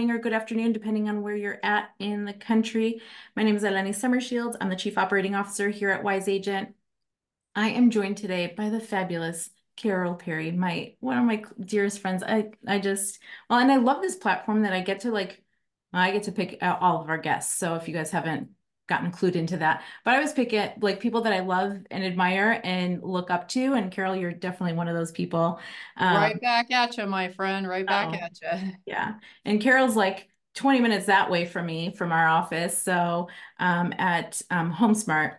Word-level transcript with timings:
morning 0.00 0.16
or 0.16 0.18
good 0.18 0.32
afternoon, 0.32 0.72
depending 0.72 1.10
on 1.10 1.20
where 1.20 1.36
you're 1.36 1.60
at 1.62 1.90
in 1.98 2.24
the 2.24 2.32
country. 2.32 3.02
My 3.36 3.42
name 3.42 3.54
is 3.54 3.64
Eleni 3.64 3.90
Sommerschields. 3.90 4.56
I'm 4.58 4.70
the 4.70 4.74
Chief 4.74 4.96
Operating 4.96 5.34
Officer 5.34 5.68
here 5.68 5.90
at 5.90 6.02
Wise 6.02 6.26
Agent. 6.26 6.70
I 7.54 7.68
am 7.68 7.90
joined 7.90 8.16
today 8.16 8.54
by 8.56 8.70
the 8.70 8.80
fabulous 8.80 9.50
Carol 9.76 10.14
Perry, 10.14 10.52
my 10.52 10.94
one 11.00 11.18
of 11.18 11.24
my 11.26 11.44
dearest 11.62 11.98
friends. 11.98 12.22
I 12.22 12.52
I 12.66 12.78
just 12.78 13.18
well, 13.50 13.58
and 13.58 13.70
I 13.70 13.76
love 13.76 14.00
this 14.00 14.16
platform 14.16 14.62
that 14.62 14.72
I 14.72 14.80
get 14.80 15.00
to 15.00 15.10
like 15.10 15.42
I 15.92 16.12
get 16.12 16.22
to 16.22 16.32
pick 16.32 16.62
out 16.62 16.80
all 16.80 17.02
of 17.02 17.10
our 17.10 17.18
guests. 17.18 17.58
So 17.58 17.74
if 17.74 17.86
you 17.86 17.92
guys 17.92 18.10
haven't 18.10 18.48
gotten 18.90 19.10
clued 19.10 19.36
into 19.36 19.56
that. 19.56 19.82
But 20.04 20.14
I 20.14 20.20
was 20.20 20.34
picking 20.34 20.68
like 20.82 21.00
people 21.00 21.22
that 21.22 21.32
I 21.32 21.40
love 21.40 21.78
and 21.90 22.04
admire 22.04 22.60
and 22.62 23.02
look 23.02 23.30
up 23.30 23.48
to. 23.50 23.72
And 23.72 23.90
Carol, 23.90 24.14
you're 24.14 24.32
definitely 24.32 24.76
one 24.76 24.88
of 24.88 24.94
those 24.94 25.12
people. 25.12 25.58
Um, 25.96 26.16
right 26.16 26.40
back 26.40 26.70
at 26.70 26.98
you, 26.98 27.06
my 27.06 27.30
friend. 27.30 27.66
Right 27.66 27.86
back 27.86 28.10
oh, 28.12 28.24
at 28.24 28.62
you. 28.62 28.72
Yeah. 28.86 29.14
And 29.46 29.62
Carol's 29.62 29.96
like 29.96 30.28
20 30.56 30.80
minutes 30.80 31.06
that 31.06 31.30
way 31.30 31.46
from 31.46 31.66
me 31.66 31.94
from 31.94 32.12
our 32.12 32.26
office. 32.26 32.82
So 32.82 33.28
um, 33.58 33.94
at 33.96 34.42
um, 34.50 34.74
HomeSmart. 34.74 35.36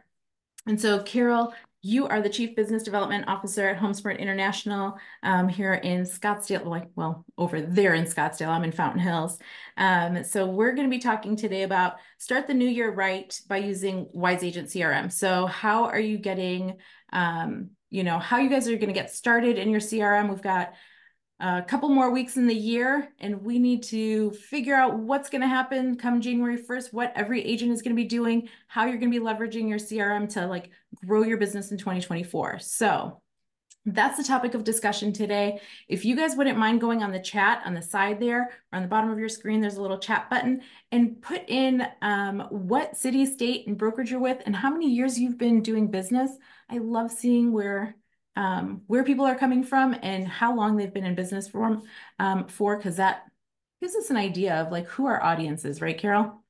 And 0.66 0.80
so 0.80 1.04
Carol 1.04 1.54
you 1.82 2.08
are 2.08 2.22
the 2.22 2.30
Chief 2.30 2.56
Business 2.56 2.84
Development 2.84 3.26
Officer 3.28 3.68
at 3.68 3.80
HomeSmart 3.80 4.20
International 4.20 4.98
um, 5.24 5.48
here 5.48 5.74
in 5.74 6.04
Scottsdale, 6.04 6.66
like, 6.66 6.90
well, 6.96 7.26
over 7.38 7.60
there 7.60 7.96
in 7.96 8.06
Scottsdale. 8.06 8.50
I'm 8.50 8.64
in 8.64 8.72
Fountain 8.72 9.02
Hills. 9.02 9.40
Um, 9.78 10.24
so 10.24 10.46
we're 10.46 10.74
going 10.74 10.88
to 10.88 10.96
be 10.96 11.02
talking 11.02 11.36
today 11.36 11.64
about 11.64 11.96
start 12.20 12.46
the 12.46 12.54
new 12.54 12.68
year 12.68 12.92
right 12.92 13.40
by 13.48 13.58
using 13.58 14.08
Wise 14.12 14.44
Agent 14.44 14.70
CRM. 14.70 15.12
So 15.12 15.48
how 15.48 15.86
are 15.86 16.00
you 16.00 16.20
getting, 16.20 16.78
um, 17.14 17.72
you 17.90 18.04
know, 18.04 18.20
how 18.20 18.38
you 18.38 18.50
guys 18.50 18.68
are 18.68 18.76
going 18.76 18.88
to 18.88 18.94
get 18.94 19.12
started 19.12 19.58
in 19.58 19.70
your 19.70 19.82
CRM? 19.82 20.30
We've 20.30 20.42
got 20.42 20.74
a 21.42 21.64
couple 21.64 21.90
more 21.90 22.12
weeks 22.12 22.38
in 22.38 22.46
the 22.46 22.56
year 22.56 23.10
and 23.20 23.42
we 23.42 23.58
need 23.58 23.82
to 23.82 24.30
figure 24.32 24.76
out 24.76 25.00
what's 25.00 25.30
going 25.30 25.42
to 25.42 25.48
happen 25.48 25.98
come 25.98 26.22
January 26.22 26.58
1st, 26.58 26.94
what 26.94 27.12
every 27.16 27.44
agent 27.44 27.72
is 27.72 27.82
going 27.82 27.96
to 27.96 28.02
be 28.02 28.08
doing, 28.08 28.48
how 28.68 28.86
you're 28.86 29.00
going 29.00 29.12
to 29.12 29.20
be 29.20 29.26
leveraging 29.26 29.68
your 29.68 29.80
CRM 29.80 30.32
to 30.34 30.46
like 30.46 30.70
grow 31.04 31.24
your 31.24 31.38
business 31.38 31.72
in 31.72 31.80
2024. 31.80 32.60
So 32.60 33.22
that's 33.86 34.18
the 34.18 34.24
topic 34.24 34.54
of 34.54 34.64
discussion 34.64 35.12
today. 35.12 35.60
If 35.88 36.06
you 36.06 36.16
guys 36.16 36.36
wouldn't 36.36 36.60
mind 36.60 36.80
going 36.80 37.02
on 37.02 37.12
the 37.12 37.20
chat 37.20 37.64
on 37.66 37.74
the 37.74 37.82
side 37.82 38.20
there 38.20 38.52
or 38.72 38.78
on 38.78 38.84
the 38.84 38.88
bottom 38.88 39.10
of 39.10 39.18
your 39.18 39.30
screen, 39.30 39.60
there's 39.60 39.78
a 39.78 39.82
little 39.82 39.98
chat 39.98 40.30
button 40.30 40.62
and 40.92 41.20
put 41.20 41.42
in 41.48 41.88
um, 42.04 42.46
what 42.52 42.96
city, 42.96 43.26
state, 43.26 43.66
and 43.66 43.80
brokerage 43.80 44.12
you're 44.12 44.20
with 44.20 44.44
and 44.46 44.56
how 44.56 44.70
many 44.70 44.88
years 44.88 45.20
you've 45.20 45.40
been 45.40 45.64
doing 45.64 45.90
business. 45.90 46.32
I 46.70 46.78
love 46.78 47.10
seeing 47.10 47.52
where 47.52 47.96
um, 48.36 48.82
where 48.88 49.04
people 49.04 49.26
are 49.26 49.36
coming 49.36 49.64
from 49.64 49.96
and 50.02 50.28
how 50.28 50.56
long 50.56 50.76
they've 50.76 50.94
been 50.94 51.06
in 51.06 51.16
business 51.16 51.48
for, 51.48 51.82
um, 52.20 52.48
for, 52.48 52.78
because 52.78 52.98
that 52.98 53.24
gives 53.82 53.96
us 53.96 54.10
an 54.10 54.18
idea 54.18 54.56
of 54.56 54.72
like 54.72 54.88
who 54.88 55.06
our 55.06 55.22
audience 55.24 55.66
is, 55.66 55.82
right, 55.82 55.98
Carol? 55.98 56.44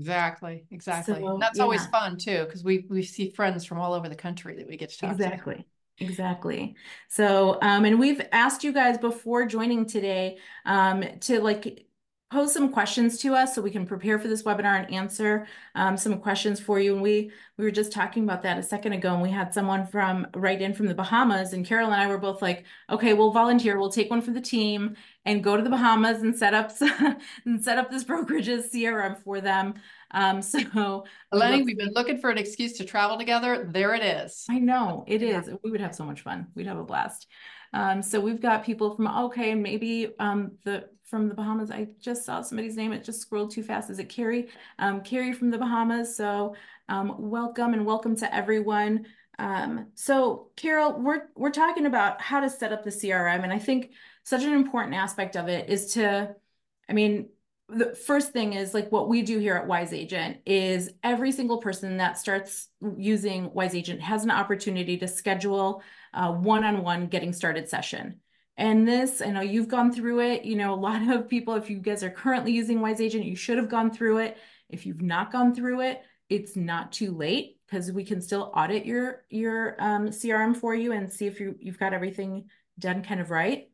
Exactly, 0.00 0.64
exactly. 0.70 1.20
So, 1.20 1.38
that's 1.40 1.58
yeah. 1.58 1.64
always 1.64 1.84
fun 1.86 2.16
too, 2.16 2.44
because 2.44 2.62
we 2.62 2.86
we 2.88 3.02
see 3.02 3.30
friends 3.30 3.64
from 3.64 3.80
all 3.80 3.92
over 3.94 4.08
the 4.08 4.14
country 4.14 4.56
that 4.56 4.68
we 4.68 4.76
get 4.76 4.90
to 4.90 4.98
talk 4.98 5.12
exactly. 5.12 5.56
to. 5.56 5.64
Exactly. 6.00 6.76
So, 7.08 7.58
um, 7.60 7.84
and 7.84 7.98
we've 7.98 8.22
asked 8.30 8.62
you 8.62 8.72
guys 8.72 8.98
before 8.98 9.46
joining 9.46 9.84
today 9.86 10.38
um, 10.64 11.02
to 11.22 11.40
like 11.40 11.87
pose 12.30 12.52
some 12.52 12.70
questions 12.70 13.18
to 13.18 13.34
us 13.34 13.54
so 13.54 13.62
we 13.62 13.70
can 13.70 13.86
prepare 13.86 14.18
for 14.18 14.28
this 14.28 14.42
webinar 14.42 14.78
and 14.84 14.92
answer 14.92 15.46
um, 15.74 15.96
some 15.96 16.18
questions 16.20 16.60
for 16.60 16.78
you. 16.78 16.92
And 16.92 17.02
we 17.02 17.30
we 17.56 17.64
were 17.64 17.70
just 17.70 17.90
talking 17.90 18.24
about 18.24 18.42
that 18.42 18.58
a 18.58 18.62
second 18.62 18.92
ago, 18.92 19.14
and 19.14 19.22
we 19.22 19.30
had 19.30 19.54
someone 19.54 19.86
from 19.86 20.26
right 20.34 20.60
in 20.60 20.74
from 20.74 20.86
the 20.86 20.94
Bahamas, 20.94 21.52
and 21.52 21.66
Carol 21.66 21.90
and 21.90 22.00
I 22.00 22.06
were 22.06 22.18
both 22.18 22.42
like, 22.42 22.64
okay, 22.90 23.14
we'll 23.14 23.32
volunteer, 23.32 23.78
we'll 23.78 23.90
take 23.90 24.10
one 24.10 24.20
for 24.20 24.30
the 24.30 24.40
team 24.40 24.96
and 25.24 25.42
go 25.42 25.56
to 25.56 25.62
the 25.62 25.70
Bahamas 25.70 26.22
and 26.22 26.36
set 26.36 26.54
up 26.54 26.72
and 27.44 27.62
set 27.62 27.78
up 27.78 27.90
this 27.90 28.04
brokerage's 28.04 28.70
CRM 28.72 29.22
for 29.22 29.40
them. 29.40 29.74
Um, 30.10 30.42
so 30.42 31.04
Lenny, 31.32 31.62
we've 31.62 31.78
been 31.78 31.92
looking 31.94 32.18
for 32.18 32.30
an 32.30 32.38
excuse 32.38 32.74
to 32.74 32.84
travel 32.84 33.18
together. 33.18 33.68
There 33.70 33.94
it 33.94 34.02
is. 34.02 34.44
I 34.50 34.58
know 34.58 35.04
it 35.06 35.22
is. 35.22 35.50
We 35.62 35.70
would 35.70 35.80
have 35.80 35.94
so 35.94 36.04
much 36.04 36.20
fun. 36.20 36.48
We'd 36.54 36.66
have 36.66 36.78
a 36.78 36.84
blast. 36.84 37.26
Um, 37.72 38.02
so 38.02 38.20
we've 38.20 38.40
got 38.40 38.64
people 38.64 38.96
from 38.96 39.06
okay, 39.06 39.54
maybe 39.54 40.14
um, 40.18 40.52
the 40.64 40.88
from 41.04 41.28
the 41.28 41.34
Bahamas. 41.34 41.70
I 41.70 41.88
just 42.00 42.24
saw 42.24 42.42
somebody's 42.42 42.76
name. 42.76 42.92
It 42.92 43.04
just 43.04 43.20
scrolled 43.20 43.50
too 43.50 43.62
fast. 43.62 43.90
Is 43.90 43.98
it 43.98 44.08
Carrie? 44.08 44.48
Um, 44.78 45.02
Carrie 45.02 45.32
from 45.32 45.50
the 45.50 45.58
Bahamas. 45.58 46.16
So 46.16 46.54
um, 46.88 47.14
welcome 47.18 47.72
and 47.72 47.86
welcome 47.86 48.16
to 48.16 48.34
everyone. 48.34 49.06
Um, 49.38 49.88
so 49.94 50.50
Carol, 50.56 51.00
we're 51.00 51.28
we're 51.36 51.50
talking 51.50 51.86
about 51.86 52.20
how 52.20 52.40
to 52.40 52.50
set 52.50 52.72
up 52.72 52.84
the 52.84 52.90
CRM, 52.90 53.44
and 53.44 53.52
I 53.52 53.58
think 53.58 53.92
such 54.24 54.42
an 54.42 54.52
important 54.52 54.94
aspect 54.94 55.36
of 55.36 55.48
it 55.48 55.70
is 55.70 55.94
to, 55.94 56.34
I 56.88 56.92
mean, 56.92 57.28
the 57.68 57.94
first 57.94 58.32
thing 58.32 58.54
is 58.54 58.74
like 58.74 58.90
what 58.90 59.08
we 59.08 59.22
do 59.22 59.38
here 59.38 59.54
at 59.54 59.66
Wise 59.66 59.92
Agent 59.92 60.38
is 60.46 60.90
every 61.02 61.32
single 61.32 61.58
person 61.58 61.98
that 61.98 62.18
starts 62.18 62.68
using 62.96 63.52
Wise 63.52 63.74
Agent 63.74 64.00
has 64.00 64.24
an 64.24 64.30
opportunity 64.30 64.96
to 64.98 65.08
schedule 65.08 65.82
one-on-one 66.26 67.06
getting 67.06 67.32
started 67.32 67.68
session. 67.68 68.20
And 68.56 68.88
this, 68.88 69.22
I 69.22 69.30
know 69.30 69.40
you've 69.40 69.68
gone 69.68 69.92
through 69.92 70.20
it. 70.20 70.44
You 70.44 70.56
know, 70.56 70.74
a 70.74 70.76
lot 70.76 71.08
of 71.08 71.28
people, 71.28 71.54
if 71.54 71.70
you 71.70 71.78
guys 71.78 72.02
are 72.02 72.10
currently 72.10 72.52
using 72.52 72.80
Wise 72.80 73.00
Agent, 73.00 73.24
you 73.24 73.36
should 73.36 73.56
have 73.56 73.68
gone 73.68 73.92
through 73.92 74.18
it. 74.18 74.36
If 74.68 74.84
you've 74.84 75.00
not 75.00 75.30
gone 75.30 75.54
through 75.54 75.82
it, 75.82 76.02
it's 76.28 76.56
not 76.56 76.92
too 76.92 77.12
late 77.12 77.58
because 77.66 77.92
we 77.92 78.04
can 78.04 78.20
still 78.20 78.52
audit 78.54 78.84
your 78.84 79.24
your 79.30 79.76
um, 79.78 80.08
CRM 80.08 80.56
for 80.56 80.74
you 80.74 80.92
and 80.92 81.10
see 81.10 81.26
if 81.26 81.40
you 81.40 81.56
you've 81.60 81.78
got 81.78 81.94
everything 81.94 82.50
done 82.78 83.02
kind 83.02 83.20
of 83.20 83.30
right. 83.30 83.70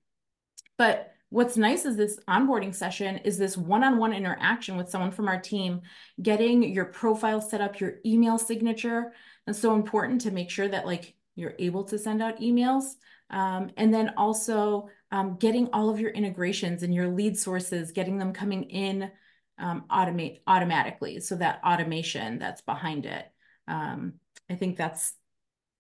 But 0.77 1.13
what's 1.31 1.57
nice 1.57 1.85
is 1.85 1.97
this 1.97 2.19
onboarding 2.29 2.75
session 2.75 3.19
is 3.19 3.39
this 3.39 3.57
one-on-one 3.57 4.13
interaction 4.13 4.77
with 4.77 4.91
someone 4.91 5.11
from 5.11 5.29
our 5.29 5.41
team, 5.41 5.81
getting 6.23 6.63
your 6.63 6.85
profile 6.85 7.41
set 7.41 7.61
up, 7.61 7.81
your 7.81 7.95
email 8.05 8.39
signature. 8.39 9.13
That's 9.47 9.59
so 9.59 9.75
important 9.75 10.21
to 10.23 10.31
make 10.31 10.51
sure 10.51 10.69
that 10.69 10.87
like 10.87 11.15
you're 11.35 11.55
able 11.59 11.85
to 11.85 11.99
send 11.99 12.23
out 12.23 12.41
emails. 12.41 12.95
Um, 13.31 13.71
and 13.77 13.93
then 13.93 14.13
also 14.17 14.89
um, 15.11 15.37
getting 15.37 15.69
all 15.73 15.91
of 15.91 15.99
your 15.99 16.11
integrations 16.11 16.83
and 16.83 16.95
your 16.95 17.09
lead 17.09 17.39
sources, 17.39 17.93
getting 17.93 18.19
them 18.19 18.33
coming 18.33 18.65
in 18.65 19.11
um, 19.59 19.85
automate 19.91 20.41
automatically. 20.47 21.21
So 21.21 21.37
that 21.37 21.61
automation 21.65 22.39
that's 22.39 22.63
behind 22.63 23.07
it. 23.07 23.25
Um, 23.69 24.15
I 24.51 24.55
think 24.55 24.77
that's, 24.77 25.15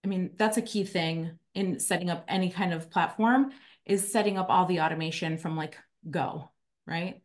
I 0.05 0.09
mean, 0.09 0.31
that's 0.37 0.57
a 0.57 0.63
key 0.63 0.85
thing 0.85 1.39
in 1.55 1.79
setting 1.81 2.11
up 2.11 2.25
any 2.29 2.51
kind 2.51 2.73
of 2.73 2.91
platform 2.91 3.53
is 3.85 4.11
setting 4.11 4.39
up 4.39 4.47
all 4.49 4.67
the 4.67 4.81
automation 4.81 5.39
from 5.39 5.57
like 5.57 5.77
go, 6.11 6.51
right? 6.87 7.21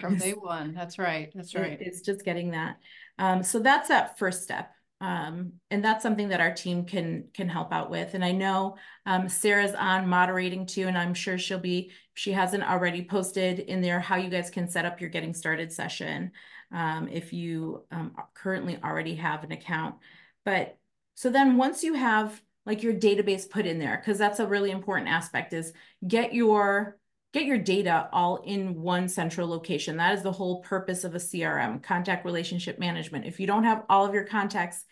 From 0.00 0.16
day 0.16 0.32
one. 0.38 0.74
That's 0.74 0.98
right. 0.98 1.32
That's 1.34 1.54
right. 1.54 1.78
It's 1.80 2.00
just 2.00 2.24
getting 2.24 2.52
that. 2.52 2.78
Um, 3.18 3.42
so 3.42 3.58
that's 3.58 3.88
that 3.88 4.18
first 4.18 4.42
step. 4.42 4.72
Um, 5.00 5.52
and 5.70 5.84
that's 5.84 6.02
something 6.02 6.30
that 6.30 6.40
our 6.40 6.54
team 6.54 6.84
can 6.84 7.28
can 7.34 7.48
help 7.48 7.72
out 7.72 7.90
with. 7.90 8.14
And 8.14 8.24
I 8.24 8.32
know 8.32 8.76
um, 9.04 9.28
Sarah's 9.28 9.74
on 9.74 10.08
moderating 10.08 10.64
too, 10.64 10.88
and 10.88 10.96
I'm 10.96 11.12
sure 11.12 11.36
she'll 11.36 11.58
be, 11.58 11.90
she 12.14 12.32
hasn't 12.32 12.64
already 12.64 13.04
posted 13.04 13.58
in 13.58 13.82
there 13.82 14.00
how 14.00 14.16
you 14.16 14.30
guys 14.30 14.48
can 14.48 14.68
set 14.68 14.86
up 14.86 15.00
your 15.00 15.10
getting 15.10 15.34
started 15.34 15.70
session 15.70 16.32
um, 16.72 17.08
if 17.08 17.32
you 17.32 17.84
um, 17.90 18.14
currently 18.34 18.78
already 18.82 19.16
have 19.16 19.44
an 19.44 19.52
account. 19.52 19.96
But 20.44 20.78
so 21.14 21.28
then 21.30 21.58
once 21.58 21.82
you 21.82 21.94
have 21.94 22.40
like 22.64 22.82
your 22.82 22.94
database 22.94 23.48
put 23.48 23.66
in 23.66 23.78
there, 23.78 23.96
because 23.96 24.18
that's 24.18 24.40
a 24.40 24.46
really 24.46 24.70
important 24.70 25.10
aspect 25.10 25.52
is 25.52 25.72
get 26.06 26.34
your 26.34 26.98
get 27.32 27.44
your 27.44 27.58
data 27.58 28.08
all 28.12 28.42
in 28.44 28.80
one 28.80 29.08
central 29.08 29.48
location. 29.48 29.96
That 29.96 30.14
is 30.14 30.22
the 30.22 30.32
whole 30.32 30.62
purpose 30.62 31.04
of 31.04 31.14
a 31.14 31.18
CRM, 31.18 31.82
contact 31.82 32.24
relationship 32.24 32.78
management. 32.78 33.26
If 33.26 33.40
you 33.40 33.46
don't 33.46 33.64
have 33.64 33.84
all 33.88 34.06
of 34.06 34.14
your 34.14 34.24
contacts 34.24 34.84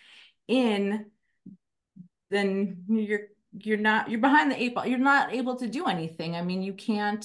in, 0.48 1.06
then 2.30 2.84
you're 2.88 3.28
you're 3.56 3.78
not 3.78 4.10
you're 4.10 4.20
behind 4.20 4.50
the 4.50 4.60
eight 4.60 4.74
ball. 4.74 4.86
You're 4.86 4.98
not 4.98 5.32
able 5.32 5.56
to 5.56 5.68
do 5.68 5.86
anything. 5.86 6.34
I 6.34 6.42
mean, 6.42 6.62
you 6.62 6.74
can't. 6.74 7.24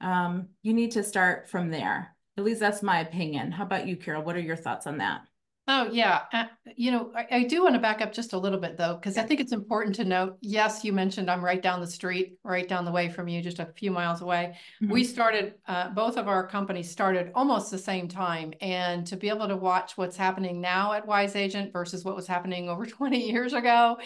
Um, 0.00 0.48
you 0.62 0.74
need 0.74 0.92
to 0.92 1.02
start 1.02 1.48
from 1.48 1.70
there. 1.70 2.14
At 2.36 2.44
least 2.44 2.60
that's 2.60 2.82
my 2.82 3.00
opinion. 3.00 3.50
How 3.50 3.64
about 3.64 3.86
you, 3.86 3.96
Carol? 3.96 4.22
What 4.22 4.36
are 4.36 4.40
your 4.40 4.56
thoughts 4.56 4.86
on 4.86 4.98
that? 4.98 5.22
Oh, 5.68 5.88
yeah. 5.90 6.22
Uh, 6.32 6.44
you 6.76 6.92
know, 6.92 7.10
I, 7.16 7.26
I, 7.38 7.42
do 7.42 7.64
want 7.64 7.74
to 7.74 7.80
back 7.80 8.00
up 8.00 8.12
just 8.12 8.34
a 8.34 8.38
little 8.38 8.60
bit, 8.60 8.76
though, 8.76 8.94
because 8.94 9.16
yeah. 9.16 9.22
I 9.22 9.26
think 9.26 9.40
it's 9.40 9.50
important 9.50 9.96
to 9.96 10.04
note. 10.04 10.38
Yes, 10.40 10.84
you 10.84 10.92
mentioned 10.92 11.28
I'm 11.28 11.44
right 11.44 11.60
down 11.60 11.80
the 11.80 11.88
street, 11.88 12.38
right 12.44 12.68
down 12.68 12.84
the 12.84 12.92
way 12.92 13.08
from 13.08 13.26
you, 13.26 13.42
just 13.42 13.58
a 13.58 13.66
few 13.76 13.90
miles 13.90 14.20
away. 14.20 14.56
Mm-hmm. 14.80 14.92
We 14.92 15.02
started, 15.02 15.54
uh, 15.66 15.88
both 15.90 16.18
of 16.18 16.28
our 16.28 16.46
companies 16.46 16.88
started 16.88 17.32
almost 17.34 17.72
the 17.72 17.78
same 17.78 18.06
time. 18.06 18.52
And 18.60 19.04
to 19.08 19.16
be 19.16 19.28
able 19.28 19.48
to 19.48 19.56
watch 19.56 19.96
what's 19.96 20.16
happening 20.16 20.60
now 20.60 20.92
at 20.92 21.04
Wise 21.04 21.34
Agent 21.34 21.72
versus 21.72 22.04
what 22.04 22.14
was 22.14 22.28
happening 22.28 22.68
over 22.68 22.86
20 22.86 23.28
years 23.28 23.52
ago, 23.52 23.98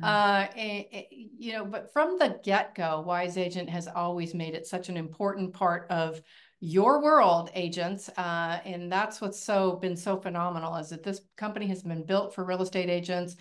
mm-hmm. 0.00 0.04
uh, 0.04 0.46
and, 0.56 0.84
and, 0.92 1.04
you 1.10 1.52
know, 1.52 1.64
but 1.64 1.92
from 1.92 2.16
the 2.18 2.38
get 2.44 2.76
go, 2.76 3.00
Wise 3.00 3.36
Agent 3.36 3.68
has 3.70 3.88
always 3.88 4.34
made 4.34 4.54
it 4.54 4.68
such 4.68 4.88
an 4.88 4.96
important 4.96 5.52
part 5.52 5.90
of 5.90 6.20
your 6.60 7.02
world 7.02 7.50
agents 7.54 8.08
uh, 8.16 8.60
and 8.64 8.90
that's 8.90 9.20
what's 9.20 9.40
so 9.40 9.76
been 9.76 9.96
so 9.96 10.16
phenomenal 10.16 10.76
is 10.76 10.90
that 10.90 11.02
this 11.02 11.20
company 11.36 11.66
has 11.66 11.82
been 11.82 12.04
built 12.04 12.34
for 12.34 12.44
real 12.44 12.62
estate 12.62 12.90
agents 12.90 13.36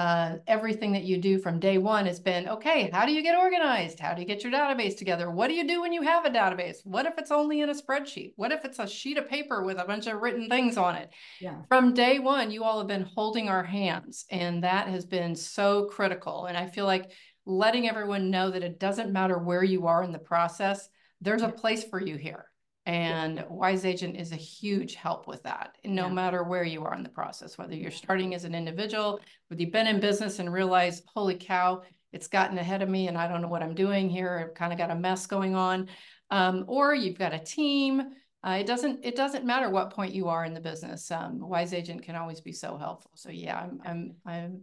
uh, 0.00 0.38
everything 0.46 0.92
that 0.92 1.02
you 1.02 1.18
do 1.18 1.38
from 1.38 1.60
day 1.60 1.76
one 1.76 2.06
has 2.06 2.18
been, 2.18 2.48
okay, 2.48 2.88
how 2.90 3.04
do 3.04 3.12
you 3.12 3.22
get 3.22 3.36
organized? 3.36 4.00
How 4.00 4.14
do 4.14 4.22
you 4.22 4.26
get 4.26 4.42
your 4.42 4.50
database 4.50 4.96
together? 4.96 5.30
What 5.30 5.48
do 5.48 5.54
you 5.54 5.66
do 5.66 5.82
when 5.82 5.92
you 5.92 6.00
have 6.00 6.24
a 6.24 6.30
database? 6.30 6.78
What 6.84 7.04
if 7.04 7.18
it's 7.18 7.30
only 7.30 7.60
in 7.60 7.68
a 7.68 7.74
spreadsheet? 7.74 8.32
What 8.36 8.50
if 8.50 8.64
it's 8.64 8.78
a 8.78 8.86
sheet 8.86 9.18
of 9.18 9.28
paper 9.28 9.62
with 9.62 9.78
a 9.78 9.84
bunch 9.84 10.06
of 10.06 10.22
written 10.22 10.48
things 10.48 10.78
on 10.78 10.96
it? 10.96 11.10
Yeah. 11.38 11.56
From 11.68 11.92
day 11.92 12.18
one, 12.18 12.50
you 12.50 12.64
all 12.64 12.78
have 12.78 12.86
been 12.86 13.10
holding 13.14 13.50
our 13.50 13.64
hands, 13.64 14.24
and 14.30 14.64
that 14.64 14.88
has 14.88 15.04
been 15.04 15.34
so 15.34 15.84
critical. 15.86 16.46
And 16.46 16.56
I 16.56 16.66
feel 16.66 16.86
like 16.86 17.10
letting 17.44 17.86
everyone 17.86 18.30
know 18.30 18.50
that 18.50 18.62
it 18.62 18.78
doesn't 18.78 19.12
matter 19.12 19.38
where 19.38 19.64
you 19.64 19.86
are 19.86 20.02
in 20.02 20.12
the 20.12 20.18
process, 20.18 20.88
there's 21.20 21.42
a 21.42 21.48
place 21.50 21.84
for 21.84 22.00
you 22.00 22.16
here. 22.16 22.49
And 22.90 23.44
Wise 23.48 23.84
Agent 23.84 24.16
is 24.16 24.32
a 24.32 24.36
huge 24.36 24.96
help 24.96 25.28
with 25.28 25.44
that, 25.44 25.76
no 25.84 26.06
Yeah. 26.08 26.12
matter 26.12 26.42
where 26.42 26.64
you 26.64 26.82
are 26.84 26.94
in 26.94 27.04
the 27.04 27.08
process, 27.08 27.56
whether 27.56 27.76
you're 27.76 27.92
starting 27.92 28.34
as 28.34 28.42
an 28.42 28.52
individual, 28.52 29.20
whether 29.46 29.62
you've 29.62 29.70
been 29.70 29.86
in 29.86 30.00
business 30.00 30.40
and 30.40 30.52
realize, 30.52 31.04
holy 31.06 31.36
cow, 31.36 31.82
it's 32.10 32.26
gotten 32.26 32.58
ahead 32.58 32.82
of 32.82 32.88
me 32.88 33.06
and 33.06 33.16
I 33.16 33.28
don't 33.28 33.42
know 33.42 33.48
what 33.48 33.62
I'm 33.62 33.76
doing 33.76 34.10
here. 34.10 34.44
I've 34.44 34.54
kind 34.54 34.72
of 34.72 34.78
got 34.78 34.90
a 34.90 34.96
mess 34.96 35.26
going 35.26 35.54
on. 35.54 35.88
Um, 36.30 36.64
or 36.66 36.92
you've 36.92 37.18
got 37.18 37.32
a 37.32 37.38
team. 37.38 38.02
Uh, 38.42 38.56
it 38.58 38.66
doesn't 38.66 39.04
it 39.04 39.14
doesn't 39.14 39.44
matter 39.44 39.70
what 39.70 39.90
point 39.90 40.12
you 40.12 40.28
are 40.28 40.44
in 40.44 40.54
the 40.54 40.60
business. 40.60 41.12
Um, 41.12 41.38
Wise 41.38 41.72
Agent 41.72 42.02
can 42.02 42.16
always 42.16 42.40
be 42.40 42.52
so 42.52 42.76
helpful. 42.76 43.12
So 43.14 43.30
yeah, 43.30 43.56
I'm 43.56 43.80
I'm 43.84 44.14
I'm 44.26 44.60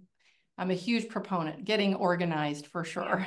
I'm 0.60 0.72
a 0.72 0.76
huge 0.76 1.08
proponent 1.10 1.66
getting 1.66 1.94
organized 1.96 2.68
for 2.68 2.84
sure. 2.84 3.26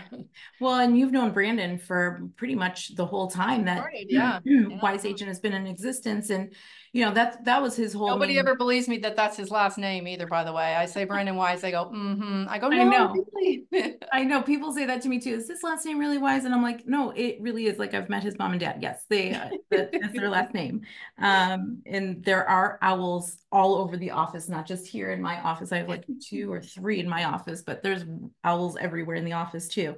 Well, 0.60 0.80
and 0.80 0.98
you've 0.98 1.12
known 1.12 1.30
Brandon 1.30 1.78
for 1.78 2.22
pretty 2.36 2.56
much 2.56 2.96
the 2.96 3.06
whole 3.06 3.30
time 3.30 3.64
that 3.66 3.78
Started, 3.78 4.06
yeah, 4.10 4.40
Wise 4.82 5.04
Agent 5.04 5.28
has 5.28 5.38
been 5.38 5.52
in 5.52 5.66
existence, 5.66 6.30
and 6.30 6.52
you 6.92 7.04
know 7.04 7.12
that 7.14 7.44
that 7.44 7.62
was 7.62 7.76
his 7.76 7.92
whole. 7.92 8.08
Nobody 8.08 8.34
main- 8.34 8.40
ever 8.40 8.56
believes 8.56 8.88
me 8.88 8.98
that 8.98 9.14
that's 9.14 9.36
his 9.36 9.50
last 9.50 9.78
name 9.78 10.08
either, 10.08 10.26
by 10.26 10.42
the 10.42 10.52
way. 10.52 10.74
I 10.74 10.86
say 10.86 11.04
Brandon 11.04 11.36
Wise, 11.36 11.60
they 11.60 11.70
go, 11.70 11.84
mm-hmm. 11.84 12.46
I 12.48 12.58
go, 12.58 12.68
no, 12.68 12.80
I 12.80 12.84
know. 12.84 13.24
really." 13.32 13.66
I 14.12 14.24
know 14.24 14.42
people 14.42 14.72
say 14.72 14.86
that 14.86 15.00
to 15.02 15.08
me 15.08 15.20
too. 15.20 15.34
Is 15.34 15.46
this 15.46 15.62
last 15.62 15.86
name 15.86 15.98
really 15.98 16.18
Wise? 16.18 16.44
And 16.44 16.54
I'm 16.54 16.62
like, 16.62 16.86
no, 16.86 17.10
it 17.10 17.38
really 17.40 17.66
is. 17.66 17.78
Like 17.78 17.94
I've 17.94 18.08
met 18.08 18.24
his 18.24 18.36
mom 18.38 18.52
and 18.52 18.60
dad. 18.60 18.78
Yes, 18.80 19.04
they 19.08 19.34
uh, 19.34 19.50
that's 19.70 20.12
their 20.12 20.28
last 20.28 20.52
name. 20.52 20.82
Um, 21.18 21.80
and 21.86 22.24
there 22.24 22.48
are 22.48 22.78
owls 22.82 23.38
all 23.52 23.76
over 23.76 23.96
the 23.96 24.10
office, 24.10 24.48
not 24.48 24.66
just 24.66 24.86
here 24.86 25.12
in 25.12 25.22
my 25.22 25.40
office. 25.42 25.70
I 25.70 25.78
have 25.78 25.88
like 25.88 26.06
two 26.20 26.52
or 26.52 26.60
three 26.60 26.98
in 26.98 27.08
my 27.08 27.24
office, 27.24 27.62
but 27.62 27.84
there's 27.84 28.04
owls 28.42 28.76
everywhere 28.76 29.16
in 29.16 29.24
the 29.24 29.34
office 29.34 29.68
too. 29.68 29.96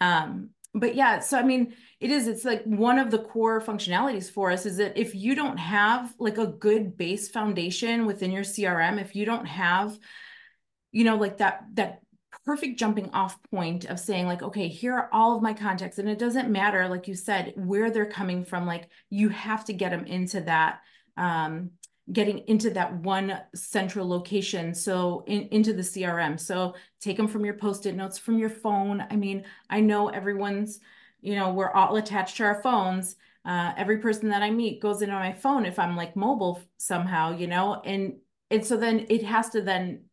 Um, 0.00 0.50
but 0.74 0.94
yeah, 0.94 1.20
so 1.20 1.38
I 1.38 1.42
mean, 1.42 1.74
it 2.00 2.10
is, 2.10 2.26
it's 2.26 2.44
like 2.44 2.64
one 2.64 2.98
of 2.98 3.10
the 3.10 3.18
core 3.18 3.60
functionalities 3.60 4.30
for 4.30 4.50
us 4.50 4.64
is 4.64 4.78
that 4.78 4.96
if 4.96 5.14
you 5.14 5.34
don't 5.34 5.58
have 5.58 6.14
like 6.18 6.38
a 6.38 6.46
good 6.46 6.96
base 6.96 7.28
foundation 7.28 8.06
within 8.06 8.32
your 8.32 8.42
CRM, 8.42 9.00
if 9.00 9.14
you 9.14 9.26
don't 9.26 9.46
have, 9.46 9.98
you 10.90 11.04
know, 11.04 11.16
like 11.16 11.38
that, 11.38 11.64
that 11.74 12.00
perfect 12.46 12.78
jumping 12.78 13.10
off 13.10 13.38
point 13.50 13.84
of 13.84 14.00
saying 14.00 14.26
like, 14.26 14.42
okay, 14.42 14.68
here 14.68 14.94
are 14.94 15.10
all 15.12 15.36
of 15.36 15.42
my 15.42 15.52
contacts. 15.52 15.98
And 15.98 16.08
it 16.08 16.18
doesn't 16.18 16.50
matter, 16.50 16.88
like 16.88 17.06
you 17.06 17.14
said, 17.14 17.52
where 17.56 17.90
they're 17.90 18.06
coming 18.06 18.44
from, 18.44 18.66
like 18.66 18.88
you 19.10 19.28
have 19.28 19.66
to 19.66 19.74
get 19.74 19.90
them 19.90 20.06
into 20.06 20.40
that, 20.40 20.80
um, 21.18 21.72
getting 22.12 22.38
into 22.48 22.70
that 22.70 22.94
one 22.96 23.40
central 23.54 24.08
location. 24.08 24.74
So 24.74 25.24
in, 25.26 25.48
into 25.48 25.72
the 25.72 25.82
CRM. 25.82 26.38
So 26.38 26.74
take 27.00 27.16
them 27.16 27.28
from 27.28 27.44
your 27.44 27.54
post-it 27.54 27.96
notes 27.96 28.18
from 28.18 28.38
your 28.38 28.50
phone. 28.50 29.04
I 29.10 29.16
mean, 29.16 29.44
I 29.70 29.80
know 29.80 30.08
everyone's, 30.08 30.80
you 31.20 31.36
know, 31.36 31.52
we're 31.52 31.70
all 31.70 31.96
attached 31.96 32.36
to 32.36 32.44
our 32.44 32.62
phones. 32.62 33.16
Uh, 33.44 33.72
every 33.76 33.98
person 33.98 34.28
that 34.28 34.42
I 34.42 34.50
meet 34.50 34.80
goes 34.80 35.02
in 35.02 35.10
on 35.10 35.20
my 35.20 35.32
phone 35.32 35.66
if 35.66 35.78
I'm 35.78 35.96
like 35.96 36.14
mobile 36.14 36.60
somehow, 36.78 37.36
you 37.36 37.46
know, 37.46 37.80
and 37.84 38.14
and 38.50 38.64
so 38.64 38.76
then 38.76 39.06
it 39.08 39.24
has 39.24 39.48
to 39.50 39.62
then, 39.62 40.04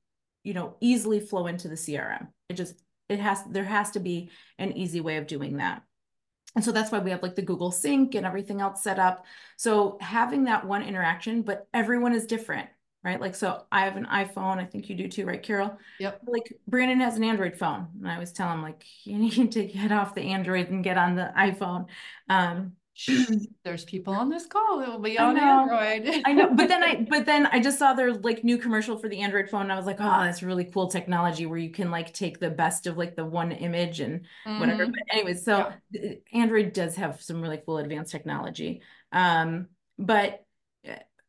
you 0.44 0.54
know, 0.54 0.78
easily 0.80 1.19
flow 1.19 1.48
into 1.48 1.68
the 1.68 1.75
CRM. 1.75 2.30
It 2.48 2.54
just 2.54 2.81
it 3.07 3.19
has 3.19 3.44
there 3.44 3.66
has 3.66 3.92
to 3.92 4.00
be 4.00 4.31
an 4.57 4.72
easy 4.78 5.02
way 5.02 5.18
of 5.18 5.28
doing 5.28 5.57
that. 5.57 5.84
And 6.56 6.66
so 6.66 6.72
that's 6.72 6.92
why 6.92 7.00
we 7.00 7.12
have 7.12 7.22
like 7.22 7.36
the 7.36 7.42
Google 7.42 7.72
Sync 7.72 8.16
and 8.16 8.25
everything 8.25 8.60
else 8.60 8.84
set 8.84 9.00
up. 9.00 9.25
So 9.57 9.98
having 10.01 10.46
that 10.46 10.66
one 10.66 10.81
interaction, 10.81 11.44
but 11.44 11.68
everyone 11.74 12.13
is 12.13 12.25
different, 12.25 12.69
right? 13.04 13.22
Like, 13.22 13.36
so 13.36 13.66
I 13.72 13.81
have 13.86 13.98
an 13.98 14.06
iPhone. 14.06 14.57
I 14.57 14.66
think 14.66 14.90
you 14.90 14.96
do 14.96 15.07
too, 15.07 15.25
right, 15.25 15.42
Carol? 15.42 15.78
Yep. 16.00 16.22
Like 16.25 16.54
Brandon 16.68 17.00
has 17.01 17.18
an 17.18 17.24
Android 17.24 17.56
phone. 17.56 17.88
And 18.00 18.10
I 18.10 18.16
always 18.16 18.31
tell 18.31 18.51
him 18.51 18.63
like, 18.63 18.84
you 19.04 19.18
need 19.18 19.51
to 19.54 19.66
get 19.66 19.92
off 19.92 20.16
the 20.16 20.22
Android 20.22 20.69
and 20.69 20.84
get 20.84 20.98
on 20.98 21.16
the 21.16 21.31
iPhone. 21.38 21.86
Um, 22.30 22.74
There's 23.63 23.86
people 23.86 24.13
on 24.13 24.30
this 24.30 24.46
call 24.46 24.80
that 24.80 24.90
will 24.90 25.00
be 25.00 25.18
on 25.18 25.36
know. 25.36 25.69
Android. 25.69 26.22
I 26.25 26.34
know, 26.34 26.54
but 26.54 26.68
then 26.68 26.84
I, 26.84 27.06
but 27.10 27.25
then 27.25 27.46
I 27.48 27.60
just 27.60 27.80
saw 27.80 27.94
their 27.94 28.13
like 28.13 28.44
new 28.44 28.57
commercial 28.57 28.98
for 28.98 29.07
the 29.07 29.19
Android 29.19 29.50
phone. 29.50 29.63
And 29.63 29.72
I 29.72 29.78
was 29.78 29.86
like, 29.86 29.98
oh, 30.00 30.24
that's 30.24 30.44
really 30.44 30.66
cool 30.66 30.90
technology 30.90 31.46
where 31.46 31.60
you 31.60 31.72
can 31.72 31.92
like 31.92 32.13
take 32.13 32.40
the 32.40 32.50
best 32.50 32.88
of 32.88 32.98
like 32.98 33.16
the 33.16 33.25
one 33.25 33.51
image 33.51 34.00
and 34.00 34.25
whatever. 34.46 34.86
Mhm. 34.86 34.92
But 34.92 35.16
anyways, 35.16 35.44
so 35.44 35.57
uh, 35.57 35.74
Android 36.34 36.74
does 36.74 36.96
have 36.96 37.22
some 37.22 37.42
really 37.42 37.62
cool 37.66 37.78
advanced 37.78 38.12
technology. 38.12 38.81
Um, 39.12 39.68
but 39.98 40.45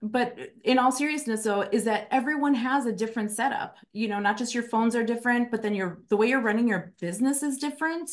but 0.03 0.39
in 0.65 0.79
all 0.79 0.91
seriousness 0.91 1.45
though 1.45 1.61
is 1.61 1.85
that 1.85 2.09
everyone 2.11 2.55
has 2.55 2.87
a 2.87 2.93
different 2.93 3.31
setup 3.31 3.77
you 3.93 4.09
know 4.09 4.19
not 4.19 4.39
just 4.39 4.55
your 4.55 4.63
phones 4.63 4.97
are 4.97 5.05
different 5.05 5.51
but 5.51 5.61
then 5.61 5.75
your 5.75 6.01
the 6.09 6.17
way 6.17 6.27
you're 6.27 6.41
running 6.41 6.67
your 6.67 6.95
business 7.01 7.43
is 7.43 7.59
different 7.59 8.09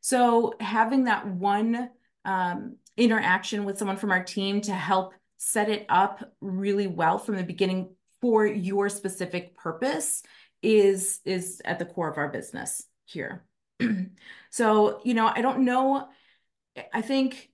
so 0.00 0.54
having 0.60 1.02
that 1.04 1.26
one 1.26 1.90
um, 2.24 2.76
interaction 2.96 3.64
with 3.64 3.78
someone 3.78 3.96
from 3.96 4.10
our 4.10 4.22
team 4.22 4.60
to 4.62 4.72
help 4.72 5.14
set 5.38 5.68
it 5.68 5.86
up 5.88 6.32
really 6.40 6.86
well 6.86 7.18
from 7.18 7.36
the 7.36 7.42
beginning 7.42 7.94
for 8.20 8.46
your 8.46 8.88
specific 8.88 9.56
purpose 9.56 10.22
is 10.62 11.20
is 11.24 11.60
at 11.64 11.78
the 11.78 11.84
core 11.84 12.08
of 12.08 12.18
our 12.18 12.28
business 12.28 12.84
here. 13.04 13.44
So 14.50 15.00
you 15.02 15.14
know 15.14 15.32
i 15.34 15.40
don't 15.40 15.64
know 15.64 16.08
i 16.92 17.00
think 17.00 17.48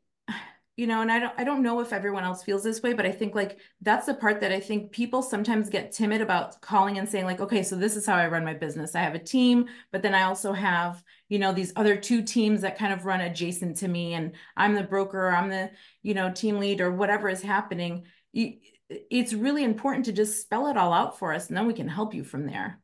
you 0.79 0.87
know 0.87 1.03
and 1.03 1.11
i 1.11 1.19
don't 1.19 1.33
i 1.37 1.45
don't 1.45 1.63
know 1.63 1.81
if 1.81 1.93
everyone 1.93 2.25
else 2.25 2.43
feels 2.43 2.63
this 2.63 2.83
way 2.83 2.93
but 2.93 3.05
i 3.05 3.11
think 3.11 3.35
like 3.35 3.59
that's 3.83 4.07
the 4.07 4.15
part 4.15 4.41
that 4.41 4.53
i 4.53 4.61
think 4.61 4.93
people 4.93 5.23
sometimes 5.23 5.69
get 5.69 5.93
timid 5.93 6.23
about 6.23 6.61
calling 6.61 6.99
and 6.99 7.09
saying 7.09 7.25
like 7.25 7.41
okay 7.41 7.63
so 7.63 7.77
this 7.77 7.97
is 7.97 8.07
how 8.07 8.15
i 8.15 8.27
run 8.27 8.45
my 8.45 8.55
business. 8.55 8.95
I 8.95 9.01
have 9.01 9.15
a 9.15 9.19
team 9.19 9.67
but 9.93 10.03
then 10.03 10.15
i 10.15 10.23
also 10.23 10.53
have 10.53 11.03
you 11.29 11.39
know 11.39 11.53
these 11.53 11.73
other 11.77 11.97
two 11.97 12.23
teams 12.23 12.61
that 12.63 12.79
kind 12.79 12.93
of 12.93 13.05
run 13.05 13.21
adjacent 13.21 13.77
to 13.79 13.89
me 13.89 14.15
and 14.15 14.33
i'm 14.57 14.75
the 14.75 14.85
broker 14.85 15.29
i'm 15.29 15.51
the 15.51 15.71
you 16.03 16.15
know 16.15 16.33
team 16.33 16.59
lead 16.59 16.81
or 16.81 16.91
whatever 16.91 17.29
is 17.29 17.43
happening. 17.43 18.05
It's 18.33 19.35
really 19.35 19.65
important 19.65 20.07
to 20.07 20.13
just 20.13 20.41
spell 20.41 20.69
it 20.69 20.79
all 20.79 20.95
out 20.95 21.19
for 21.19 21.35
us 21.35 21.49
and 21.49 21.57
then 21.57 21.67
we 21.67 21.75
can 21.75 21.89
help 21.89 22.15
you 22.15 22.25
from 22.25 22.47
there. 22.47 22.81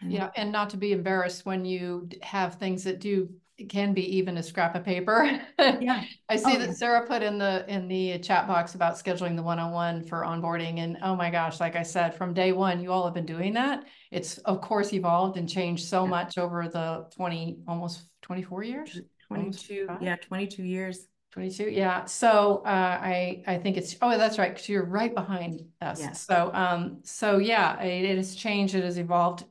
Yeah, 0.00 0.30
and 0.36 0.52
not 0.52 0.70
to 0.70 0.76
be 0.76 0.92
embarrassed 0.92 1.44
when 1.44 1.64
you 1.64 2.08
have 2.22 2.54
things 2.54 2.84
that 2.84 3.00
do, 3.00 3.30
it 3.58 3.68
can 3.70 3.94
be 3.94 4.16
even 4.18 4.36
a 4.36 4.42
scrap 4.42 4.74
of 4.74 4.84
paper. 4.84 5.40
yeah 5.58 6.04
I 6.28 6.36
see 6.36 6.56
Oh, 6.56 6.58
yeah. 6.58 6.66
that 6.66 6.76
Sarah 6.76 7.06
put 7.06 7.22
in 7.22 7.38
the, 7.38 7.64
in 7.68 7.88
the 7.88 8.18
chat 8.18 8.46
box 8.46 8.74
about 8.74 8.94
scheduling 8.94 9.34
the 9.36 9.42
one-on-one 9.42 10.04
for 10.04 10.22
onboarding 10.22 10.78
and 10.80 10.98
oh 11.02 11.16
my 11.16 11.30
gosh, 11.30 11.58
like 11.60 11.74
I 11.76 11.82
said, 11.82 12.14
from 12.14 12.34
day 12.34 12.52
one, 12.52 12.80
you 12.82 12.92
all 12.92 13.04
have 13.04 13.14
been 13.14 13.26
doing 13.26 13.54
that. 13.54 13.84
It's 14.10 14.38
of 14.38 14.60
course 14.60 14.92
evolved 14.92 15.36
and 15.38 15.48
changed 15.48 15.86
so 15.88 16.04
Yeah. 16.04 16.10
much 16.10 16.38
over 16.38 16.68
the 16.68 17.06
twenty, 17.14 17.58
almost 17.66 18.08
twenty-four 18.22 18.62
years? 18.62 19.00
22 19.28 19.86
25? 19.86 20.02
yeah 20.02 20.16
22 20.16 20.62
years 20.62 21.06
Twenty-two, 21.32 21.68
yeah. 21.70 22.06
So 22.06 22.62
uh, 22.64 22.98
I 23.02 23.42
I 23.46 23.58
think 23.58 23.76
it's 23.76 23.94
oh 24.00 24.16
that's 24.16 24.38
right 24.38 24.54
because 24.54 24.70
you're 24.70 24.86
right 24.86 25.14
behind 25.14 25.60
us. 25.82 26.00
Yes. 26.00 26.22
So 26.24 26.50
um 26.54 27.00
so 27.02 27.36
yeah, 27.36 27.78
it, 27.82 28.04
it 28.06 28.16
has 28.16 28.34
changed. 28.34 28.74
It 28.74 28.84
has 28.84 28.96
evolved 28.96 29.44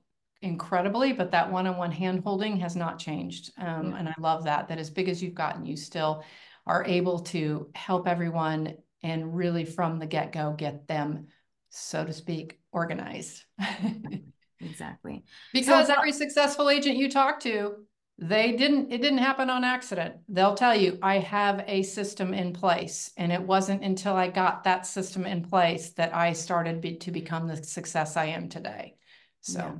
incredibly, 0.45 1.11
but 1.11 1.31
that 1.31 1.51
one-on-one 1.51 1.91
hand 1.91 2.21
holding 2.23 2.57
has 2.57 2.75
not 2.75 2.99
changed. 2.99 3.51
Um, 3.57 3.91
Yeah. 3.91 3.97
and 3.97 4.09
I 4.09 4.13
love 4.19 4.43
that. 4.45 4.67
That 4.69 4.77
as 4.79 4.89
big 4.89 5.09
as 5.09 5.21
you've 5.21 5.33
gotten, 5.33 5.65
you 5.65 5.75
still 5.75 6.23
are 6.65 6.85
able 6.85 7.19
to 7.19 7.69
help 7.75 8.07
everyone 8.07 8.75
and 9.03 9.35
really 9.35 9.65
from 9.65 9.99
the 9.99 10.07
get-go 10.07 10.53
get 10.53 10.87
them, 10.87 11.27
so 11.69 12.05
to 12.05 12.13
speak, 12.13 12.59
organized. 12.71 13.43
exactly 14.61 15.23
Because 15.53 15.87
So- 15.87 15.93
every 15.95 16.11
successful 16.11 16.69
agent 16.69 16.97
you 16.97 17.09
talk 17.09 17.39
to, 17.41 17.85
they 18.17 18.53
didn't, 18.53 18.93
it 18.93 19.01
didn't 19.01 19.17
happen 19.17 19.49
on 19.49 19.65
accident. 19.65 20.15
They'll 20.29 20.55
tell 20.55 20.73
you, 20.73 20.97
I 21.01 21.19
have 21.19 21.65
a 21.67 21.83
system 21.83 22.33
in 22.33 22.53
place. 22.53 23.11
And 23.17 23.29
it 23.29 23.41
wasn't 23.41 23.83
until 23.83 24.15
I 24.15 24.29
got 24.29 24.63
that 24.63 24.87
system 24.87 25.25
in 25.25 25.43
place 25.43 25.89
that 25.91 26.15
I 26.15 26.31
started 26.31 26.79
be, 26.79 26.95
to 26.99 27.11
become 27.11 27.45
the 27.47 27.57
success 27.57 28.15
I 28.15 28.27
am 28.27 28.47
today. 28.47 28.95
So, 29.41 29.59
Yeah, 29.59 29.71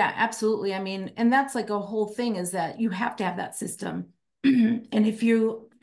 absolutely. 0.00 0.74
I 0.74 0.80
mean, 0.80 1.12
and 1.16 1.32
that's 1.32 1.54
like 1.54 1.70
a 1.70 1.78
whole 1.78 2.06
thing 2.06 2.36
is 2.36 2.52
that 2.52 2.80
you 2.80 2.90
have 2.90 3.16
to 3.16 3.24
have 3.24 3.36
that 3.36 3.56
system. 3.56 4.06
and 4.44 4.88
if 4.92 5.22
you 5.22 5.68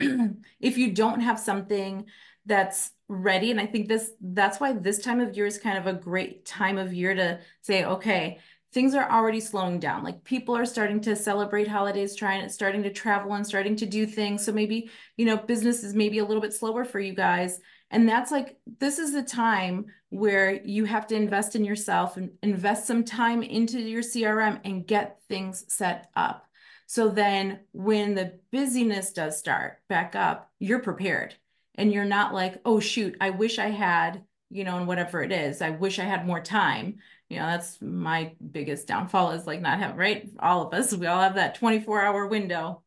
if 0.60 0.76
you 0.78 0.92
don't 0.92 1.20
have 1.20 1.38
something 1.38 2.06
that's 2.46 2.90
ready, 3.08 3.50
and 3.50 3.60
I 3.60 3.66
think 3.66 3.88
this 3.88 4.10
that's 4.20 4.58
why 4.58 4.72
this 4.72 4.98
time 4.98 5.20
of 5.20 5.36
year 5.36 5.46
is 5.46 5.58
kind 5.58 5.78
of 5.78 5.86
a 5.86 5.92
great 5.92 6.44
time 6.44 6.78
of 6.78 6.92
year 6.92 7.14
to 7.14 7.40
say, 7.62 7.84
okay, 7.84 8.40
things 8.72 8.94
are 8.94 9.10
already 9.10 9.40
slowing 9.40 9.78
down. 9.78 10.02
Like 10.02 10.22
people 10.24 10.56
are 10.56 10.66
starting 10.66 11.00
to 11.02 11.16
celebrate 11.16 11.68
holidays, 11.68 12.14
trying 12.14 12.48
starting 12.48 12.82
to 12.84 12.90
travel 12.90 13.34
and 13.34 13.46
starting 13.46 13.76
to 13.76 13.86
do 13.86 14.06
things. 14.06 14.44
So 14.44 14.52
maybe, 14.52 14.90
you 15.16 15.26
know, 15.26 15.36
business 15.36 15.82
is 15.82 15.94
maybe 15.94 16.18
a 16.18 16.24
little 16.24 16.40
bit 16.40 16.52
slower 16.52 16.84
for 16.84 17.00
you 17.00 17.14
guys. 17.14 17.60
And 17.90 18.08
that's 18.08 18.30
like, 18.30 18.58
this 18.78 18.98
is 18.98 19.12
the 19.12 19.22
time 19.22 19.86
where 20.10 20.52
you 20.64 20.84
have 20.84 21.06
to 21.08 21.16
invest 21.16 21.56
in 21.56 21.64
yourself 21.64 22.16
and 22.16 22.30
invest 22.42 22.86
some 22.86 23.04
time 23.04 23.42
into 23.42 23.80
your 23.80 24.02
CRM 24.02 24.60
and 24.64 24.86
get 24.86 25.20
things 25.28 25.64
set 25.68 26.10
up. 26.14 26.46
So 26.86 27.08
then 27.08 27.60
when 27.72 28.14
the 28.14 28.38
busyness 28.50 29.12
does 29.12 29.38
start 29.38 29.78
back 29.88 30.14
up, 30.14 30.50
you're 30.58 30.80
prepared 30.80 31.34
and 31.76 31.92
you're 31.92 32.04
not 32.04 32.34
like, 32.34 32.60
oh, 32.64 32.80
shoot, 32.80 33.16
I 33.20 33.30
wish 33.30 33.58
I 33.58 33.70
had, 33.70 34.24
you 34.50 34.64
know, 34.64 34.76
and 34.76 34.88
whatever 34.88 35.22
it 35.22 35.30
is, 35.30 35.62
I 35.62 35.70
wish 35.70 35.98
I 35.98 36.04
had 36.04 36.26
more 36.26 36.40
time. 36.40 36.98
You 37.28 37.38
know, 37.38 37.46
that's 37.46 37.80
my 37.80 38.32
biggest 38.50 38.88
downfall 38.88 39.32
is 39.32 39.46
like 39.46 39.60
not 39.60 39.78
have, 39.78 39.96
right? 39.96 40.28
All 40.40 40.66
of 40.66 40.74
us, 40.74 40.92
we 40.92 41.06
all 41.06 41.20
have 41.20 41.36
that 41.36 41.54
24 41.54 42.02
hour 42.02 42.26
window 42.26 42.82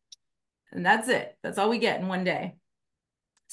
and 0.74 0.84
that's 0.84 1.08
it. 1.08 1.38
That's 1.42 1.56
all 1.56 1.70
we 1.70 1.78
get 1.78 2.00
in 2.00 2.08
one 2.08 2.24
day. 2.24 2.56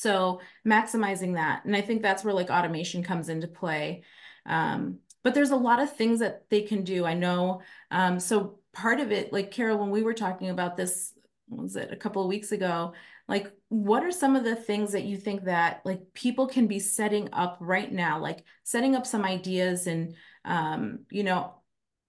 So 0.02 0.42
maximizing 0.68 1.36
that. 1.36 1.64
And 1.64 1.76
I 1.76 1.82
think 1.82 2.02
that's 2.02 2.24
where 2.24 2.34
like 2.34 2.50
automation 2.50 3.04
comes 3.04 3.30
into 3.30 3.48
play. 3.48 4.04
Um, 4.48 4.98
but 5.24 5.36
there's 5.36 5.52
a 5.52 5.56
lot 5.56 5.80
of 5.80 5.96
things 5.96 6.20
that 6.20 6.50
they 6.50 6.64
can 6.64 6.84
do. 6.84 7.06
I 7.06 7.14
know. 7.14 7.62
Um, 7.92 8.20
so 8.20 8.60
part 8.74 9.00
of 9.00 9.12
it, 9.12 9.32
like 9.32 9.52
Carol, 9.52 9.78
when 9.78 9.92
we 9.92 10.02
were 10.02 10.16
talking 10.16 10.50
about 10.50 10.76
this, 10.76 11.14
was 11.50 11.76
it 11.76 11.90
a 11.92 11.96
couple 11.96 12.24
of 12.24 12.30
weeks 12.30 12.52
ago? 12.52 12.94
Like, 13.28 13.52
what 13.70 14.04
are 14.04 14.12
some 14.12 14.36
of 14.36 14.44
the 14.44 14.56
things 14.56 14.92
that 14.94 15.04
you 15.04 15.18
think 15.18 15.44
that 15.44 15.82
like 15.86 16.02
people 16.16 16.48
can 16.48 16.66
be 16.66 16.80
setting 16.80 17.30
up 17.32 17.58
right 17.60 17.92
now, 17.92 18.20
like 18.20 18.44
setting 18.64 18.96
up 18.96 19.06
some 19.06 19.24
ideas 19.24 19.86
and, 19.86 20.16
um, 20.46 21.02
you 21.12 21.24
know, 21.24 21.54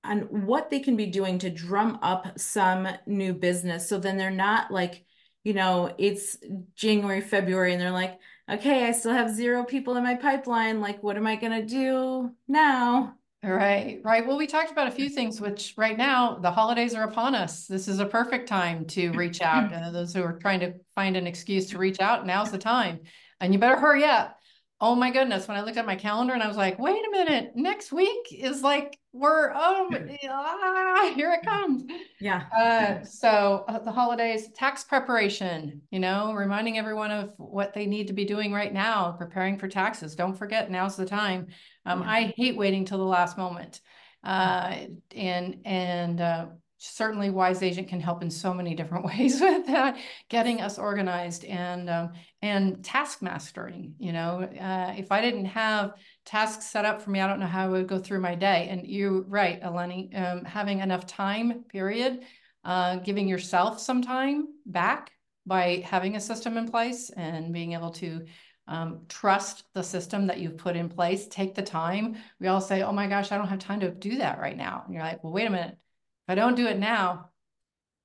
on 0.03 0.47
what 0.47 0.71
they 0.71 0.81
can 0.81 0.97
be 0.97 1.07
doing 1.07 1.39
to 1.41 1.51
drum 1.51 1.99
up 2.01 2.41
some 2.41 2.89
new 3.07 3.35
business. 3.35 3.87
So 3.87 3.99
then 3.99 4.17
they're 4.17 4.31
not 4.31 4.71
like, 4.71 5.05
you 5.45 5.55
know, 5.55 5.95
it's 5.99 6.37
January, 6.75 7.21
February, 7.21 7.73
and 7.73 7.81
they're 7.81 7.91
like, 7.91 8.19
okay, 8.51 8.87
I 8.87 8.93
still 8.93 9.13
have 9.13 9.35
zero 9.35 9.65
people 9.65 9.97
in 9.97 10.05
my 10.05 10.15
pipeline. 10.15 10.81
Like, 10.81 11.03
what 11.03 11.17
am 11.17 11.27
I 11.27 11.37
going 11.37 11.53
to 11.53 11.67
do 11.67 12.31
now? 12.49 13.15
Right, 13.45 14.01
right. 14.05 14.25
Well, 14.25 14.39
we 14.39 14.47
talked 14.47 14.71
about 14.71 14.87
a 14.87 14.93
few 14.93 15.09
things, 15.09 15.41
which 15.41 15.75
right 15.77 15.99
now 15.99 16.37
the 16.37 16.53
holidays 16.53 16.95
are 16.95 17.03
upon 17.03 17.35
us. 17.35 17.67
This 17.67 17.89
is 17.89 17.99
a 17.99 18.07
perfect 18.07 18.49
time 18.49 18.85
to 18.87 19.11
reach 19.13 19.41
out. 19.41 19.73
Uh, 19.73 19.91
those 19.91 20.15
who 20.15 20.23
are 20.23 20.39
trying 20.39 20.61
to 20.61 20.75
find 20.95 21.17
an 21.17 21.27
excuse 21.27 21.71
to 21.71 21.79
reach 21.79 21.99
out, 21.99 22.25
now's 22.25 22.53
the 22.53 22.59
time. 22.59 23.01
And 23.41 23.53
you 23.53 23.59
better 23.59 23.79
hurry 23.79 24.05
up 24.05 24.39
oh 24.83 24.97
my 24.97 25.13
goodness, 25.13 25.47
when 25.47 25.57
I 25.57 25.63
looked 25.63 25.77
at 25.77 25.87
my 25.87 25.95
calendar 25.95 26.35
and 26.35 26.43
I 26.43 26.49
was 26.49 26.57
like, 26.57 26.77
wait 26.77 27.01
a 27.07 27.11
minute, 27.13 27.53
next 27.55 27.93
week 27.93 28.27
is 28.33 28.63
like, 28.63 28.99
we're, 29.13 29.53
oh, 29.55 29.89
ah, 30.29 31.13
here 31.15 31.33
it 31.33 31.47
comes. 31.47 31.85
Yeah. 32.21 32.43
Uh, 32.57 33.05
so 33.05 33.65
uh, 33.69 33.79
the 33.79 33.93
holidays, 33.93 34.49
tax 34.57 34.83
preparation, 34.83 35.83
you 35.93 36.01
know, 36.01 36.35
reminding 36.35 36.79
everyone 36.79 37.13
of 37.13 37.33
what 37.37 37.75
they 37.75 37.87
need 37.87 38.09
to 38.09 38.13
be 38.13 38.25
doing 38.25 38.53
right 38.53 38.75
now, 38.75 39.13
preparing 39.13 39.57
for 39.57 39.69
taxes. 39.69 40.17
Don't 40.17 40.37
forget, 40.37 40.69
now's 40.69 40.97
the 40.97 41.07
time. 41.07 41.47
Um, 41.87 42.03
yeah. 42.03 42.11
I 42.11 42.35
hate 42.37 42.57
waiting 42.57 42.85
till 42.85 42.99
the 42.99 43.05
last 43.05 43.39
moment. 43.39 43.81
Uh, 44.25 44.79
and, 45.15 45.59
and, 45.65 46.21
uh, 46.21 46.47
certainly 46.85 47.31
wise 47.31 47.63
agent 47.63 47.87
can 47.87 48.01
help 48.01 48.23
in 48.23 48.31
so 48.31 48.53
many 48.53 48.75
different 48.75 49.05
ways 49.13 49.41
with 49.41 49.67
that 49.67 49.97
getting 50.29 50.61
us 50.61 50.79
organized 50.79 51.45
and 51.45 51.89
um, 51.89 52.13
and 52.41 52.85
task 52.85 53.23
mastering 53.23 53.95
you 53.99 54.13
know? 54.13 54.43
Uh, 54.61 54.93
if 54.97 55.13
i 55.13 55.21
didn't 55.21 55.45
have 55.45 55.95
tasks 56.25 56.67
set 56.67 56.85
up 56.85 57.01
for 57.01 57.11
me 57.11 57.21
i 57.21 57.27
don't 57.27 57.41
know 57.41 57.47
how 57.47 57.65
i 57.65 57.69
would 57.69 57.87
go 57.87 57.99
through 57.99 58.21
my 58.21 58.35
day. 58.35 58.69
And 58.69 58.87
you're 58.87 59.23
right 59.23 59.63
eleni 59.63 60.17
um, 60.19 60.45
having 60.45 60.81
enough 60.81 61.07
time 61.07 61.65
period 61.69 62.25
uh, 62.65 62.97
giving 62.97 63.29
yourself 63.29 63.81
some 63.81 64.03
time 64.03 64.49
back 64.67 65.13
by 65.47 65.85
having 65.85 66.17
a 66.17 66.21
system 66.21 66.57
in 66.57 66.69
place 66.69 67.11
and 67.11 67.53
being 67.53 67.73
able 67.73 67.91
to 67.91 68.25
um, 68.69 69.01
trust 69.09 69.65
the 69.75 69.83
system 69.83 70.29
that 70.29 70.39
you've 70.39 70.57
put 70.57 70.77
in 70.77 70.89
place 70.89 71.27
take 71.27 71.55
the 71.57 71.63
time. 71.63 72.17
We 72.39 72.47
all 72.47 72.61
say 72.61 72.83
oh 72.83 72.93
my 72.93 73.07
gosh 73.07 73.31
i 73.31 73.37
don't 73.37 73.49
have 73.49 73.59
time 73.61 73.81
to 73.81 73.91
do 73.91 74.19
that 74.19 74.41
right 74.41 74.57
now. 74.57 74.83
And 74.85 74.95
you're 74.95 75.03
like 75.05 75.23
well 75.23 75.33
wait 75.33 75.47
a 75.47 75.51
minute 75.51 75.77
I 76.33 76.35
don't 76.35 76.57
do 76.57 76.67
it 76.67 76.79
now, 76.79 77.31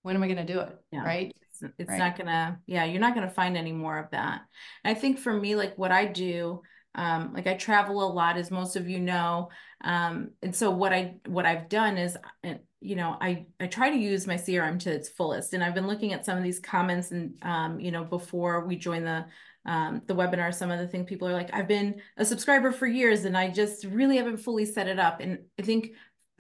when 0.03 0.15
am 0.15 0.23
I 0.23 0.27
going 0.27 0.45
to 0.45 0.53
do 0.53 0.59
it? 0.59 0.77
Yeah. 0.91 1.03
Right. 1.03 1.33
It's, 1.49 1.63
it's 1.79 1.89
right. 1.89 1.97
not 1.97 2.17
going 2.17 2.27
to, 2.27 2.57
yeah, 2.67 2.85
you're 2.85 3.01
not 3.01 3.15
going 3.15 3.27
to 3.27 3.33
find 3.33 3.57
any 3.57 3.71
more 3.71 3.97
of 3.97 4.11
that. 4.11 4.41
And 4.83 4.95
I 4.95 4.99
think 4.99 5.17
for 5.19 5.33
me, 5.33 5.55
like 5.55 5.77
what 5.77 5.91
I 5.91 6.05
do, 6.05 6.61
um, 6.95 7.33
like 7.33 7.47
I 7.47 7.53
travel 7.55 8.03
a 8.03 8.11
lot, 8.11 8.37
as 8.37 8.51
most 8.51 8.75
of 8.75 8.89
you 8.89 8.99
know. 8.99 9.49
Um, 9.83 10.31
and 10.41 10.55
so 10.55 10.71
what 10.71 10.93
I, 10.93 11.15
what 11.27 11.45
I've 11.45 11.69
done 11.69 11.97
is, 11.97 12.17
uh, 12.43 12.55
you 12.79 12.95
know, 12.95 13.17
I, 13.19 13.45
I 13.59 13.67
try 13.67 13.89
to 13.89 13.97
use 13.97 14.27
my 14.27 14.35
CRM 14.35 14.79
to 14.79 14.91
its 14.91 15.09
fullest. 15.09 15.53
And 15.53 15.63
I've 15.63 15.75
been 15.75 15.87
looking 15.87 16.13
at 16.13 16.25
some 16.25 16.37
of 16.37 16.43
these 16.43 16.59
comments 16.59 17.11
and, 17.11 17.33
um, 17.41 17.79
you 17.79 17.91
know, 17.91 18.03
before 18.03 18.65
we 18.65 18.75
join 18.75 19.03
the, 19.03 19.25
um, 19.65 20.01
the 20.05 20.15
webinar, 20.15 20.53
some 20.53 20.71
of 20.71 20.79
the 20.79 20.87
things 20.87 21.07
people 21.07 21.27
are 21.27 21.33
like, 21.33 21.53
I've 21.53 21.67
been 21.67 22.01
a 22.17 22.25
subscriber 22.25 22.71
for 22.71 22.87
years 22.87 23.25
and 23.25 23.37
I 23.37 23.49
just 23.49 23.83
really 23.85 24.17
haven't 24.17 24.37
fully 24.37 24.65
set 24.65 24.87
it 24.87 24.99
up. 24.99 25.19
And 25.19 25.39
I 25.59 25.63
think 25.63 25.89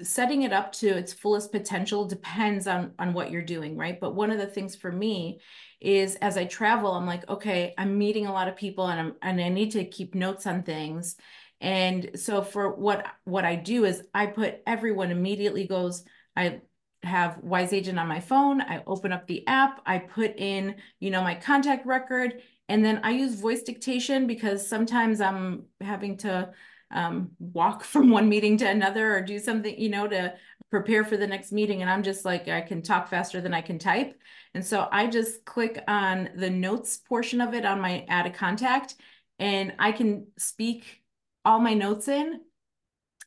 setting 0.01 0.43
it 0.43 0.53
up 0.53 0.71
to 0.71 0.87
its 0.87 1.11
fullest 1.11 1.51
potential 1.51 2.05
depends 2.05 2.67
on 2.67 2.93
on 2.99 3.13
what 3.13 3.31
you're 3.31 3.41
doing 3.41 3.75
right? 3.77 3.99
But 3.99 4.15
one 4.15 4.31
of 4.31 4.37
the 4.37 4.45
things 4.45 4.75
for 4.75 4.91
me 4.91 5.39
is 5.79 6.15
as 6.15 6.37
i 6.37 6.45
travel 6.45 6.91
i'm 6.93 7.05
like 7.05 7.29
okay 7.29 7.73
i'm 7.77 7.99
meeting 7.99 8.25
a 8.25 8.33
lot 8.33 8.47
of 8.47 8.55
people 8.55 8.87
and 8.87 8.99
i'm 8.99 9.13
and 9.21 9.39
i 9.39 9.47
need 9.47 9.71
to 9.71 9.85
keep 9.85 10.15
notes 10.15 10.47
on 10.47 10.63
things. 10.63 11.15
And 11.61 12.11
so 12.15 12.41
for 12.41 12.75
what 12.75 13.05
what 13.23 13.45
i 13.45 13.55
do 13.55 13.85
is 13.85 14.03
i 14.13 14.25
put 14.27 14.61
everyone 14.67 15.11
immediately 15.11 15.67
goes 15.67 16.03
i 16.35 16.61
have 17.03 17.37
wise 17.41 17.73
agent 17.73 17.99
on 17.99 18.07
my 18.07 18.19
phone. 18.19 18.59
I 18.59 18.83
open 18.87 19.13
up 19.13 19.27
the 19.27 19.45
app. 19.47 19.81
I 19.85 19.99
put 19.99 20.37
in 20.37 20.75
you 20.99 21.11
know 21.11 21.21
my 21.21 21.35
contact 21.35 21.85
record. 21.85 22.41
And 22.69 22.83
then 22.83 22.99
i 23.03 23.11
use 23.11 23.35
voice 23.35 23.63
dictation 23.63 24.27
because 24.27 24.67
sometimes 24.67 25.21
i'm 25.21 25.63
having 25.81 26.17
to 26.17 26.51
um, 26.91 27.31
walk 27.39 27.83
from 27.83 28.09
one 28.09 28.29
meeting 28.29 28.57
to 28.57 28.69
another 28.69 29.15
or 29.15 29.21
do 29.21 29.39
something, 29.39 29.77
you 29.77 29.89
know, 29.89 30.07
to 30.07 30.33
prepare 30.69 31.03
for 31.03 31.17
the 31.17 31.27
next 31.27 31.51
meeting. 31.51 31.81
And 31.81 31.89
I'm 31.89 32.03
just 32.03 32.25
like, 32.25 32.47
I 32.47 32.61
can 32.61 32.81
talk 32.81 33.09
faster 33.09 33.41
than 33.41 33.53
I 33.53 33.61
can 33.61 33.79
type. 33.79 34.19
And 34.53 34.65
so 34.65 34.87
I 34.91 35.07
just 35.07 35.45
click 35.45 35.83
on 35.87 36.29
the 36.35 36.49
notes 36.49 36.97
portion 36.97 37.41
of 37.41 37.53
it 37.53 37.65
on 37.65 37.79
my 37.79 38.05
add 38.09 38.25
a 38.25 38.31
contact 38.31 38.95
and 39.39 39.73
I 39.79 39.91
can 39.91 40.27
speak 40.37 41.01
all 41.45 41.59
my 41.59 41.73
notes 41.73 42.07
in 42.07 42.41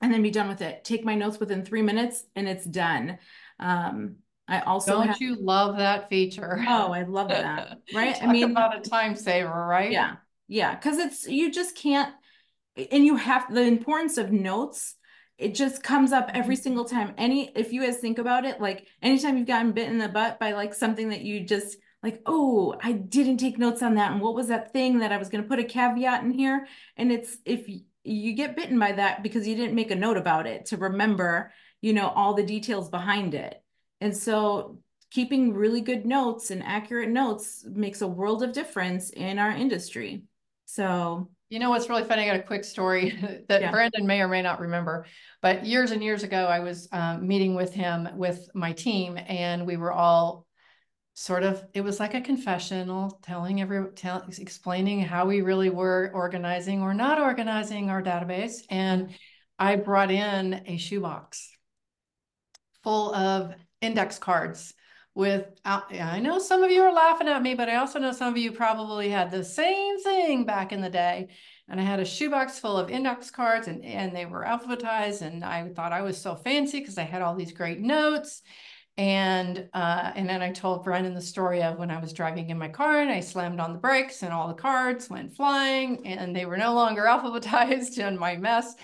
and 0.02 0.12
then 0.12 0.22
be 0.22 0.30
done 0.30 0.48
with 0.48 0.62
it. 0.62 0.84
Take 0.84 1.04
my 1.04 1.14
notes 1.14 1.38
within 1.38 1.64
three 1.64 1.82
minutes 1.82 2.24
and 2.34 2.48
it's 2.48 2.64
done. 2.64 3.18
Um, 3.58 4.16
I 4.48 4.60
also 4.60 4.92
don't 4.92 5.06
have, 5.08 5.20
you 5.20 5.36
love 5.36 5.76
that 5.76 6.08
feature? 6.08 6.62
Oh, 6.66 6.92
I 6.92 7.02
love 7.02 7.28
that. 7.28 7.78
Right. 7.94 8.16
I 8.22 8.26
mean, 8.26 8.50
about 8.50 8.76
a 8.76 8.80
time 8.80 9.14
saver, 9.14 9.66
right? 9.66 9.92
Yeah. 9.92 10.16
Yeah. 10.48 10.74
Cause 10.76 10.98
it's, 10.98 11.26
you 11.28 11.52
just 11.52 11.76
can't, 11.76 12.12
and 12.76 13.04
you 13.04 13.16
have 13.16 13.52
the 13.52 13.62
importance 13.62 14.18
of 14.18 14.32
notes 14.32 14.96
it 15.40 15.54
just 15.54 15.82
comes 15.82 16.12
up 16.12 16.30
every 16.34 16.54
mm-hmm. 16.54 16.62
single 16.62 16.84
time. 16.84 17.14
Any 17.16 17.50
if 17.56 17.72
you 17.72 17.82
guys 17.82 17.96
think 17.96 18.18
about 18.18 18.44
it 18.44 18.60
like 18.60 18.86
anytime 19.02 19.38
you've 19.38 19.46
gotten 19.46 19.72
bit 19.72 19.88
in 19.88 19.98
the 19.98 20.08
butt 20.08 20.38
by 20.38 20.52
like 20.52 20.74
something 20.74 21.08
that 21.08 21.22
you 21.22 21.40
just 21.40 21.78
like 22.02 22.20
oh 22.26 22.74
i 22.82 22.92
didn't 22.92 23.38
take 23.38 23.58
notes 23.58 23.82
on 23.82 23.94
that 23.94 24.12
and 24.12 24.20
what 24.20 24.34
was 24.34 24.48
that 24.48 24.72
thing 24.72 25.00
that 25.00 25.12
i 25.12 25.18
was 25.18 25.28
going 25.28 25.42
to 25.42 25.48
put 25.48 25.58
a 25.58 25.64
caveat 25.64 26.22
in 26.22 26.30
here? 26.30 26.66
And 26.96 27.10
it's 27.10 27.38
if 27.46 27.66
you 28.04 28.34
get 28.34 28.56
bitten 28.56 28.78
by 28.78 28.92
that 28.92 29.22
because 29.22 29.48
you 29.48 29.56
didn't 29.56 29.74
make 29.74 29.90
a 29.90 29.96
note 29.96 30.16
about 30.16 30.46
it 30.46 30.66
to 30.66 30.76
remember 30.76 31.52
you 31.80 31.94
know 31.94 32.08
all 32.08 32.34
the 32.34 32.42
details 32.42 32.90
behind 32.90 33.34
it. 33.34 33.62
And 34.02 34.14
so 34.14 34.78
keeping 35.10 35.54
really 35.54 35.80
good 35.80 36.04
notes 36.04 36.50
and 36.50 36.62
accurate 36.62 37.08
notes 37.08 37.64
makes 37.66 38.02
a 38.02 38.06
world 38.06 38.42
of 38.42 38.52
difference 38.52 39.10
in 39.10 39.38
our 39.38 39.50
industry. 39.50 40.22
So 40.66 41.30
you 41.50 41.58
know 41.58 41.68
what's 41.68 41.88
really 41.88 42.04
funny? 42.04 42.22
I 42.22 42.26
got 42.26 42.36
a 42.36 42.42
quick 42.42 42.64
story 42.64 43.10
that 43.48 43.60
yeah. 43.60 43.70
Brandon 43.70 44.06
may 44.06 44.22
or 44.22 44.28
may 44.28 44.40
not 44.40 44.60
remember. 44.60 45.04
But 45.42 45.66
years 45.66 45.90
and 45.90 46.02
years 46.02 46.22
ago, 46.22 46.46
I 46.46 46.60
was 46.60 46.88
um, 46.92 47.26
meeting 47.26 47.54
with 47.54 47.74
him 47.74 48.08
with 48.14 48.48
my 48.54 48.72
team, 48.72 49.18
and 49.18 49.66
we 49.66 49.76
were 49.76 49.92
all 49.92 50.46
sort 51.14 51.42
of 51.42 51.62
it 51.74 51.82
was 51.82 52.00
like 52.00 52.14
a 52.14 52.20
confessional 52.20 53.18
telling 53.22 53.60
every 53.60 53.90
tell, 53.94 54.24
explaining 54.38 55.00
how 55.00 55.26
we 55.26 55.42
really 55.42 55.68
were 55.68 56.10
organizing 56.14 56.82
or 56.82 56.94
not 56.94 57.20
organizing 57.20 57.90
our 57.90 58.02
database 58.02 58.62
and 58.70 59.10
i 59.58 59.76
brought 59.76 60.10
in 60.10 60.62
a 60.66 60.78
shoebox 60.78 61.50
full 62.82 63.14
of 63.14 63.52
index 63.82 64.18
cards 64.18 64.72
with 65.20 65.60
I 65.66 66.18
know 66.18 66.38
some 66.38 66.62
of 66.62 66.70
you 66.70 66.80
are 66.80 66.92
laughing 66.94 67.28
at 67.28 67.42
me, 67.42 67.54
but 67.54 67.68
I 67.68 67.76
also 67.76 67.98
know 67.98 68.10
some 68.10 68.32
of 68.32 68.38
you 68.38 68.52
probably 68.52 69.10
had 69.10 69.30
the 69.30 69.44
same 69.44 70.00
thing 70.00 70.46
back 70.46 70.72
in 70.72 70.80
the 70.80 70.88
day. 70.88 71.28
And 71.68 71.78
I 71.78 71.82
had 71.82 72.00
a 72.00 72.06
shoebox 72.06 72.58
full 72.58 72.78
of 72.78 72.88
index 72.88 73.30
cards 73.30 73.68
and, 73.68 73.84
and 73.84 74.16
they 74.16 74.24
were 74.24 74.46
alphabetized. 74.46 75.20
And 75.20 75.44
I 75.44 75.68
thought 75.68 75.92
I 75.92 76.00
was 76.00 76.18
so 76.18 76.34
fancy 76.34 76.80
because 76.80 76.96
I 76.96 77.02
had 77.02 77.20
all 77.20 77.36
these 77.36 77.52
great 77.52 77.80
notes. 77.80 78.40
And 78.96 79.68
uh, 79.74 80.10
and 80.16 80.26
then 80.26 80.40
I 80.40 80.52
told 80.52 80.84
Brandon 80.84 81.12
the 81.12 81.20
story 81.20 81.62
of 81.62 81.76
when 81.76 81.90
I 81.90 82.00
was 82.00 82.14
driving 82.14 82.48
in 82.48 82.56
my 82.56 82.68
car 82.68 83.02
and 83.02 83.10
I 83.10 83.20
slammed 83.20 83.60
on 83.60 83.74
the 83.74 83.78
brakes 83.78 84.22
and 84.22 84.32
all 84.32 84.48
the 84.48 84.54
cards 84.54 85.10
went 85.10 85.36
flying 85.36 86.06
and 86.06 86.34
they 86.34 86.46
were 86.46 86.56
no 86.56 86.72
longer 86.72 87.02
alphabetized 87.06 87.98
in 87.98 88.18
my 88.18 88.36
mess. 88.36 88.74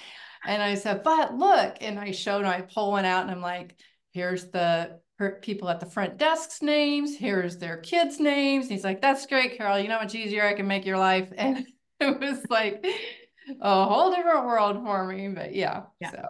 And 0.44 0.62
I 0.62 0.74
said, 0.74 1.02
but 1.02 1.34
look, 1.34 1.78
and 1.80 1.98
I 1.98 2.10
showed, 2.10 2.44
I 2.44 2.60
pull 2.60 2.90
one 2.90 3.06
out 3.06 3.22
and 3.22 3.30
I'm 3.30 3.40
like, 3.40 3.74
here's 4.12 4.50
the 4.50 5.00
her 5.18 5.38
people 5.42 5.68
at 5.68 5.80
the 5.80 5.86
front 5.86 6.18
desk's 6.18 6.62
names. 6.62 7.16
Here's 7.16 7.58
their 7.58 7.78
kids' 7.78 8.20
names. 8.20 8.66
And 8.66 8.72
he's 8.72 8.84
like, 8.84 9.00
that's 9.00 9.26
great, 9.26 9.56
Carol. 9.56 9.78
You 9.78 9.88
know 9.88 9.94
how 9.94 10.02
much 10.02 10.14
easier 10.14 10.44
I 10.46 10.54
can 10.54 10.66
make 10.66 10.84
your 10.84 10.98
life. 10.98 11.32
And 11.36 11.66
it 12.00 12.20
was 12.20 12.44
like 12.50 12.84
a 13.60 13.84
whole 13.86 14.10
different 14.14 14.44
world 14.44 14.76
for 14.84 15.06
me. 15.06 15.28
But 15.28 15.54
yeah, 15.54 15.84
Yeah. 16.00 16.10
so 16.10 16.28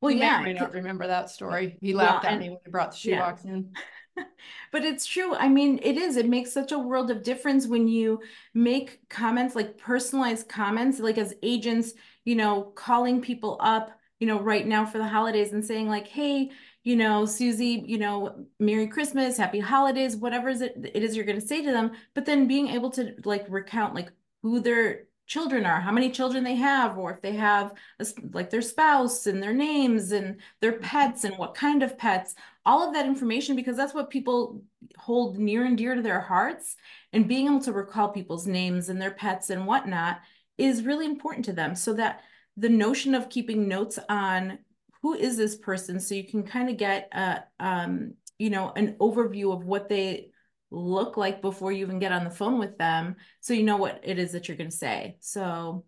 Well, 0.00 0.12
or 0.12 0.18
yeah, 0.18 0.44
c- 0.44 0.52
not 0.52 0.72
remember 0.72 1.06
that 1.06 1.30
story. 1.30 1.78
He 1.80 1.94
Well, 1.94 2.06
laughed 2.06 2.24
at 2.26 2.38
me 2.38 2.50
when 2.50 2.58
he 2.64 2.70
brought 2.70 2.90
the 2.92 2.96
yeah. 3.04 3.16
shoebox 3.16 3.44
in. 3.44 3.72
But 4.72 4.84
it's 4.84 5.06
true. 5.06 5.34
I 5.34 5.48
mean, 5.48 5.80
it 5.82 5.96
is. 5.96 6.16
It 6.16 6.28
makes 6.28 6.52
such 6.52 6.72
a 6.72 6.78
world 6.78 7.10
of 7.10 7.22
difference 7.22 7.66
when 7.66 7.88
you 7.88 8.20
make 8.54 9.08
comments 9.08 9.54
like 9.54 9.78
personalized 9.78 10.48
comments, 10.48 10.98
like 11.00 11.18
as 11.18 11.34
agents, 11.42 11.92
you 12.24 12.36
know, 12.36 12.62
calling 12.74 13.20
people 13.20 13.56
up, 13.60 13.90
you 14.20 14.26
know, 14.26 14.38
right 14.38 14.66
now 14.66 14.86
for 14.86 14.98
the 14.98 15.08
holidays 15.08 15.52
and 15.52 15.64
saying 15.64 15.88
like, 15.88 16.06
hey, 16.06 16.50
you 16.84 16.94
know, 16.94 17.26
Susie, 17.26 17.82
you 17.86 17.98
know, 17.98 18.46
Merry 18.58 18.86
Christmas, 18.86 19.36
Happy 19.36 19.60
Holidays, 19.60 20.16
whatever 20.16 20.48
is 20.48 20.60
it, 20.60 20.76
it 20.94 21.02
is 21.02 21.16
you're 21.16 21.24
going 21.26 21.40
to 21.40 21.46
say 21.46 21.62
to 21.64 21.72
them, 21.72 21.92
but 22.14 22.24
then 22.24 22.46
being 22.46 22.68
able 22.68 22.90
to 22.90 23.14
like 23.24 23.44
recount 23.48 23.94
like 23.94 24.12
who 24.42 24.60
their 24.60 25.04
children 25.26 25.64
are, 25.66 25.80
how 25.80 25.92
many 25.92 26.10
children 26.10 26.42
they 26.42 26.56
have, 26.56 26.98
or 26.98 27.12
if 27.12 27.20
they 27.22 27.32
have 27.32 27.72
a 28.00 28.06
like 28.32 28.50
their 28.50 28.62
spouse 28.62 29.26
and 29.26 29.42
their 29.42 29.52
names 29.54 30.12
and 30.12 30.40
their 30.60 30.72
pets 30.72 31.24
and 31.24 31.36
what 31.36 31.54
kind 31.54 31.82
of 31.82 31.98
pets 31.98 32.34
all 32.66 32.86
of 32.86 32.94
that 32.94 33.06
information 33.06 33.56
because 33.56 33.76
that's 33.76 33.94
what 33.94 34.10
people 34.10 34.62
hold 34.98 35.38
near 35.38 35.64
and 35.64 35.78
dear 35.78 35.94
to 35.94 36.02
their 36.02 36.20
hearts 36.20 36.76
and 37.12 37.28
being 37.28 37.46
able 37.46 37.60
to 37.60 37.72
recall 37.72 38.08
people's 38.10 38.46
names 38.46 38.88
and 38.88 39.00
their 39.00 39.10
pets 39.12 39.50
and 39.50 39.66
whatnot 39.66 40.20
is 40.58 40.84
really 40.84 41.06
important 41.06 41.44
to 41.46 41.52
them. 41.52 41.74
So 41.74 41.94
that 41.94 42.22
the 42.60 42.68
notion 42.68 43.14
of 43.14 43.30
keeping 43.30 43.66
notes 43.66 43.98
on 44.08 44.58
who 45.02 45.14
is 45.14 45.36
this 45.36 45.56
person 45.56 45.98
so 45.98 46.14
you 46.14 46.24
can 46.24 46.42
kind 46.42 46.68
of 46.68 46.76
get 46.76 47.08
a 47.12 47.42
um, 47.58 48.14
you 48.38 48.50
know 48.50 48.72
an 48.76 48.96
overview 49.00 49.52
of 49.52 49.64
what 49.64 49.88
they 49.88 50.30
look 50.70 51.16
like 51.16 51.42
before 51.42 51.72
you 51.72 51.84
even 51.84 51.98
get 51.98 52.12
on 52.12 52.22
the 52.22 52.30
phone 52.30 52.58
with 52.58 52.76
them 52.78 53.16
so 53.40 53.54
you 53.54 53.62
know 53.62 53.78
what 53.78 54.00
it 54.04 54.18
is 54.18 54.32
that 54.32 54.46
you're 54.46 54.56
going 54.56 54.70
to 54.70 54.76
say 54.76 55.16
so 55.20 55.84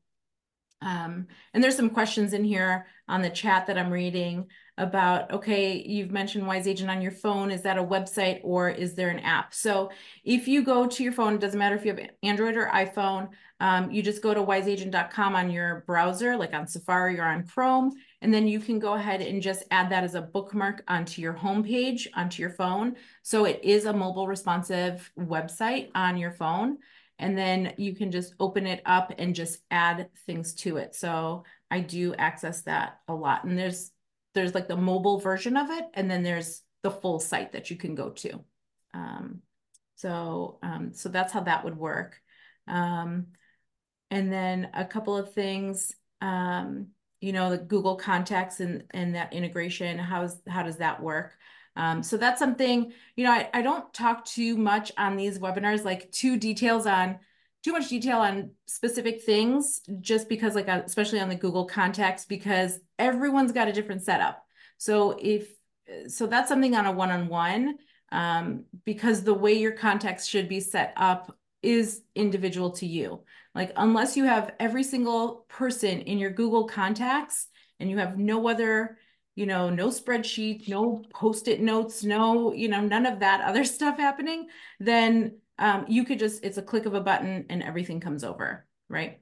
um, 0.81 1.29
and 1.55 1.63
there's 1.63 1.77
some 1.77 1.91
questions 1.91 2.33
in 2.33 2.45
here 2.45 2.87
on 3.09 3.23
the 3.23 3.31
chat 3.31 3.67
that 3.67 3.79
I'm 3.79 3.93
reading 3.93 4.49
about, 4.79 5.31
okay, 5.31 5.81
you've 5.81 6.11
mentioned 6.11 6.47
Wise 6.47 6.67
Agent 6.67 6.91
on 6.91 7.01
your 7.01 7.13
phone. 7.13 7.51
Is 7.51 7.63
that 7.63 7.79
a 7.79 7.85
website 7.85 8.41
or 8.43 8.69
is 8.69 8.95
there 8.95 9.11
an 9.11 9.21
app? 9.21 9.55
So 9.55 9.91
if 10.25 10.49
you 10.49 10.65
go 10.65 10.87
to 10.87 11.03
your 11.05 11.13
phone, 11.13 11.35
it 11.35 11.41
doesn't 11.41 11.59
matter 11.59 11.77
if 11.77 11.85
you 11.85 11.95
have 11.95 12.09
Android 12.23 12.57
or 12.57 12.67
iPhone, 12.67 13.29
um, 13.63 13.91
you 13.91 14.03
just 14.03 14.23
go 14.23 14.35
to 14.35 14.43
wiseagent.com 14.43 15.35
on 15.35 15.51
your 15.51 15.85
browser, 15.87 16.37
like 16.37 16.53
on 16.53 16.67
Safari 16.67 17.19
or 17.19 17.25
on 17.25 17.47
Chrome, 17.47 17.93
and 18.21 18.35
then 18.35 18.47
you 18.47 18.61
can 18.61 18.79
go 18.79 18.95
ahead 18.95 19.23
and 19.23 19.41
just 19.41 19.63
add 19.71 19.89
that 19.91 20.05
as 20.05 20.15
a 20.15 20.21
bookmark 20.21 20.83
onto 20.89 21.23
your 21.23 21.33
homepage, 21.33 22.07
onto 22.15 22.43
your 22.43 22.51
phone. 22.51 22.97
So 23.23 23.45
it 23.45 23.61
is 23.63 23.87
a 23.87 23.93
mobile 23.93 24.27
responsive 24.27 25.11
website 25.19 25.91
on 25.95 26.19
your 26.19 26.33
phone 26.33 26.79
and 27.23 27.39
then 27.39 27.73
you 27.77 27.95
can 27.95 28.11
just 28.11 28.35
open 28.41 28.67
it 28.67 28.83
up 28.85 29.13
and 29.17 29.35
just 29.35 29.59
add 29.71 30.09
things 30.27 30.55
to 30.55 30.79
it. 30.79 30.95
So 30.95 31.45
I 31.71 31.79
do 31.79 32.15
access 32.17 32.63
that 32.63 32.99
a 33.07 33.15
lot. 33.15 33.45
And 33.45 33.57
there's 33.57 33.93
there's 34.35 34.55
like 34.55 34.67
the 34.67 34.77
mobile 34.77 35.21
version 35.21 35.57
of 35.57 35.71
it, 35.71 35.85
and 35.95 36.11
then 36.11 36.23
there's 36.23 36.63
the 36.83 36.91
full 36.91 37.21
site 37.21 37.53
that 37.53 37.71
you 37.71 37.77
can 37.77 37.95
go 37.95 38.11
to. 38.11 38.45
Um, 38.93 39.43
so 39.95 40.59
um, 40.63 40.93
so 40.95 41.09
that's 41.09 41.33
how 41.33 41.43
that 41.43 41.65
would 41.65 41.77
work. 41.77 42.21
Um, 42.67 43.27
and 44.13 44.31
then 44.31 44.69
a 44.75 44.85
couple 44.85 45.17
of 45.17 45.33
things, 45.33 45.93
um, 46.21 46.89
you 47.21 47.33
know, 47.33 47.51
the 47.51 47.59
Google 47.59 47.97
Contacts 47.97 48.61
and 48.61 48.85
and 48.91 49.15
that 49.15 49.33
integration. 49.33 49.99
How's 49.99 50.41
how 50.47 50.63
does 50.63 50.77
that 50.77 51.03
work? 51.03 51.33
Um, 51.75 52.03
so 52.03 52.19
that's 52.19 52.39
something, 52.39 52.93
you 53.17 53.25
know, 53.25 53.33
I, 53.33 53.49
I 53.55 53.63
don't 53.63 53.93
talk 53.95 54.27
too 54.27 54.59
much 54.59 54.93
on 54.99 55.17
these 55.17 55.39
webinars, 55.39 55.85
like 55.85 56.13
too 56.13 56.37
details 56.37 56.87
on 56.87 57.19
too 57.65 57.73
much 57.73 57.89
detail 57.89 58.19
on 58.19 58.51
specific 58.67 59.23
things, 59.23 59.81
just 60.01 60.29
because 60.29 60.55
like, 60.55 60.69
uh, 60.69 60.83
especially 60.85 61.21
on 61.21 61.31
the 61.31 61.35
Google 61.45 61.65
contacts, 61.65 62.27
because 62.27 62.79
everyone's 62.99 63.53
got 63.53 63.69
a 63.69 63.73
different 63.73 64.03
setup. 64.03 64.45
So 64.77 65.17
if, 65.19 65.49
so 66.09 66.27
that's 66.27 66.49
something 66.49 66.75
on 66.75 66.87
a 66.87 66.93
one-on-one, 66.93 67.79
um, 68.11 68.65
because 68.85 69.23
the 69.23 69.33
way 69.33 69.55
your 69.55 69.73
contacts 69.73 70.27
should 70.27 70.49
be 70.49 70.61
set 70.61 70.93
up 70.97 71.35
is 71.63 72.03
individual 72.15 72.73
to 72.73 72.87
you. 72.87 73.23
Like 73.55 73.73
unless 73.77 74.17
you 74.17 74.25
have 74.25 74.55
every 74.59 74.83
single 74.83 75.47
person 75.49 76.01
in 76.01 76.19
your 76.19 76.31
Google 76.31 76.65
contacts 76.65 77.49
and 77.79 77.91
you 77.91 77.99
have 77.99 78.19
no 78.19 78.49
other 78.49 78.97
you 79.35 79.47
know, 79.47 79.71
no 79.71 79.89
spreadsheet, 79.89 80.69
no 80.69 81.03
post-it 81.11 81.61
notes, 81.61 82.05
no, 82.05 82.53
you 82.53 82.69
know, 82.69 82.81
none 82.81 83.07
of 83.07 83.21
that 83.21 83.41
other 83.41 83.65
stuff 83.65 83.99
happening, 83.99 84.49
then 84.79 85.39
um, 85.59 85.85
you 85.89 86.05
could 86.05 86.19
just, 86.19 86.45
it's 86.45 86.59
a 86.59 86.63
click 86.63 86.87
of 86.87 86.95
a 86.95 87.01
button 87.01 87.47
and 87.49 87.63
everything 87.63 88.01
comes 88.01 88.25
over, 88.25 88.67
right? 88.89 89.21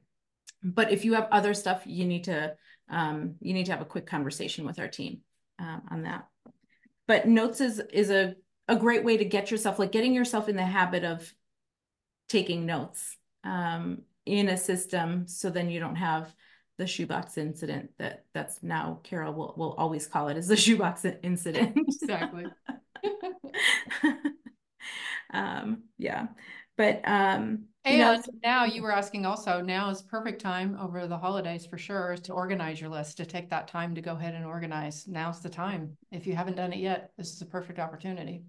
But 0.62 0.90
if 0.90 1.04
you 1.04 1.14
have 1.14 1.28
other 1.30 1.54
stuff, 1.54 1.82
you 1.86 2.04
need 2.04 2.24
to, 2.24 2.54
um, 2.88 3.36
you 3.40 3.54
need 3.54 3.66
to 3.66 3.72
have 3.72 3.80
a 3.80 3.86
quick 3.86 4.06
conversation 4.06 4.66
with 4.66 4.78
our 4.78 4.88
team 4.88 5.20
um, 5.58 5.82
on 5.90 6.02
that. 6.02 6.26
But 7.06 7.28
notes 7.28 7.60
is, 7.60 7.80
is 7.92 8.10
a, 8.10 8.34
a 8.68 8.76
great 8.76 9.04
way 9.04 9.16
to 9.16 9.24
get 9.24 9.50
yourself, 9.50 9.78
like 9.78 9.92
getting 9.92 10.14
yourself 10.14 10.48
in 10.48 10.56
the 10.56 10.62
habit 10.62 11.04
of 11.04 11.32
taking 12.28 12.66
notes 12.66 13.16
um, 13.44 14.02
in 14.30 14.48
a 14.48 14.56
system. 14.56 15.26
So 15.26 15.50
then 15.50 15.70
you 15.70 15.80
don't 15.80 15.96
have 15.96 16.34
the 16.78 16.86
shoebox 16.86 17.36
incident 17.36 17.90
that 17.98 18.24
that's 18.32 18.62
now 18.62 19.00
Carol 19.02 19.34
will, 19.34 19.54
will 19.56 19.74
always 19.74 20.06
call 20.06 20.28
it 20.28 20.36
as 20.36 20.48
the 20.48 20.56
shoebox 20.66 21.04
incident. 21.22 21.76
Exactly. 21.76 22.46
um, 25.34 25.82
yeah, 25.98 26.28
but 26.76 27.00
um, 27.04 27.64
you 27.84 27.92
And 27.92 27.98
know, 27.98 28.22
now 28.42 28.64
you 28.64 28.82
were 28.82 28.92
asking 28.92 29.26
also, 29.26 29.60
now 29.60 29.90
is 29.90 30.02
perfect 30.02 30.40
time 30.40 30.76
over 30.80 31.06
the 31.06 31.18
holidays 31.18 31.66
for 31.66 31.78
sure 31.78 32.12
is 32.12 32.20
to 32.22 32.32
organize 32.32 32.80
your 32.80 32.90
list, 32.90 33.16
to 33.16 33.26
take 33.26 33.50
that 33.50 33.68
time 33.68 33.94
to 33.94 34.02
go 34.02 34.12
ahead 34.12 34.34
and 34.34 34.44
organize. 34.44 35.06
Now's 35.08 35.40
the 35.40 35.50
time. 35.50 35.96
If 36.12 36.26
you 36.26 36.36
haven't 36.36 36.56
done 36.56 36.72
it 36.72 36.78
yet, 36.78 37.10
this 37.18 37.32
is 37.32 37.42
a 37.42 37.46
perfect 37.46 37.78
opportunity. 37.78 38.44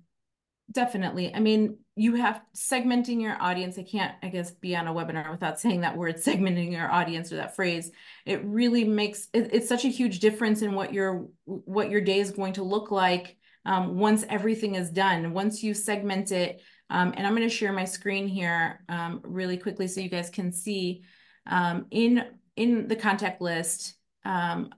Definitely. 0.71 1.33
I 1.33 1.39
mean, 1.39 1.77
you 1.95 2.15
have 2.15 2.41
segmenting 2.55 3.21
your 3.21 3.41
audience. 3.41 3.77
I 3.77 3.83
can't, 3.83 4.13
I 4.21 4.29
guess, 4.29 4.51
be 4.51 4.75
on 4.75 4.87
a 4.87 4.93
webinar 4.93 5.31
without 5.31 5.59
saying 5.59 5.81
that 5.81 5.97
word 5.97 6.17
segmenting 6.17 6.71
your 6.71 6.91
audience 6.91 7.31
or 7.31 7.37
that 7.37 7.55
phrase. 7.55 7.91
It 8.25 8.43
really 8.45 8.83
makes 8.83 9.27
it, 9.33 9.49
it's 9.53 9.67
such 9.67 9.85
a 9.85 9.89
huge 9.89 10.19
difference 10.19 10.61
in 10.61 10.73
what 10.73 10.93
your 10.93 11.27
what 11.45 11.89
your 11.89 12.01
day 12.01 12.19
is 12.19 12.31
going 12.31 12.53
to 12.53 12.63
look 12.63 12.91
like 12.91 13.37
um, 13.65 13.97
once 13.97 14.23
everything 14.29 14.75
is 14.75 14.89
done. 14.89 15.33
Once 15.33 15.63
you 15.63 15.73
segment 15.73 16.31
it, 16.31 16.61
um, 16.89 17.13
and 17.17 17.25
I'm 17.25 17.35
going 17.35 17.47
to 17.47 17.55
share 17.55 17.73
my 17.73 17.85
screen 17.85 18.27
here 18.27 18.83
um, 18.87 19.21
really 19.23 19.57
quickly 19.57 19.87
so 19.87 20.01
you 20.01 20.09
guys 20.09 20.29
can 20.29 20.51
see 20.51 21.03
um, 21.47 21.87
in 21.91 22.23
in 22.55 22.87
the 22.87 22.95
contact 22.95 23.41
list. 23.41 23.95
Um, 24.23 24.69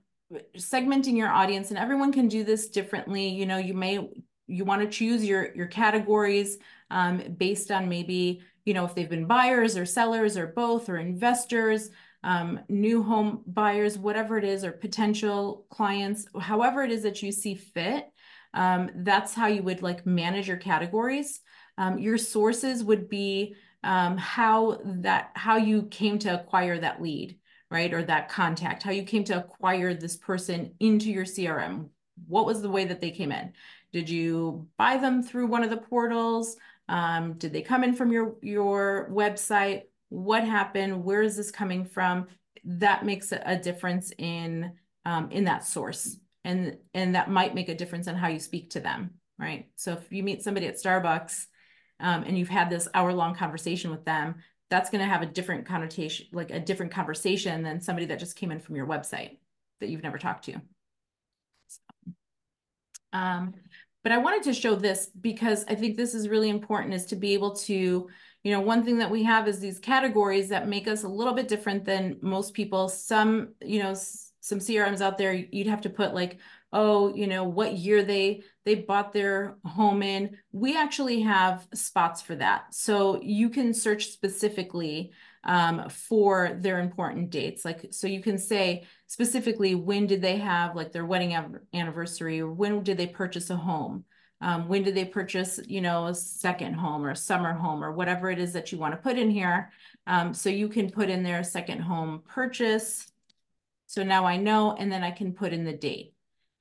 segmenting 0.56 1.16
your 1.16 1.28
audience 1.28 1.68
and 1.68 1.78
everyone 1.78 2.10
can 2.10 2.26
do 2.26 2.42
this 2.42 2.70
differently 2.70 3.28
you 3.28 3.44
know 3.46 3.58
you 3.58 3.74
may 3.74 4.00
you 4.46 4.64
want 4.64 4.82
to 4.82 4.88
choose 4.88 5.24
your 5.24 5.54
your 5.54 5.66
categories 5.66 6.58
um, 6.90 7.18
based 7.38 7.70
on 7.70 7.88
maybe 7.88 8.42
you 8.64 8.74
know 8.74 8.84
if 8.84 8.94
they've 8.94 9.10
been 9.10 9.26
buyers 9.26 9.76
or 9.76 9.86
sellers 9.86 10.36
or 10.36 10.48
both 10.48 10.88
or 10.88 10.98
investors 10.98 11.90
um, 12.22 12.60
new 12.68 13.02
home 13.02 13.42
buyers 13.46 13.98
whatever 13.98 14.38
it 14.38 14.44
is 14.44 14.64
or 14.64 14.72
potential 14.72 15.66
clients 15.70 16.26
however 16.40 16.82
it 16.82 16.90
is 16.90 17.02
that 17.02 17.22
you 17.22 17.32
see 17.32 17.54
fit 17.54 18.10
um, 18.54 18.90
that's 18.96 19.34
how 19.34 19.48
you 19.48 19.62
would 19.64 19.82
like 19.82 20.06
manage 20.06 20.48
your 20.48 20.56
categories. 20.56 21.40
Um, 21.76 21.98
your 21.98 22.16
sources 22.16 22.84
would 22.84 23.08
be 23.08 23.56
um, 23.82 24.16
how 24.16 24.78
that 24.84 25.32
how 25.34 25.56
you 25.56 25.82
came 25.82 26.18
to 26.20 26.40
acquire 26.40 26.78
that 26.78 27.02
lead 27.02 27.38
right 27.70 27.92
or 27.92 28.02
that 28.02 28.30
contact 28.30 28.82
how 28.82 28.92
you 28.92 29.02
came 29.02 29.24
to 29.24 29.38
acquire 29.38 29.92
this 29.92 30.16
person 30.16 30.72
into 30.80 31.10
your 31.10 31.24
crm 31.24 31.88
what 32.26 32.46
was 32.46 32.62
the 32.62 32.70
way 32.70 32.86
that 32.86 33.02
they 33.02 33.10
came 33.10 33.30
in 33.30 33.52
did 33.94 34.10
you 34.10 34.66
buy 34.76 34.96
them 34.96 35.22
through 35.22 35.46
one 35.46 35.62
of 35.62 35.70
the 35.70 35.76
portals? 35.76 36.56
Um, 36.88 37.34
did 37.34 37.52
they 37.52 37.62
come 37.62 37.84
in 37.84 37.94
from 37.94 38.10
your, 38.10 38.34
your 38.42 39.08
website? 39.12 39.82
What 40.08 40.42
happened? 40.42 41.04
Where 41.04 41.22
is 41.22 41.36
this 41.36 41.52
coming 41.52 41.84
from? 41.84 42.26
That 42.64 43.04
makes 43.04 43.30
a 43.30 43.56
difference 43.56 44.12
in, 44.18 44.72
um, 45.04 45.30
in 45.30 45.44
that 45.44 45.64
source. 45.64 46.16
And, 46.42 46.76
and 46.92 47.14
that 47.14 47.30
might 47.30 47.54
make 47.54 47.68
a 47.68 47.74
difference 47.76 48.08
in 48.08 48.16
how 48.16 48.26
you 48.26 48.40
speak 48.40 48.70
to 48.70 48.80
them, 48.80 49.10
right? 49.38 49.68
So 49.76 49.92
if 49.92 50.10
you 50.10 50.24
meet 50.24 50.42
somebody 50.42 50.66
at 50.66 50.74
Starbucks 50.82 51.46
um, 52.00 52.24
and 52.24 52.36
you've 52.36 52.48
had 52.48 52.70
this 52.70 52.88
hour 52.94 53.12
long 53.12 53.36
conversation 53.36 53.92
with 53.92 54.04
them, 54.04 54.34
that's 54.70 54.90
going 54.90 55.04
to 55.04 55.08
have 55.08 55.22
a 55.22 55.26
different 55.26 55.66
connotation, 55.66 56.26
like 56.32 56.50
a 56.50 56.58
different 56.58 56.90
conversation 56.90 57.62
than 57.62 57.80
somebody 57.80 58.06
that 58.06 58.18
just 58.18 58.34
came 58.34 58.50
in 58.50 58.58
from 58.58 58.74
your 58.74 58.88
website 58.88 59.38
that 59.78 59.88
you've 59.88 60.02
never 60.02 60.18
talked 60.18 60.46
to. 60.46 60.60
So, 61.68 61.80
um, 63.12 63.54
but 64.04 64.12
I 64.12 64.18
wanted 64.18 64.42
to 64.44 64.52
show 64.52 64.76
this 64.76 65.08
because 65.20 65.64
I 65.66 65.74
think 65.74 65.96
this 65.96 66.14
is 66.14 66.28
really 66.28 66.50
important 66.50 66.94
is 66.94 67.06
to 67.06 67.16
be 67.16 67.32
able 67.32 67.56
to, 67.56 68.08
you 68.44 68.52
know, 68.52 68.60
one 68.60 68.84
thing 68.84 68.98
that 68.98 69.10
we 69.10 69.22
have 69.24 69.48
is 69.48 69.58
these 69.58 69.78
categories 69.80 70.50
that 70.50 70.68
make 70.68 70.86
us 70.86 71.02
a 71.02 71.08
little 71.08 71.32
bit 71.32 71.48
different 71.48 71.86
than 71.86 72.18
most 72.20 72.52
people. 72.52 72.88
Some, 72.90 73.54
you 73.62 73.82
know, 73.82 73.94
some 73.94 74.58
CRMs 74.58 75.00
out 75.00 75.16
there, 75.16 75.32
you'd 75.32 75.68
have 75.68 75.80
to 75.80 75.90
put 75.90 76.14
like, 76.14 76.38
oh, 76.70 77.14
you 77.14 77.26
know, 77.26 77.44
what 77.44 77.78
year 77.78 78.02
they 78.04 78.42
they 78.66 78.74
bought 78.74 79.14
their 79.14 79.56
home 79.64 80.02
in. 80.02 80.36
We 80.52 80.76
actually 80.76 81.22
have 81.22 81.66
spots 81.72 82.20
for 82.20 82.36
that. 82.36 82.74
So 82.74 83.22
you 83.22 83.48
can 83.48 83.72
search 83.72 84.08
specifically 84.08 85.12
um, 85.44 85.88
for 85.88 86.56
their 86.60 86.80
important 86.80 87.30
dates. 87.30 87.64
Like, 87.64 87.88
so 87.90 88.06
you 88.06 88.20
can 88.20 88.38
say 88.38 88.84
specifically 89.06 89.74
when 89.74 90.06
did 90.06 90.22
they 90.22 90.38
have 90.38 90.74
like 90.74 90.92
their 90.92 91.04
wedding 91.04 91.36
anniversary 91.72 92.40
or 92.40 92.50
when 92.50 92.82
did 92.82 92.96
they 92.96 93.06
purchase 93.06 93.50
a 93.50 93.56
home? 93.56 94.04
Um, 94.40 94.68
when 94.68 94.82
did 94.82 94.94
they 94.94 95.04
purchase, 95.04 95.60
you 95.66 95.80
know, 95.80 96.06
a 96.06 96.14
second 96.14 96.74
home 96.74 97.04
or 97.04 97.10
a 97.10 97.16
summer 97.16 97.52
home 97.52 97.82
or 97.82 97.92
whatever 97.92 98.30
it 98.30 98.38
is 98.38 98.52
that 98.52 98.72
you 98.72 98.78
want 98.78 98.92
to 98.92 99.00
put 99.00 99.16
in 99.16 99.30
here. 99.30 99.70
Um, 100.06 100.34
so 100.34 100.50
you 100.50 100.68
can 100.68 100.90
put 100.90 101.08
in 101.08 101.22
there 101.22 101.42
second 101.42 101.80
home 101.80 102.22
purchase. 102.26 103.10
So 103.86 104.02
now 104.02 104.26
I 104.26 104.36
know, 104.36 104.74
and 104.78 104.90
then 104.90 105.02
I 105.02 105.12
can 105.12 105.32
put 105.32 105.52
in 105.52 105.64
the 105.64 105.72
date 105.72 106.14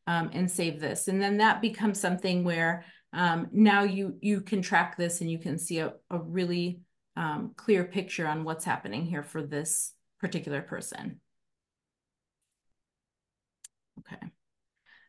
um, 0.07 0.29
and 0.33 0.49
save 0.49 0.79
this. 0.79 1.07
And 1.07 1.21
then 1.21 1.37
that 1.37 1.61
becomes 1.61 1.99
something 1.99 2.43
where 2.43 2.85
um, 3.11 3.47
now 3.51 3.83
you, 3.83 4.17
you 4.21 4.41
can 4.41 4.61
track 4.61 4.97
this 4.97 5.21
and 5.21 5.29
you 5.29 5.39
can 5.39 5.57
see 5.57 5.79
a, 5.79 5.93
a 6.09 6.19
really 6.19 6.81
um, 7.15 7.53
clear 7.55 7.83
picture 7.83 8.27
on 8.27 8.43
what's 8.43 8.65
happening 8.65 9.05
here 9.05 9.23
for 9.23 9.43
this 9.43 9.93
particular 10.19 10.61
person. 10.61 11.19
Okay. 13.99 14.27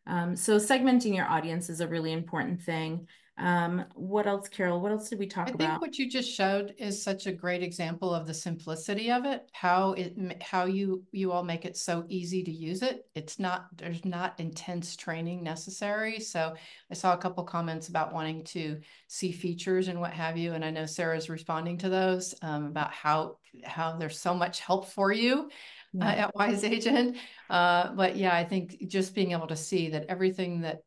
Um, 0.07 0.37
so 0.37 0.59
segmenting 0.59 1.17
your 1.17 1.27
audience 1.27 1.71
is 1.71 1.81
a 1.81 1.89
really 1.89 2.13
important 2.13 2.63
thing. 2.63 3.09
Um, 3.37 3.85
what 3.95 4.29
else, 4.29 4.49
Carol? 4.49 4.81
What 4.81 4.93
else 4.93 5.09
did 5.09 5.19
we 5.19 5.27
talk 5.27 5.49
I 5.49 5.51
about? 5.51 5.65
I 5.65 5.71
think 5.71 5.81
what 5.81 5.99
you 5.99 6.09
just 6.09 6.31
showed 6.31 6.75
is 6.79 7.03
such 7.03 7.27
a 7.27 7.33
great 7.33 7.65
example 7.65 8.15
of 8.15 8.27
the 8.29 8.35
simplicity 8.35 9.11
of 9.11 9.25
it. 9.25 9.49
How 9.53 9.93
it, 9.95 10.15
how 10.41 10.67
you 10.67 11.03
you 11.11 11.33
all 11.33 11.43
make 11.43 11.65
it 11.65 11.77
so 11.77 12.05
easy 12.09 12.45
to 12.45 12.53
use 12.53 12.83
it. 12.83 13.07
It's 13.17 13.41
not 13.41 13.67
there's 13.77 14.05
not 14.05 14.39
intense 14.39 14.95
training 14.95 15.43
necessary. 15.43 16.21
So 16.21 16.55
I 16.91 16.95
saw 16.95 17.13
a 17.15 17.19
couple 17.19 17.43
comments 17.43 17.89
about 17.89 18.15
wanting 18.15 18.45
to 18.45 18.79
see 19.09 19.33
features 19.33 19.89
and 19.89 20.01
what 20.01 20.13
have 20.13 20.37
you, 20.37 20.53
and 20.53 20.65
I 20.65 20.71
know 20.71 20.87
Sarah's 20.87 21.29
responding 21.29 21.79
to 21.79 21.89
those 21.89 22.37
um, 22.41 22.67
about 22.67 22.93
how 22.93 23.39
how 23.65 23.97
there's 23.97 24.19
so 24.19 24.35
much 24.35 24.61
help 24.61 24.89
for 24.89 25.13
you. 25.13 25.51
Uh, 26.01 26.07
at 26.07 26.35
Wise 26.35 26.65
Agent. 26.65 27.17
Uh, 27.49 27.93
but 27.93 28.17
yeah, 28.17 28.35
I 28.35 28.43
think 28.43 28.89
just 28.89 29.15
being 29.15 29.31
able 29.31 29.47
to 29.47 29.55
see 29.55 29.91
that 29.91 30.07
everything 30.09 30.63
that 30.63 30.81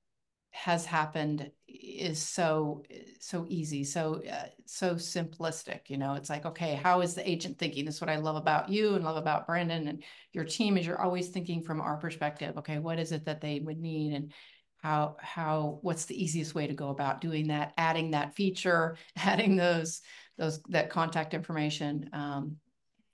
has 0.52 0.86
happened 0.86 1.50
is 1.82 2.22
so 2.22 2.84
so 3.20 3.46
easy 3.48 3.84
so 3.84 4.22
uh, 4.32 4.48
so 4.66 4.96
simplistic 4.96 5.82
you 5.88 5.98
know? 5.98 6.14
It's 6.14 6.30
like 6.30 6.46
okay 6.46 6.76
how 6.76 7.02
is 7.02 7.14
the 7.14 7.30
agent 7.30 7.58
thinking? 7.58 7.86
This 7.86 7.96
is 7.96 8.02
what 8.02 8.10
i 8.10 8.18
love 8.18 8.36
about 8.36 8.70
you 8.70 8.96
and 8.96 9.04
love 9.04 9.18
about 9.18 9.48
brandon 9.48 9.88
and 9.88 10.04
your 10.34 10.44
team 10.44 10.78
is 10.78 10.86
you're 10.86 11.02
always 11.02 11.30
thinking 11.30 11.62
from 11.62 11.82
our 11.82 11.98
perspective 11.98 12.58
okay 12.58 12.80
what 12.80 13.00
is 13.00 13.12
it 13.12 13.26
that 13.26 13.42
they 13.42 13.60
would 13.60 13.80
need 13.80 14.14
and 14.14 14.32
how 14.78 15.18
how 15.20 15.80
what's 15.82 16.06
the 16.06 16.22
easiest 16.24 16.56
way 16.56 16.68
to 16.68 16.74
go 16.74 16.90
about 16.90 17.22
doing 17.22 17.48
that? 17.48 17.74
Adding 17.78 18.12
that 18.12 18.36
feature 18.36 18.98
adding 19.18 19.56
those 19.56 20.02
those 20.38 20.62
that 20.70 20.90
contact 20.90 21.34
information 21.34 22.10
um, 22.14 22.58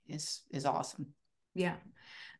is 0.08 0.42
is 0.50 0.66
awesome. 0.66 1.06
Yeah 1.54 1.76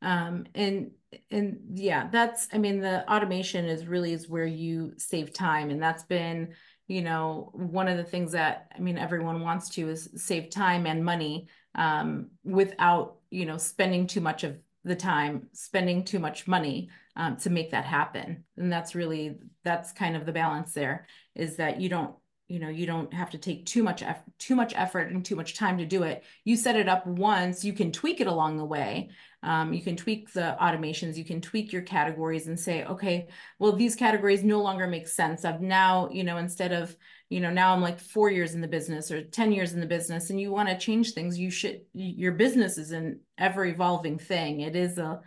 um, 0.04 0.46
and 0.54 0.90
and 1.30 1.58
yeah, 1.74 2.08
that's 2.10 2.48
I 2.52 2.58
mean 2.58 2.80
the 2.80 3.10
automation 3.10 3.64
is 3.64 3.86
really 3.86 4.12
is 4.12 4.28
where 4.28 4.46
you 4.46 4.92
save 4.96 5.32
time, 5.32 5.70
and 5.70 5.82
that's 5.82 6.04
been 6.04 6.54
you 6.86 7.02
know 7.02 7.50
one 7.54 7.88
of 7.88 7.96
the 7.96 8.04
things 8.04 8.32
that 8.32 8.70
I 8.76 8.80
mean 8.80 8.98
everyone 8.98 9.40
wants 9.40 9.70
to 9.70 9.88
is 9.88 10.10
save 10.16 10.50
time 10.50 10.86
and 10.86 11.04
money 11.04 11.48
um, 11.74 12.30
without 12.44 13.16
you 13.30 13.46
know 13.46 13.56
spending 13.56 14.06
too 14.06 14.20
much 14.20 14.44
of 14.44 14.56
the 14.84 14.94
time 14.94 15.48
spending 15.52 16.04
too 16.04 16.18
much 16.18 16.46
money 16.46 16.90
um, 17.16 17.36
to 17.38 17.50
make 17.50 17.70
that 17.70 17.86
happen. 17.86 18.44
And 18.56 18.70
that's 18.70 18.94
really 18.94 19.38
that's 19.62 19.92
kind 19.92 20.14
of 20.16 20.26
the 20.26 20.32
balance 20.32 20.74
there 20.74 21.06
is 21.34 21.56
that 21.56 21.80
you 21.80 21.88
don't 21.88 22.14
you 22.48 22.58
know 22.58 22.68
you 22.68 22.86
don't 22.86 23.12
have 23.12 23.30
to 23.30 23.38
take 23.38 23.64
too 23.66 23.82
much 23.82 24.02
effort 24.02 24.24
too 24.38 24.54
much 24.54 24.74
effort 24.76 25.10
and 25.10 25.24
too 25.24 25.36
much 25.36 25.54
time 25.54 25.78
to 25.78 25.86
do 25.86 26.02
it. 26.02 26.24
You 26.44 26.56
set 26.56 26.76
it 26.76 26.88
up 26.88 27.06
once 27.06 27.64
you 27.64 27.72
can 27.72 27.92
tweak 27.92 28.20
it 28.20 28.26
along 28.26 28.58
the 28.58 28.64
way. 28.64 29.10
Um, 29.42 29.72
you 29.72 29.82
can 29.82 29.96
tweak 29.96 30.32
the 30.32 30.56
automations 30.60 31.16
you 31.16 31.24
can 31.24 31.40
tweak 31.40 31.72
your 31.72 31.82
categories 31.82 32.46
and 32.46 32.58
say 32.58 32.84
okay 32.84 33.28
well 33.58 33.72
these 33.72 33.96
categories 33.96 34.44
no 34.44 34.60
longer 34.62 34.86
make 34.86 35.08
sense. 35.08 35.44
I've 35.44 35.60
now 35.60 36.08
you 36.10 36.24
know 36.24 36.36
instead 36.36 36.72
of 36.72 36.94
you 37.30 37.40
know 37.40 37.50
now 37.50 37.72
i'm 37.72 37.80
like 37.80 37.98
four 37.98 38.30
years 38.30 38.54
in 38.54 38.60
the 38.60 38.68
business 38.68 39.10
or 39.10 39.24
10 39.24 39.50
years 39.50 39.72
in 39.72 39.80
the 39.80 39.86
business 39.86 40.28
and 40.28 40.38
you 40.38 40.52
want 40.52 40.68
to 40.68 40.78
change 40.78 41.12
things 41.12 41.38
you 41.38 41.50
should 41.50 41.80
your 41.94 42.32
business 42.32 42.76
is 42.76 42.92
an 42.92 43.20
ever 43.38 43.64
evolving 43.64 44.18
thing. 44.18 44.60
It 44.60 44.76
is 44.76 44.98
a 44.98 45.20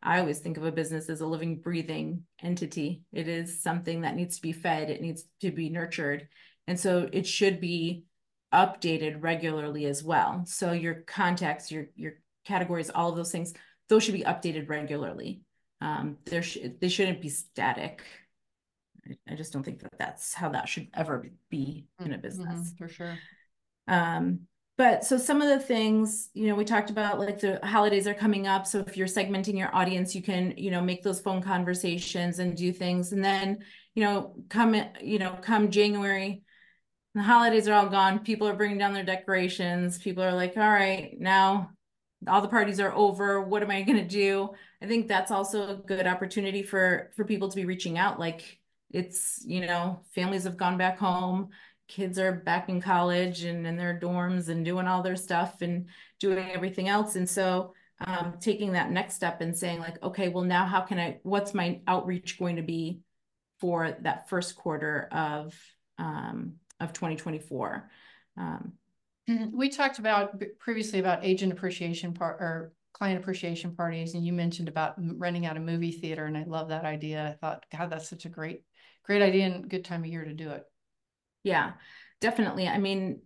I 0.00 0.20
always 0.20 0.38
think 0.38 0.56
of 0.56 0.64
a 0.64 0.70
business 0.72 1.08
as 1.08 1.20
a 1.20 1.26
living, 1.26 1.56
breathing 1.60 2.22
entity. 2.40 3.02
It 3.12 3.26
is 3.26 3.62
something 3.62 4.02
that 4.02 4.14
needs 4.14 4.36
to 4.36 4.42
be 4.42 4.52
fed, 4.52 4.90
it 4.90 5.02
needs 5.02 5.24
to 5.40 5.50
be 5.50 5.70
nurtured. 5.70 6.28
And 6.68 6.78
so 6.78 7.08
it 7.12 7.26
should 7.26 7.60
be 7.60 8.04
updated 8.52 9.16
regularly 9.22 9.86
as 9.86 10.04
well. 10.04 10.44
So 10.46 10.72
your 10.72 11.02
contacts, 11.06 11.72
your 11.72 11.86
your 11.96 12.12
categories, 12.44 12.90
all 12.90 13.08
of 13.08 13.16
those 13.16 13.32
things, 13.32 13.54
those 13.88 14.04
should 14.04 14.14
be 14.14 14.22
updated 14.22 14.68
regularly. 14.68 15.40
Um, 15.80 16.18
there 16.26 16.42
sh 16.42 16.58
they 16.80 16.88
shouldn't 16.88 17.22
be 17.22 17.30
static. 17.30 18.02
I, 19.06 19.32
I, 19.32 19.34
just 19.34 19.52
don't 19.52 19.62
think 19.62 19.80
that 19.80 19.98
that's 19.98 20.34
how 20.34 20.50
that 20.50 20.68
should 20.68 20.88
ever 20.92 21.30
be 21.48 21.86
in 22.00 22.06
a 22.06 22.10
mm-hmm, 22.10 22.20
business. 22.20 22.58
Mm 22.58 22.64
-hmm, 22.64 22.78
for 22.78 22.88
sure. 22.88 23.18
Um, 23.86 24.48
but 24.76 25.04
so 25.04 25.18
some 25.18 25.42
of 25.42 25.48
the 25.48 25.66
things, 25.66 26.30
you 26.34 26.46
know, 26.46 26.54
we 26.54 26.64
talked 26.64 26.90
about 26.90 27.18
like 27.18 27.40
the 27.40 27.58
holidays 27.64 28.06
are 28.06 28.14
coming 28.14 28.46
up. 28.46 28.66
So 28.66 28.78
if 28.86 28.96
you're 28.96 29.08
segmenting 29.08 29.58
your 29.58 29.74
audience, 29.74 30.14
you 30.14 30.22
can, 30.22 30.54
you 30.56 30.70
know, 30.70 30.80
make 30.80 31.02
those 31.02 31.20
phone 31.20 31.42
conversations 31.42 32.38
and 32.38 32.56
do 32.56 32.72
things. 32.72 33.12
And 33.12 33.24
then, 33.24 33.58
you 33.94 34.04
know, 34.04 34.34
come, 34.48 34.74
you 35.02 35.18
know, 35.18 35.32
come 35.42 35.70
January, 35.70 36.42
the 37.14 37.22
holidays 37.22 37.68
are 37.68 37.74
all 37.74 37.88
gone. 37.88 38.20
People 38.20 38.46
are 38.48 38.54
bringing 38.54 38.78
down 38.78 38.94
their 38.94 39.04
decorations. 39.04 39.98
People 39.98 40.22
are 40.22 40.34
like, 40.34 40.56
all 40.56 40.68
right, 40.68 41.14
now 41.18 41.70
all 42.26 42.40
the 42.40 42.48
parties 42.48 42.80
are 42.80 42.92
over. 42.94 43.40
What 43.42 43.62
am 43.62 43.70
I 43.70 43.82
going 43.82 43.98
to 43.98 44.04
do? 44.04 44.50
I 44.82 44.86
think 44.86 45.08
that's 45.08 45.30
also 45.30 45.68
a 45.68 45.76
good 45.76 46.06
opportunity 46.06 46.62
for 46.62 47.10
for 47.16 47.24
people 47.24 47.48
to 47.48 47.56
be 47.56 47.64
reaching 47.64 47.98
out. 47.98 48.18
Like 48.18 48.58
it's, 48.90 49.42
you 49.46 49.60
know, 49.60 50.00
families 50.14 50.44
have 50.44 50.56
gone 50.56 50.78
back 50.78 50.98
home. 50.98 51.50
Kids 51.88 52.18
are 52.18 52.32
back 52.32 52.68
in 52.68 52.80
college 52.80 53.44
and 53.44 53.66
in 53.66 53.76
their 53.76 53.98
dorms 53.98 54.48
and 54.48 54.64
doing 54.64 54.86
all 54.86 55.02
their 55.02 55.16
stuff 55.16 55.62
and 55.62 55.86
doing 56.20 56.50
everything 56.50 56.88
else. 56.88 57.16
And 57.16 57.28
so 57.28 57.74
um, 58.00 58.34
taking 58.40 58.72
that 58.72 58.90
next 58.90 59.14
step 59.14 59.40
and 59.40 59.56
saying 59.56 59.80
like, 59.80 60.02
okay, 60.02 60.28
well 60.28 60.44
now 60.44 60.66
how 60.66 60.82
can 60.82 60.98
I, 60.98 61.18
what's 61.22 61.54
my 61.54 61.80
outreach 61.86 62.38
going 62.38 62.56
to 62.56 62.62
be 62.62 63.00
for 63.60 63.96
that 64.02 64.28
first 64.28 64.54
quarter 64.54 65.08
of 65.10 65.54
um, 65.98 66.54
of 66.80 66.92
2024. 66.92 67.90
Um, 68.36 68.72
mm-hmm. 69.28 69.56
we 69.56 69.68
talked 69.68 69.98
about 69.98 70.42
previously 70.58 70.98
about 70.98 71.24
agent 71.24 71.52
appreciation 71.52 72.12
part 72.12 72.40
or 72.40 72.72
client 72.92 73.20
appreciation 73.20 73.74
parties, 73.74 74.14
and 74.14 74.24
you 74.24 74.32
mentioned 74.32 74.68
about 74.68 74.94
renting 74.98 75.46
out 75.46 75.56
a 75.56 75.60
movie 75.60 75.92
theater, 75.92 76.26
and 76.26 76.36
I 76.36 76.44
love 76.44 76.68
that 76.68 76.84
idea. 76.84 77.28
I 77.28 77.32
thought, 77.32 77.64
God, 77.76 77.90
that's 77.90 78.08
such 78.08 78.24
a 78.24 78.30
great, 78.30 78.62
great 79.04 79.22
idea 79.22 79.46
and 79.46 79.68
good 79.68 79.84
time 79.84 80.02
of 80.02 80.06
year 80.08 80.24
to 80.24 80.34
do 80.34 80.50
it. 80.50 80.64
Yeah, 81.44 81.72
definitely. 82.20 82.66
I 82.66 82.78
mean, 82.78 83.20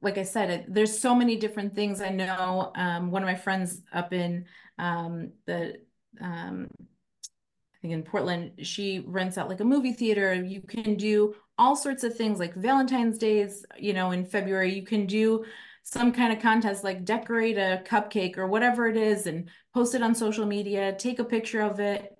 like 0.00 0.18
I 0.18 0.22
said, 0.22 0.50
it, 0.50 0.64
there's 0.68 0.98
so 0.98 1.14
many 1.14 1.36
different 1.36 1.74
things. 1.74 2.00
I 2.00 2.10
know 2.10 2.70
um, 2.76 3.10
one 3.10 3.22
of 3.22 3.26
my 3.26 3.34
friends 3.34 3.82
up 3.92 4.12
in 4.12 4.46
um, 4.78 5.32
the 5.46 5.80
um, 6.20 6.68
I 6.78 7.78
think 7.80 7.94
in 7.94 8.02
Portland, 8.02 8.52
she 8.66 9.02
rents 9.06 9.38
out 9.38 9.48
like 9.48 9.60
a 9.60 9.64
movie 9.64 9.94
theater. 9.94 10.34
You 10.34 10.60
can 10.60 10.96
do 10.96 11.34
all 11.60 11.76
sorts 11.76 12.04
of 12.04 12.16
things 12.16 12.38
like 12.38 12.54
Valentine's 12.54 13.18
Days, 13.18 13.66
you 13.78 13.92
know, 13.92 14.12
in 14.12 14.24
February, 14.24 14.74
you 14.74 14.82
can 14.82 15.04
do 15.04 15.44
some 15.82 16.10
kind 16.10 16.32
of 16.32 16.40
contest 16.40 16.82
like 16.82 17.04
decorate 17.04 17.58
a 17.58 17.82
cupcake 17.84 18.38
or 18.38 18.46
whatever 18.46 18.88
it 18.88 18.96
is 18.96 19.26
and 19.26 19.50
post 19.74 19.94
it 19.94 20.02
on 20.02 20.14
social 20.14 20.46
media, 20.46 20.96
take 20.98 21.18
a 21.18 21.24
picture 21.24 21.60
of 21.60 21.78
it, 21.78 22.16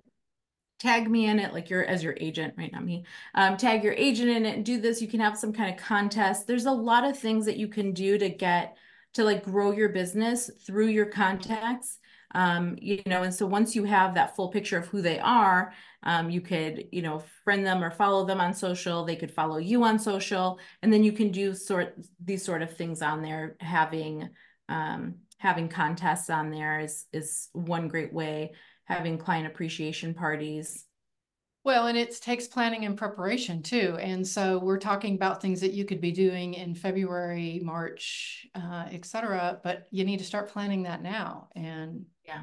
tag 0.79 1.11
me 1.11 1.25
in 1.25 1.39
it 1.39 1.55
like 1.55 1.71
you're 1.71 1.85
as 1.85 2.05
your 2.05 2.17
agent, 2.21 2.53
right? 2.59 2.71
Not 2.71 2.85
me. 2.85 3.07
Um, 3.35 3.57
tag 3.57 3.83
your 3.83 3.95
agent 3.95 4.29
in 4.29 4.45
it 4.45 4.57
and 4.57 4.65
do 4.65 4.79
this. 4.79 5.01
You 5.01 5.09
can 5.09 5.21
have 5.21 5.39
some 5.39 5.55
kind 5.55 5.73
of 5.73 5.81
contest. 5.81 6.47
There's 6.47 6.67
a 6.67 6.73
lot 6.73 7.09
of 7.09 7.19
things 7.19 7.47
that 7.47 7.57
you 7.57 7.69
can 7.69 7.95
do 7.95 8.19
to 8.19 8.29
get 8.29 8.77
to 9.15 9.25
like 9.25 9.43
grow 9.43 9.71
your 9.71 9.89
business 9.89 10.51
through 10.67 10.89
your 10.89 11.07
contacts 11.07 11.99
um, 12.33 12.77
you 12.81 13.03
know, 13.07 13.23
and 13.23 13.35
so 13.35 13.47
once 13.47 13.75
you 13.75 13.85
have 13.85 14.15
that 14.15 14.37
full 14.37 14.49
picture 14.49 14.79
of 14.79 14.87
who 14.87 15.03
they 15.03 15.19
are, 15.19 15.73
um, 16.03 16.31
you 16.31 16.41
could, 16.41 16.85
you 16.93 17.03
know, 17.03 17.23
friend 17.45 17.67
them 17.67 17.83
or 17.83 17.91
follow 17.91 18.25
them 18.25 18.41
on 18.41 18.55
social. 18.55 19.05
They 19.05 19.17
could 19.17 19.33
follow 19.33 19.59
you 19.59 19.83
on 19.85 19.99
social, 19.99 20.59
and 20.83 20.93
then 20.93 21.03
you 21.03 21.13
can 21.13 21.31
do 21.31 21.55
sort 21.55 21.95
these 22.25 22.45
sort 22.45 22.63
of 22.63 22.77
things 22.77 23.03
on 23.03 23.23
there. 23.23 23.57
Having 23.61 24.31
um, 24.69 25.17
having 25.39 25.69
contests 25.69 26.31
on 26.31 26.51
there 26.51 26.81
is 26.81 27.07
is 27.13 27.49
one 27.53 27.89
great 27.89 28.13
way. 28.13 28.53
Having 28.85 29.19
client 29.19 29.47
appreciation 29.47 30.15
parties. 30.15 30.85
Well, 31.63 31.89
and 31.89 31.99
it 31.99 32.19
takes 32.23 32.47
planning 32.49 32.87
and 32.87 32.97
preparation 32.97 33.63
too. 33.63 33.99
And 34.01 34.27
so 34.27 34.59
we're 34.59 34.79
talking 34.79 35.15
about 35.15 35.43
things 35.43 35.61
that 35.61 35.75
you 35.75 35.85
could 35.85 36.01
be 36.01 36.11
doing 36.11 36.55
in 36.55 36.75
February, 36.75 37.61
March, 37.63 38.47
uh, 38.55 38.87
et 38.91 39.05
cetera, 39.05 39.61
but 39.63 39.87
you 39.91 40.05
need 40.05 40.21
to 40.21 40.25
start 40.25 40.49
planning 40.49 40.85
that 40.85 41.03
now. 41.03 41.49
And 41.55 42.07
yeah. 42.25 42.43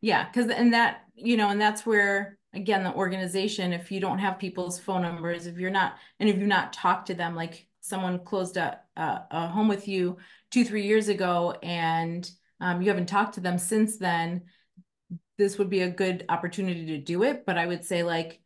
Yeah. 0.00 0.30
Cause, 0.32 0.48
and 0.48 0.74
that, 0.74 1.02
you 1.14 1.36
know, 1.36 1.48
and 1.48 1.60
that's 1.60 1.86
where, 1.86 2.38
again, 2.52 2.82
the 2.82 2.92
organization, 2.92 3.72
if 3.72 3.92
you 3.92 4.00
don't 4.00 4.18
have 4.18 4.38
people's 4.38 4.78
phone 4.80 5.02
numbers, 5.02 5.46
if 5.46 5.56
you're 5.56 5.70
not, 5.70 5.94
and 6.18 6.28
if 6.28 6.36
you've 6.36 6.48
not 6.48 6.72
talked 6.72 7.06
to 7.06 7.14
them, 7.14 7.36
like 7.36 7.68
someone 7.80 8.24
closed 8.24 8.56
a, 8.56 8.80
a, 8.96 9.20
a 9.30 9.46
home 9.46 9.68
with 9.68 9.86
you 9.86 10.18
two, 10.50 10.64
three 10.64 10.86
years 10.86 11.08
ago 11.08 11.54
and 11.62 12.28
um, 12.60 12.82
you 12.82 12.88
haven't 12.88 13.06
talked 13.06 13.36
to 13.36 13.40
them 13.40 13.56
since 13.58 13.96
then, 13.96 14.42
this 15.40 15.56
would 15.56 15.70
be 15.70 15.80
a 15.80 15.90
good 15.90 16.26
opportunity 16.28 16.84
to 16.86 16.98
do 16.98 17.22
it. 17.22 17.46
But 17.46 17.56
I 17.56 17.66
would 17.66 17.84
say 17.84 18.02
like 18.02 18.40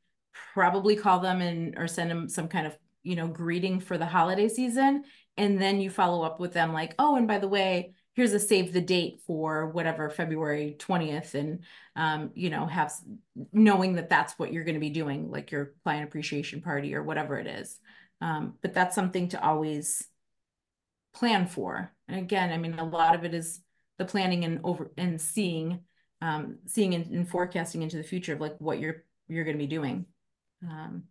probably 0.54 0.94
call 0.96 1.18
them 1.18 1.40
and 1.40 1.76
or 1.76 1.88
send 1.88 2.11
them 2.11 2.28
some 2.28 2.48
kind 2.48 2.66
of 2.66 2.76
you 3.02 3.16
know 3.16 3.26
greeting 3.26 3.80
for 3.80 3.98
the 3.98 4.07
holiday 4.07 4.48
season. 4.48 5.04
And 5.37 5.61
then 5.61 5.80
you 5.80 5.90
follow 5.90 6.22
up 6.22 6.38
with 6.38 6.52
them 6.52 6.72
like 6.72 6.94
oh 6.98 7.16
and 7.16 7.26
by 7.26 7.38
the 7.38 7.48
way 7.48 7.94
here's 8.14 8.33
a 8.33 8.38
save 8.38 8.72
the 8.72 8.80
date 8.80 9.20
for 9.26 9.70
whatever 9.70 10.09
february 10.09 10.76
20th 10.78 11.35
and 11.35 11.64
um, 11.96 12.30
you 12.35 12.48
know 12.48 12.66
have 12.66 12.92
knowing 13.52 13.94
that 13.94 14.09
that's 14.09 14.38
what 14.38 14.52
you're 14.52 14.62
going 14.62 14.76
to 14.76 14.80
be 14.80 14.90
doing 14.90 15.33
like 15.33 15.50
your 15.50 15.74
client 15.83 16.04
appreciation 16.04 16.62
party 16.62 16.94
or 16.94 17.02
whatever 17.02 17.38
it 17.38 17.48
is. 17.48 17.76
Um, 18.20 18.54
but 18.62 18.72
that's 18.72 18.94
something 18.94 19.28
to 19.30 19.44
always 19.44 20.07
plan 21.12 21.48
for. 21.48 21.92
And 22.07 22.20
again 22.20 22.52
i 22.52 22.57
mean 22.57 22.78
a 22.78 22.85
lot 22.85 23.16
of 23.16 23.24
it 23.24 23.35
is 23.35 23.61
the 23.98 24.04
planning 24.04 24.44
and 24.44 24.61
over 24.64 24.90
and 24.96 25.20
seeing 25.20 25.80
um, 26.20 26.59
seeing 26.66 26.94
and, 26.94 27.29
forecasting 27.29 27.83
into 27.83 27.96
the 27.96 28.03
future 28.03 28.33
of 28.33 28.40
like 28.40 28.57
what 28.59 28.79
you're 28.79 29.05
you're 29.29 29.44
going 29.44 29.57
to 29.57 29.62
be 29.62 29.66
doing 29.66 30.07
um, 30.68 31.05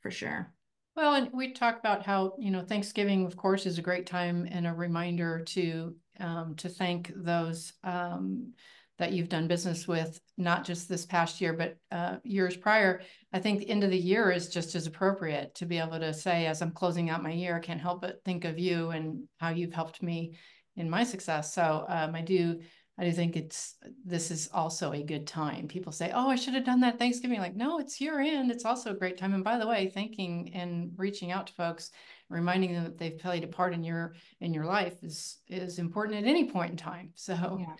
for 0.00 0.10
sure. 0.10 0.52
Well, 0.96 1.14
and 1.14 1.30
we 1.32 1.52
talked 1.52 1.78
about 1.78 2.04
how 2.04 2.34
you 2.38 2.50
know 2.50 2.62
Thanksgiving, 2.62 3.26
of 3.26 3.36
course, 3.36 3.66
is 3.66 3.78
a 3.78 3.82
great 3.82 4.06
time 4.06 4.48
and 4.50 4.66
a 4.66 4.72
reminder 4.72 5.40
to 5.46 5.94
um, 6.18 6.54
to 6.56 6.68
thank 6.68 7.12
those 7.14 7.72
um, 7.84 8.52
that 9.00 9.12
you've 9.12 9.30
done 9.30 9.48
business 9.48 9.88
with, 9.88 10.20
not 10.36 10.62
just 10.64 10.86
this 10.86 11.06
past 11.06 11.40
year, 11.40 11.54
but 11.54 11.78
uh, 11.90 12.16
years 12.22 12.54
prior. 12.54 13.00
I 13.32 13.38
think 13.38 13.58
the 13.58 13.70
end 13.70 13.82
of 13.82 13.90
the 13.90 13.98
year 13.98 14.30
is 14.30 14.50
just 14.50 14.74
as 14.74 14.86
appropriate 14.86 15.54
to 15.54 15.64
be 15.64 15.78
able 15.78 15.98
to 15.98 16.12
say, 16.12 16.46
as 16.46 16.60
I'm 16.60 16.70
closing 16.70 17.08
out 17.08 17.22
my 17.22 17.32
year, 17.32 17.56
I 17.56 17.60
can't 17.60 17.80
help 17.80 18.02
but 18.02 18.22
think 18.24 18.44
of 18.44 18.58
you 18.58 18.90
and 18.90 19.22
how 19.38 19.48
you've 19.48 19.72
helped 19.72 20.02
me 20.02 20.36
in 20.76 20.90
my 20.90 21.02
success. 21.02 21.54
So 21.54 21.86
um, 21.88 22.14
I 22.14 22.20
do 22.20 22.60
I 23.00 23.04
do 23.04 23.12
think 23.12 23.34
it's 23.34 23.76
this 24.04 24.30
is 24.30 24.50
also 24.52 24.92
a 24.92 25.02
good 25.02 25.26
time. 25.26 25.68
People 25.68 25.90
say, 25.90 26.12
"Oh, 26.14 26.28
I 26.28 26.36
should 26.36 26.52
have 26.52 26.66
done 26.66 26.80
that 26.80 26.98
Thanksgiving." 26.98 27.40
Like, 27.40 27.56
no, 27.56 27.78
it's 27.78 27.98
year 27.98 28.20
end. 28.20 28.50
It's 28.50 28.66
also 28.66 28.90
a 28.90 28.96
great 28.96 29.16
time. 29.16 29.32
And 29.32 29.42
by 29.42 29.56
the 29.56 29.66
way, 29.66 29.88
thanking 29.88 30.50
and 30.52 30.92
reaching 30.98 31.32
out 31.32 31.46
to 31.46 31.54
folks, 31.54 31.92
reminding 32.28 32.74
them 32.74 32.84
that 32.84 32.98
they've 32.98 33.18
played 33.18 33.42
a 33.42 33.46
part 33.46 33.72
in 33.72 33.82
your 33.82 34.16
in 34.42 34.52
your 34.52 34.66
life 34.66 35.02
is 35.02 35.38
is 35.48 35.78
important 35.78 36.18
at 36.18 36.28
any 36.28 36.50
point 36.50 36.72
in 36.72 36.76
time. 36.76 37.12
So. 37.14 37.58
Yeah. 37.60 37.74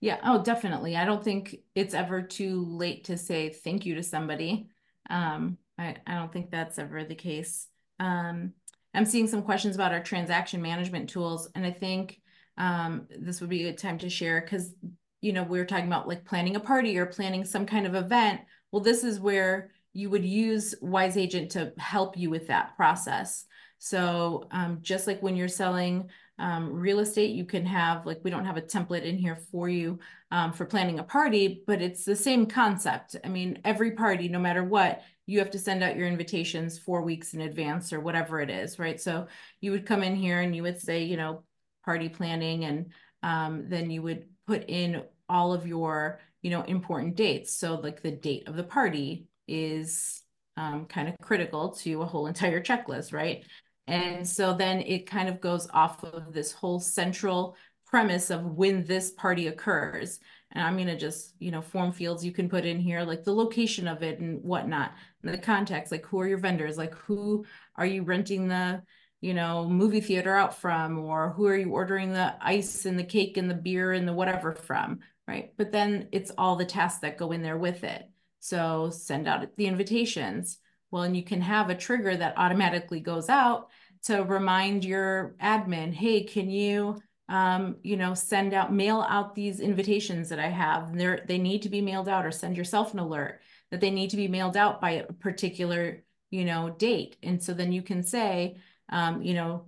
Yeah. 0.00 0.18
Oh, 0.22 0.42
definitely. 0.42 0.96
I 0.96 1.04
don't 1.04 1.24
think 1.24 1.56
it's 1.74 1.94
ever 1.94 2.22
too 2.22 2.64
late 2.64 3.04
to 3.04 3.16
say 3.18 3.48
thank 3.48 3.84
you 3.84 3.96
to 3.96 4.02
somebody. 4.02 4.68
Um, 5.10 5.58
I, 5.76 5.96
I 6.06 6.14
don't 6.14 6.32
think 6.32 6.50
that's 6.50 6.78
ever 6.78 7.02
the 7.02 7.16
case. 7.16 7.66
Um, 7.98 8.52
I'm 8.94 9.04
seeing 9.04 9.26
some 9.26 9.42
questions 9.42 9.74
about 9.74 9.92
our 9.92 10.02
transaction 10.02 10.62
management 10.62 11.08
tools, 11.10 11.50
and 11.54 11.66
I 11.66 11.72
think 11.72 12.20
um, 12.58 13.06
this 13.08 13.40
would 13.40 13.48
be 13.48 13.64
a 13.64 13.70
good 13.70 13.78
time 13.78 13.98
to 13.98 14.10
share 14.10 14.40
because, 14.40 14.74
you 15.22 15.32
know, 15.32 15.42
we 15.42 15.58
were 15.58 15.64
talking 15.64 15.86
about 15.86 16.06
like 16.06 16.24
planning 16.24 16.56
a 16.56 16.60
party 16.60 16.98
or 16.98 17.06
planning 17.06 17.44
some 17.44 17.64
kind 17.64 17.86
of 17.86 17.94
event. 17.94 18.40
Well, 18.70 18.82
this 18.82 19.04
is 19.04 19.18
where 19.18 19.70
you 19.94 20.10
would 20.10 20.24
use 20.24 20.74
Wise 20.82 21.16
Agent 21.16 21.52
to 21.52 21.72
help 21.78 22.16
you 22.16 22.28
with 22.28 22.48
that 22.48 22.76
process. 22.76 23.46
So 23.78 24.48
um, 24.50 24.78
just 24.82 25.06
like 25.06 25.22
when 25.22 25.36
you're 25.36 25.48
selling 25.48 26.10
um, 26.38 26.72
real 26.72 26.98
estate, 26.98 27.30
you 27.30 27.44
can 27.44 27.64
have 27.64 28.06
like, 28.06 28.20
we 28.22 28.30
don't 28.30 28.44
have 28.44 28.56
a 28.56 28.62
template 28.62 29.02
in 29.02 29.16
here 29.16 29.38
for 29.50 29.68
you 29.68 29.98
um, 30.30 30.52
for 30.52 30.66
planning 30.66 30.98
a 30.98 31.04
party, 31.04 31.62
but 31.66 31.80
it's 31.80 32.04
the 32.04 32.14
same 32.14 32.46
concept. 32.46 33.16
I 33.24 33.28
mean, 33.28 33.60
every 33.64 33.92
party, 33.92 34.28
no 34.28 34.38
matter 34.38 34.62
what, 34.62 35.02
you 35.26 35.38
have 35.40 35.50
to 35.50 35.58
send 35.58 35.82
out 35.82 35.96
your 35.96 36.06
invitations 36.06 36.78
four 36.78 37.02
weeks 37.02 37.34
in 37.34 37.40
advance 37.40 37.92
or 37.92 38.00
whatever 38.00 38.40
it 38.40 38.50
is, 38.50 38.78
right? 38.78 39.00
So 39.00 39.26
you 39.60 39.72
would 39.72 39.86
come 39.86 40.02
in 40.02 40.16
here 40.16 40.40
and 40.40 40.54
you 40.54 40.62
would 40.62 40.80
say, 40.80 41.04
you 41.04 41.16
know, 41.16 41.42
party 41.88 42.10
planning 42.10 42.66
and 42.66 42.92
um, 43.22 43.64
then 43.66 43.90
you 43.90 44.02
would 44.02 44.26
put 44.46 44.62
in 44.68 45.02
all 45.26 45.54
of 45.54 45.66
your 45.66 46.20
you 46.42 46.50
know 46.50 46.60
important 46.64 47.16
dates. 47.16 47.54
So 47.54 47.76
like 47.76 48.02
the 48.02 48.10
date 48.10 48.46
of 48.46 48.56
the 48.56 48.62
party 48.62 49.26
is 49.46 50.22
um, 50.58 50.84
kind 50.84 51.08
of 51.08 51.14
critical 51.22 51.70
to 51.76 52.02
a 52.02 52.04
whole 52.04 52.26
entire 52.32 52.62
checklist 52.62 53.14
right? 53.14 53.42
And 53.86 54.28
so 54.28 54.54
then 54.54 54.82
it 54.82 55.06
kind 55.06 55.30
of 55.30 55.40
goes 55.40 55.66
off 55.72 56.04
of 56.04 56.34
this 56.34 56.52
whole 56.52 56.78
central 56.78 57.56
premise 57.86 58.28
of 58.28 58.44
when 58.44 58.84
this 58.84 59.12
party 59.12 59.46
occurs. 59.46 60.20
And 60.52 60.62
i'm 60.62 60.76
going 60.76 60.88
to 60.88 60.96
just 60.96 61.36
you 61.38 61.50
know 61.50 61.62
form 61.62 61.90
fields 61.90 62.22
you 62.22 62.32
can 62.32 62.50
put 62.50 62.66
in 62.66 62.78
here 62.78 63.00
like 63.02 63.24
the 63.24 63.34
location 63.34 63.88
of 63.88 64.02
it 64.02 64.18
and 64.18 64.44
whatnot 64.44 64.92
and 65.22 65.32
the 65.32 65.38
context 65.38 65.90
like 65.90 66.04
who 66.04 66.20
are 66.20 66.28
your 66.28 66.36
vendors? 66.36 66.76
Like 66.76 66.94
who 67.06 67.46
are 67.76 67.86
you 67.86 68.02
renting 68.02 68.48
the 68.48 68.82
you 69.20 69.34
know, 69.34 69.68
movie 69.68 70.00
theater 70.00 70.34
out 70.34 70.56
from, 70.56 70.98
or 70.98 71.30
who 71.30 71.46
are 71.46 71.56
you 71.56 71.70
ordering 71.70 72.12
the 72.12 72.34
ice 72.40 72.86
and 72.86 72.98
the 72.98 73.04
cake 73.04 73.36
and 73.36 73.50
the 73.50 73.54
beer 73.54 73.92
and 73.92 74.06
the 74.06 74.12
whatever 74.12 74.54
from, 74.54 75.00
right? 75.26 75.52
But 75.56 75.72
then 75.72 76.08
it's 76.12 76.30
all 76.38 76.56
the 76.56 76.64
tasks 76.64 77.00
that 77.00 77.18
go 77.18 77.32
in 77.32 77.42
there 77.42 77.58
with 77.58 77.82
it. 77.82 78.08
So 78.40 78.90
send 78.90 79.26
out 79.26 79.56
the 79.56 79.66
invitations. 79.66 80.58
Well, 80.90 81.02
and 81.02 81.16
you 81.16 81.24
can 81.24 81.40
have 81.40 81.68
a 81.68 81.74
trigger 81.74 82.16
that 82.16 82.34
automatically 82.36 83.00
goes 83.00 83.28
out 83.28 83.68
to 84.04 84.22
remind 84.22 84.84
your 84.84 85.34
admin, 85.42 85.92
hey, 85.92 86.22
can 86.22 86.48
you, 86.48 86.98
um, 87.28 87.76
you 87.82 87.96
know, 87.96 88.14
send 88.14 88.54
out, 88.54 88.72
mail 88.72 89.04
out 89.06 89.34
these 89.34 89.58
invitations 89.60 90.28
that 90.28 90.38
I 90.38 90.48
have. 90.48 90.96
They're, 90.96 91.24
they 91.26 91.38
need 91.38 91.62
to 91.62 91.68
be 91.68 91.80
mailed 91.80 92.08
out 92.08 92.24
or 92.24 92.30
send 92.30 92.56
yourself 92.56 92.94
an 92.94 93.00
alert 93.00 93.40
that 93.70 93.80
they 93.80 93.90
need 93.90 94.10
to 94.10 94.16
be 94.16 94.28
mailed 94.28 94.56
out 94.56 94.80
by 94.80 94.92
a 94.92 95.12
particular, 95.12 96.04
you 96.30 96.44
know, 96.44 96.70
date. 96.70 97.16
And 97.22 97.42
so 97.42 97.52
then 97.52 97.72
you 97.72 97.82
can 97.82 98.02
say, 98.02 98.56
um, 98.88 99.22
you 99.22 99.34
know, 99.34 99.66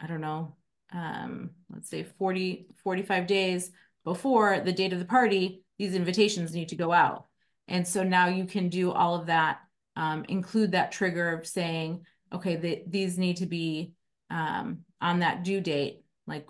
I 0.00 0.06
don't 0.06 0.20
know, 0.20 0.56
um, 0.92 1.50
let's 1.70 1.88
say 1.88 2.04
40, 2.04 2.68
45 2.82 3.26
days 3.26 3.70
before 4.04 4.60
the 4.60 4.72
date 4.72 4.92
of 4.92 4.98
the 4.98 5.04
party, 5.04 5.62
these 5.78 5.94
invitations 5.94 6.54
need 6.54 6.68
to 6.70 6.76
go 6.76 6.92
out. 6.92 7.26
And 7.66 7.86
so 7.86 8.02
now 8.02 8.28
you 8.28 8.46
can 8.46 8.68
do 8.68 8.90
all 8.90 9.14
of 9.14 9.26
that, 9.26 9.58
um, 9.96 10.24
include 10.28 10.72
that 10.72 10.92
trigger 10.92 11.32
of 11.32 11.46
saying, 11.46 12.06
okay, 12.32 12.56
the, 12.56 12.82
these 12.86 13.18
need 13.18 13.38
to 13.38 13.46
be 13.46 13.92
um, 14.30 14.80
on 15.00 15.20
that 15.20 15.44
due 15.44 15.60
date, 15.60 16.04
like 16.26 16.46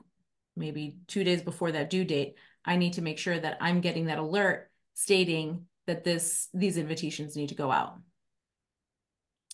maybe 0.57 0.99
two 1.07 1.25
days 1.25 1.43
before 1.43 1.73
that 1.73 1.91
due 1.91 2.05
date. 2.05 2.37
I 2.65 2.77
need 2.77 2.95
to 2.95 3.03
make 3.03 3.19
sure 3.19 3.39
that 3.39 3.59
I'm 3.61 3.81
getting 3.81 4.07
that 4.07 4.19
alert 4.19 4.71
stating 4.95 5.67
that 5.87 6.05
this 6.05 6.49
these 6.53 6.77
invitations 6.77 7.35
need 7.35 7.49
to 7.49 7.55
go 7.55 7.71
out. 7.71 7.99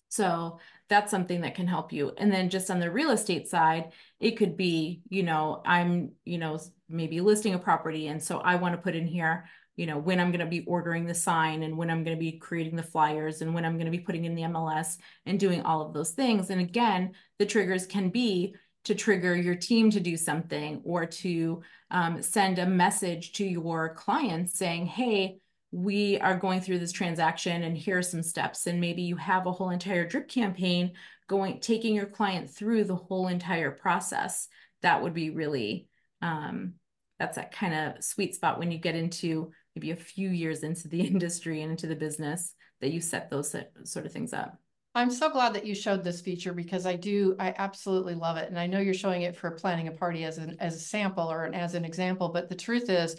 So 0.09 0.59
that's 0.87 1.11
something 1.11 1.41
that 1.41 1.55
can 1.55 1.67
help 1.67 1.91
you. 1.91 2.11
And 2.17 2.31
then 2.31 2.49
just 2.49 2.69
on 2.69 2.79
the 2.79 2.91
real 2.91 3.11
estate 3.11 3.47
side, 3.47 3.91
it 4.19 4.31
could 4.31 4.55
be, 4.55 5.01
you 5.09 5.23
know, 5.23 5.61
I'm, 5.65 6.11
you 6.25 6.37
know, 6.37 6.59
maybe 6.89 7.21
listing 7.21 7.55
a 7.55 7.59
property. 7.59 8.07
And 8.07 8.21
so 8.21 8.39
I 8.39 8.55
want 8.55 8.75
to 8.75 8.81
put 8.81 8.95
in 8.95 9.07
here, 9.07 9.45
you 9.75 9.87
know, 9.87 9.97
when 9.97 10.19
I'm 10.19 10.31
going 10.31 10.41
to 10.41 10.45
be 10.45 10.63
ordering 10.65 11.05
the 11.05 11.15
sign 11.15 11.63
and 11.63 11.77
when 11.77 11.89
I'm 11.89 12.03
going 12.03 12.15
to 12.15 12.19
be 12.19 12.33
creating 12.33 12.75
the 12.75 12.83
flyers 12.83 13.41
and 13.41 13.53
when 13.53 13.65
I'm 13.65 13.77
going 13.77 13.91
to 13.91 13.97
be 13.97 14.03
putting 14.03 14.25
in 14.25 14.35
the 14.35 14.43
MLS 14.43 14.97
and 15.25 15.39
doing 15.39 15.63
all 15.63 15.81
of 15.81 15.93
those 15.93 16.11
things. 16.11 16.49
And 16.51 16.61
again, 16.61 17.13
the 17.39 17.45
triggers 17.45 17.87
can 17.87 18.09
be 18.09 18.55
to 18.85 18.93
trigger 18.93 19.35
your 19.35 19.55
team 19.55 19.89
to 19.89 19.99
do 19.99 20.15
something 20.15 20.81
or 20.83 21.07
to 21.07 21.61
um, 21.89 22.21
send 22.21 22.59
a 22.59 22.65
message 22.67 23.33
to 23.33 23.45
your 23.45 23.95
clients 23.95 24.57
saying, 24.57 24.85
hey, 24.85 25.39
we 25.75 26.17
are 26.19 26.37
going 26.37 26.61
through 26.61 26.79
this 26.79 26.93
transaction 26.93 27.63
and 27.63 27.77
here 27.77 27.97
are 27.97 28.01
some 28.01 28.23
steps. 28.23 28.65
And 28.65 28.79
maybe 28.79 29.01
you 29.01 29.17
have 29.17 29.45
a 29.45 29.51
whole 29.51 29.71
entire 29.71 30.07
drip 30.07 30.29
campaign 30.29 30.93
going 31.27 31.59
taking 31.59 31.93
your 31.93 32.05
client 32.05 32.49
through 32.49 32.85
the 32.85 32.95
whole 32.95 33.27
entire 33.27 33.71
process. 33.71 34.47
That 34.83 35.03
would 35.03 35.13
be 35.13 35.31
really 35.31 35.89
um, 36.21 36.75
that's 37.19 37.35
that 37.35 37.51
kind 37.51 37.73
of 37.73 38.03
sweet 38.03 38.35
spot 38.35 38.57
when 38.57 38.71
you 38.71 38.77
get 38.77 38.95
into 38.95 39.51
maybe 39.75 39.91
a 39.91 39.97
few 39.97 40.29
years 40.29 40.63
into 40.63 40.87
the 40.87 41.01
industry 41.07 41.61
and 41.61 41.71
into 41.71 41.87
the 41.87 41.95
business 41.95 42.53
that 42.79 42.91
you 42.91 43.01
set 43.01 43.29
those 43.29 43.53
sort 43.83 44.05
of 44.05 44.13
things 44.13 44.31
up. 44.31 44.57
I'm 44.97 45.11
so 45.11 45.29
glad 45.29 45.53
that 45.55 45.65
you 45.65 45.75
showed 45.75 46.05
this 46.05 46.21
feature 46.21 46.53
because 46.53 46.85
I 46.85 46.95
do, 46.95 47.35
I 47.37 47.53
absolutely 47.57 48.15
love 48.15 48.37
it. 48.37 48.47
And 48.47 48.57
I 48.57 48.65
know 48.65 48.79
you're 48.79 48.93
showing 48.93 49.23
it 49.23 49.35
for 49.35 49.51
planning 49.51 49.89
a 49.89 49.91
party 49.91 50.23
as 50.23 50.37
an 50.37 50.55
as 50.61 50.75
a 50.75 50.79
sample 50.79 51.29
or 51.29 51.53
as 51.53 51.75
an 51.75 51.83
example, 51.83 52.29
but 52.29 52.47
the 52.47 52.55
truth 52.55 52.89
is 52.89 53.17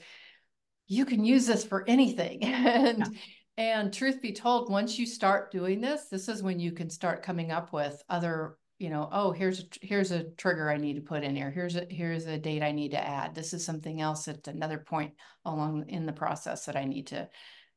you 0.86 1.04
can 1.04 1.24
use 1.24 1.46
this 1.46 1.64
for 1.64 1.84
anything. 1.88 2.42
and 2.44 2.98
yeah. 2.98 3.06
and 3.56 3.92
truth 3.92 4.20
be 4.20 4.32
told, 4.32 4.70
once 4.70 4.98
you 4.98 5.06
start 5.06 5.50
doing 5.50 5.80
this, 5.80 6.06
this 6.10 6.28
is 6.28 6.42
when 6.42 6.60
you 6.60 6.72
can 6.72 6.90
start 6.90 7.22
coming 7.22 7.50
up 7.50 7.72
with 7.72 8.02
other, 8.08 8.56
you 8.78 8.90
know, 8.90 9.08
oh, 9.10 9.32
here's 9.32 9.60
a 9.60 9.64
here's 9.80 10.10
a 10.10 10.24
trigger 10.30 10.70
I 10.70 10.76
need 10.76 10.94
to 10.94 11.00
put 11.00 11.24
in 11.24 11.36
here. 11.36 11.50
Here's 11.50 11.76
a 11.76 11.86
here's 11.90 12.26
a 12.26 12.38
date 12.38 12.62
I 12.62 12.72
need 12.72 12.90
to 12.90 13.06
add. 13.06 13.34
This 13.34 13.52
is 13.52 13.64
something 13.64 14.00
else 14.00 14.28
at 14.28 14.46
another 14.48 14.78
point 14.78 15.14
along 15.44 15.88
in 15.88 16.06
the 16.06 16.12
process 16.12 16.66
that 16.66 16.76
I 16.76 16.84
need 16.84 17.08
to 17.08 17.28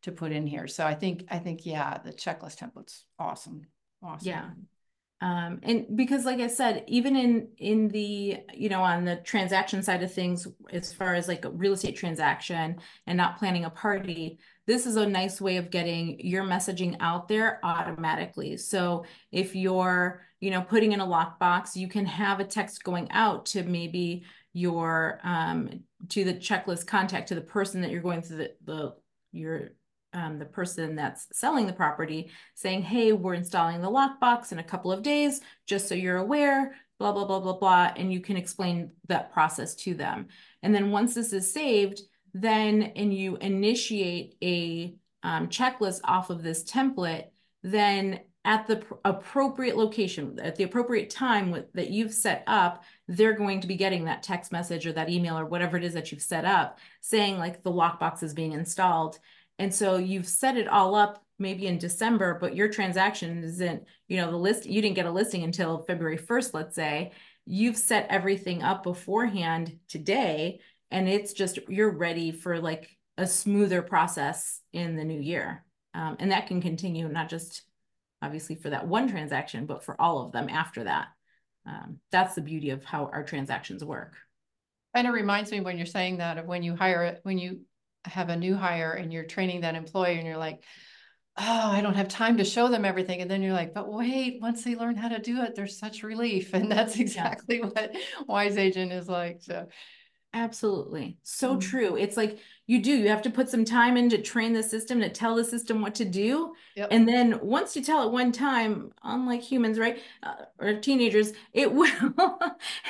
to 0.04 0.12
put 0.12 0.32
in 0.32 0.48
here. 0.48 0.68
So 0.68 0.86
I 0.86 0.96
think 0.96 1.26
I 1.30 1.40
think 1.40 1.66
yeah, 1.66 1.98
the 1.98 2.14
checklist 2.14 2.58
template's 2.58 3.06
awesome. 3.18 3.64
Awesome. 4.02 4.28
Yeah. 4.28 4.50
Um, 5.22 5.60
and 5.64 5.98
because 5.98 6.24
like 6.24 6.40
I 6.40 6.48
said, 6.48 6.86
even 6.88 7.16
in 7.16 7.50
in 7.58 7.90
the, 7.90 8.38
you 8.54 8.70
know, 8.70 8.82
on 8.82 9.04
the 9.04 9.18
transaction 9.18 9.84
side 9.84 10.02
of 10.02 10.14
things, 10.14 10.48
as 10.72 10.94
far 10.94 11.14
as 11.14 11.28
like 11.28 11.44
a 11.44 11.52
real 11.52 11.74
estate 11.74 11.98
transaction 11.98 12.78
and 13.06 13.18
not 13.18 13.38
planning 13.38 13.66
a 13.66 13.70
party, 13.70 14.40
this 14.66 14.86
is 14.86 14.96
a 14.96 15.06
nice 15.06 15.42
way 15.42 15.58
of 15.58 15.72
getting 15.72 16.20
your 16.22 16.44
messaging 16.44 16.96
out 17.02 17.28
there 17.28 17.60
automatically. 17.64 18.56
So 18.56 19.04
if 19.32 19.56
you're, 19.56 20.22
you 20.40 20.52
know, 20.52 20.62
putting 20.62 20.94
in 20.94 21.02
a 21.02 21.06
lockbox, 21.06 21.76
you 21.76 21.90
can 21.90 22.06
have 22.06 22.40
a 22.40 22.46
text 22.46 22.84
going 22.84 23.12
out 23.12 23.46
to 23.48 23.64
maybe 23.64 24.24
your 24.54 25.20
um 25.24 25.84
to 26.08 26.24
the 26.24 26.34
checklist 26.34 26.88
contact 26.88 27.28
to 27.28 27.36
the 27.36 27.42
person 27.42 27.82
that 27.82 27.92
you're 27.92 28.02
going 28.02 28.22
through 28.22 28.38
the, 28.38 28.52
the 28.64 28.96
your 29.32 29.72
um, 30.14 30.40
the 30.40 30.46
person 30.46 30.96
that's 30.96 31.28
selling 31.32 31.68
the 31.68 31.74
property 31.74 32.32
saying, 32.56 32.82
hey, 32.82 33.12
we're 33.12 33.34
installing 33.34 33.82
the 33.82 33.90
lockbox 33.90 34.52
in 34.52 34.60
a 34.60 34.64
couple 34.64 34.92
of 34.92 35.04
days, 35.04 35.42
just 35.68 35.88
so 35.88 35.96
you're 35.96 36.18
aware, 36.18 36.76
blah, 36.98 37.12
blah, 37.12 37.26
blah, 37.26 37.40
blah, 37.40 37.58
blah. 37.58 37.92
And 37.96 38.12
you 38.12 38.20
can 38.20 38.38
explain 38.38 38.92
that 39.08 39.32
process 39.32 39.76
to 39.76 39.94
them. 39.94 40.28
And 40.64 40.74
then 40.74 40.92
once 40.92 41.14
this 41.14 41.34
is 41.34 41.52
saved, 41.52 42.02
then 42.34 42.84
and 42.96 43.14
you 43.14 43.38
initiate 43.38 44.36
a 44.44 44.96
um, 45.24 45.48
checklist 45.48 46.02
off 46.04 46.30
of 46.30 46.44
this 46.44 46.64
template, 46.64 47.26
then 47.64 48.22
at 48.46 48.68
the 48.68 48.84
appropriate 49.04 49.76
location, 49.76 50.40
at 50.42 50.56
the 50.56 50.64
appropriate 50.64 51.10
time 51.10 51.52
with, 51.52 51.72
that 51.74 51.90
you've 51.90 52.14
set 52.14 52.44
up, 52.48 52.84
they're 53.08 53.34
going 53.34 53.60
to 53.62 53.68
be 53.68 53.76
getting 53.76 54.06
that 54.06 54.24
text 54.24 54.52
message 54.52 54.88
or 54.88 54.94
that 54.94 55.10
email 55.10 55.38
or 55.38 55.46
whatever 55.46 55.78
it 55.78 55.84
is 55.84 55.94
that 55.94 56.12
you've 56.12 56.22
set 56.22 56.46
up 56.46 56.80
saying 57.02 57.38
like 57.38 57.64
the 57.64 57.72
lockbox 57.72 58.24
is 58.24 58.34
being 58.34 58.54
installed. 58.54 59.20
And 59.60 59.76
so 59.76 59.98
you've 59.98 60.28
set 60.28 60.58
it 60.58 60.68
all 60.68 60.96
up 60.96 61.24
maybe 61.38 61.68
in 61.68 61.78
December, 61.78 62.38
but 62.40 62.56
your 62.56 62.70
transaction 62.70 63.44
isn't, 63.44 63.84
you 64.08 64.18
know, 64.18 64.32
the 64.32 64.38
list, 64.38 64.66
you 64.66 64.82
didn't 64.82 64.96
get 64.96 65.06
a 65.06 65.12
listing 65.12 65.44
until 65.44 65.84
February 65.84 66.18
1st, 66.18 66.54
let's 66.54 66.76
say. 66.76 67.12
You've 67.46 67.78
set 67.78 68.08
everything 68.10 68.64
up 68.64 68.84
beforehand 68.84 69.78
today, 69.88 70.60
and 70.92 71.08
it's 71.08 71.34
just, 71.34 71.60
you're 71.68 71.92
ready 71.92 72.32
for 72.32 72.60
like 72.60 72.90
a 73.18 73.28
smoother 73.28 73.82
process 73.82 74.62
in 74.74 74.96
the 74.96 75.04
new 75.04 75.20
year. 75.20 75.64
Um, 75.94 76.18
and 76.20 76.32
that 76.32 76.48
can 76.48 76.62
continue, 76.62 77.08
not 77.08 77.30
just 77.30 77.64
obviously 78.22 78.56
for 78.56 78.70
that 78.70 78.88
one 78.88 79.10
transaction, 79.10 79.66
but 79.66 79.84
for 79.84 80.00
all 80.00 80.26
of 80.26 80.32
them 80.32 80.50
after 80.50 80.84
that. 80.86 81.08
Um, 81.66 82.00
that's 82.12 82.36
the 82.36 82.42
beauty 82.42 82.70
of 82.70 82.84
how 82.84 83.06
our 83.06 83.24
transactions 83.24 83.84
work. 83.84 84.16
And 84.94 85.08
it 85.08 85.12
reminds 85.12 85.52
me 85.52 85.62
when 85.62 85.78
you're 85.78 85.86
saying 85.86 86.18
that 86.18 86.38
of 86.38 86.46
when 86.46 86.64
you 86.64 86.76
hire 86.76 87.20
when 87.24 87.38
you 87.38 87.62
have 88.06 88.30
a 88.30 88.36
new 88.36 88.56
hire 88.56 88.92
and 88.94 89.12
you're 89.12 89.26
training 89.26 89.62
that 89.62 89.76
employee 89.76 90.18
and 90.18 90.28
you're 90.28 90.38
like, 90.38 90.64
oh, 91.38 91.72
I 91.72 91.82
don't 91.82 91.96
have 91.96 92.10
time 92.10 92.38
to 92.38 92.44
show 92.44 92.68
them 92.68 92.86
everything. 92.86 93.22
And 93.22 93.32
then 93.32 93.42
you're 93.42 93.54
like, 93.54 93.74
but 93.74 93.92
wait, 93.92 94.42
once 94.42 94.64
they 94.64 94.76
learn 94.76 94.98
how 94.98 95.08
to 95.10 95.20
do 95.20 95.42
it, 95.42 95.56
there's 95.56 95.80
such 95.80 96.04
relief. 96.04 96.54
And 96.60 96.72
that's 96.72 97.00
exactly 97.00 97.60
yeah. 97.60 97.66
what 97.66 97.96
Wise 98.28 98.58
Agent 98.58 98.92
is 98.92 99.08
like. 99.08 99.42
So 99.42 99.68
Absolutely. 100.34 101.18
So 101.24 101.52
mm-hmm. 101.52 101.60
true. 101.60 101.96
It's 101.96 102.16
like 102.16 102.38
you 102.68 102.84
do, 102.84 102.92
you 102.92 103.08
have 103.10 103.24
to 103.24 103.32
put 103.32 103.50
some 103.50 103.66
time 103.66 103.98
in 103.98 104.10
to 104.10 104.22
train 104.22 104.54
the 104.54 104.62
system, 104.62 105.02
to 105.02 105.10
tell 105.10 105.36
the 105.36 105.44
system 105.44 105.82
what 105.82 105.96
to 105.96 106.06
do. 106.06 106.54
Yep. 106.76 106.90
And 106.92 107.08
then 107.08 107.40
once 107.42 107.76
you 107.76 107.82
tell 107.82 108.08
it 108.08 108.12
one 108.12 108.32
time, 108.32 108.92
unlike 109.04 109.42
humans, 109.42 109.80
right? 109.80 110.00
Uh, 110.22 110.36
or 110.60 110.80
teenagers, 110.80 111.34
it 111.52 111.74
will, 111.74 111.90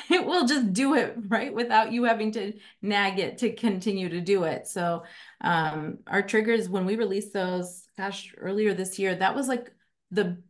it 0.10 0.26
will 0.26 0.46
just 0.46 0.74
do 0.74 0.96
it, 0.96 1.16
right? 1.30 1.54
Without 1.54 1.94
you 1.94 2.04
having 2.04 2.34
to 2.34 2.54
nag 2.82 3.20
it 3.20 3.38
to 3.38 3.54
continue 3.54 4.10
to 4.10 4.20
do 4.20 4.44
it. 4.44 4.68
So 4.68 5.04
um, 5.40 6.00
our 6.08 6.22
triggers, 6.22 6.68
when 6.68 6.86
we 6.86 6.98
released 6.98 7.32
those, 7.32 7.88
gosh, 7.98 8.34
earlier 8.38 8.74
this 8.74 9.00
year, 9.00 9.16
that 9.16 9.34
was 9.34 9.48
like 9.48 9.72
the, 10.12 10.42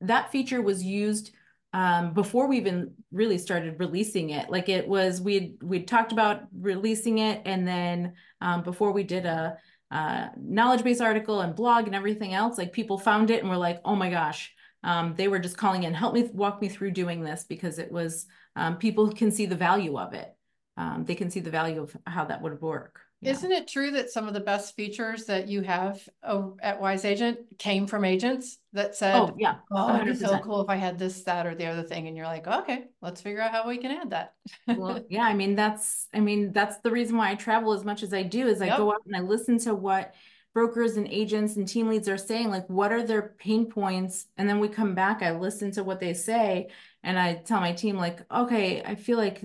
that 0.00 0.32
feature 0.32 0.62
was 0.62 0.82
used 0.82 1.32
um, 1.74 2.14
before 2.14 2.46
we 2.46 2.56
even 2.58 2.94
really 3.10 3.36
started 3.36 3.80
releasing 3.80 4.30
it. 4.30 4.48
Like 4.48 4.68
it 4.68 4.86
was, 4.86 5.20
we 5.20 5.56
we'd 5.60 5.88
talked 5.88 6.12
about 6.12 6.42
releasing 6.56 7.18
it, 7.18 7.42
and 7.44 7.66
then 7.66 8.14
um, 8.40 8.62
before 8.62 8.92
we 8.92 9.02
did 9.02 9.26
a, 9.26 9.58
a 9.90 10.30
knowledge 10.36 10.84
base 10.84 11.00
article 11.00 11.40
and 11.40 11.56
blog 11.56 11.86
and 11.86 11.94
everything 11.94 12.32
else, 12.32 12.56
like 12.56 12.72
people 12.72 12.96
found 12.96 13.30
it 13.32 13.40
and 13.40 13.50
were 13.50 13.56
like, 13.56 13.80
oh 13.84 13.96
my 13.96 14.08
gosh, 14.08 14.54
um, 14.84 15.14
they 15.16 15.26
were 15.26 15.40
just 15.40 15.56
calling 15.56 15.82
in, 15.82 15.94
help 15.94 16.14
me 16.14 16.22
walk 16.32 16.62
me 16.62 16.68
through 16.68 16.92
doing 16.92 17.24
this 17.24 17.42
because 17.42 17.80
it 17.80 17.90
was 17.90 18.26
um, 18.54 18.76
people 18.76 19.12
can 19.12 19.32
see 19.32 19.46
the 19.46 19.56
value 19.56 19.98
of 19.98 20.14
it. 20.14 20.32
Um, 20.76 21.04
they 21.04 21.16
can 21.16 21.28
see 21.28 21.40
the 21.40 21.50
value 21.50 21.82
of 21.82 21.96
how 22.06 22.24
that 22.26 22.40
would 22.40 22.60
work. 22.60 23.00
Yeah. 23.24 23.30
Isn't 23.32 23.52
it 23.52 23.66
true 23.68 23.90
that 23.92 24.10
some 24.10 24.28
of 24.28 24.34
the 24.34 24.40
best 24.40 24.76
features 24.76 25.24
that 25.24 25.48
you 25.48 25.62
have 25.62 26.06
oh, 26.22 26.56
at 26.60 26.80
Wise 26.80 27.04
Agent 27.04 27.38
came 27.58 27.86
from 27.86 28.04
agents 28.04 28.58
that 28.74 28.94
said, 28.94 29.14
"Oh 29.14 29.34
yeah, 29.38 29.56
oh, 29.70 29.94
it'd 29.96 30.06
be 30.06 30.14
so 30.14 30.38
cool 30.40 30.60
if 30.60 30.68
I 30.68 30.76
had 30.76 30.98
this, 30.98 31.22
that, 31.24 31.46
or 31.46 31.54
the 31.54 31.66
other 31.66 31.82
thing," 31.82 32.06
and 32.06 32.16
you're 32.16 32.26
like, 32.26 32.46
"Okay, 32.46 32.84
let's 33.00 33.22
figure 33.22 33.40
out 33.40 33.52
how 33.52 33.66
we 33.66 33.78
can 33.78 33.90
add 33.92 34.10
that." 34.10 34.34
well, 34.66 35.02
yeah, 35.08 35.22
I 35.22 35.32
mean 35.32 35.54
that's, 35.54 36.08
I 36.12 36.20
mean 36.20 36.52
that's 36.52 36.78
the 36.78 36.90
reason 36.90 37.16
why 37.16 37.30
I 37.30 37.34
travel 37.34 37.72
as 37.72 37.84
much 37.84 38.02
as 38.02 38.12
I 38.12 38.22
do 38.22 38.46
is 38.46 38.60
I 38.60 38.66
yep. 38.66 38.76
go 38.76 38.92
out 38.92 39.02
and 39.06 39.16
I 39.16 39.20
listen 39.20 39.58
to 39.60 39.74
what 39.74 40.14
brokers 40.52 40.96
and 40.96 41.08
agents 41.08 41.56
and 41.56 41.66
team 41.66 41.88
leads 41.88 42.08
are 42.08 42.18
saying, 42.18 42.50
like 42.50 42.68
what 42.68 42.92
are 42.92 43.02
their 43.02 43.34
pain 43.38 43.66
points, 43.70 44.26
and 44.36 44.48
then 44.48 44.60
we 44.60 44.68
come 44.68 44.94
back, 44.94 45.22
I 45.22 45.32
listen 45.32 45.70
to 45.72 45.82
what 45.82 45.98
they 45.98 46.12
say, 46.12 46.68
and 47.02 47.18
I 47.18 47.34
tell 47.34 47.60
my 47.60 47.72
team 47.72 47.96
like, 47.96 48.20
okay, 48.30 48.82
I 48.82 48.96
feel 48.96 49.16
like 49.16 49.44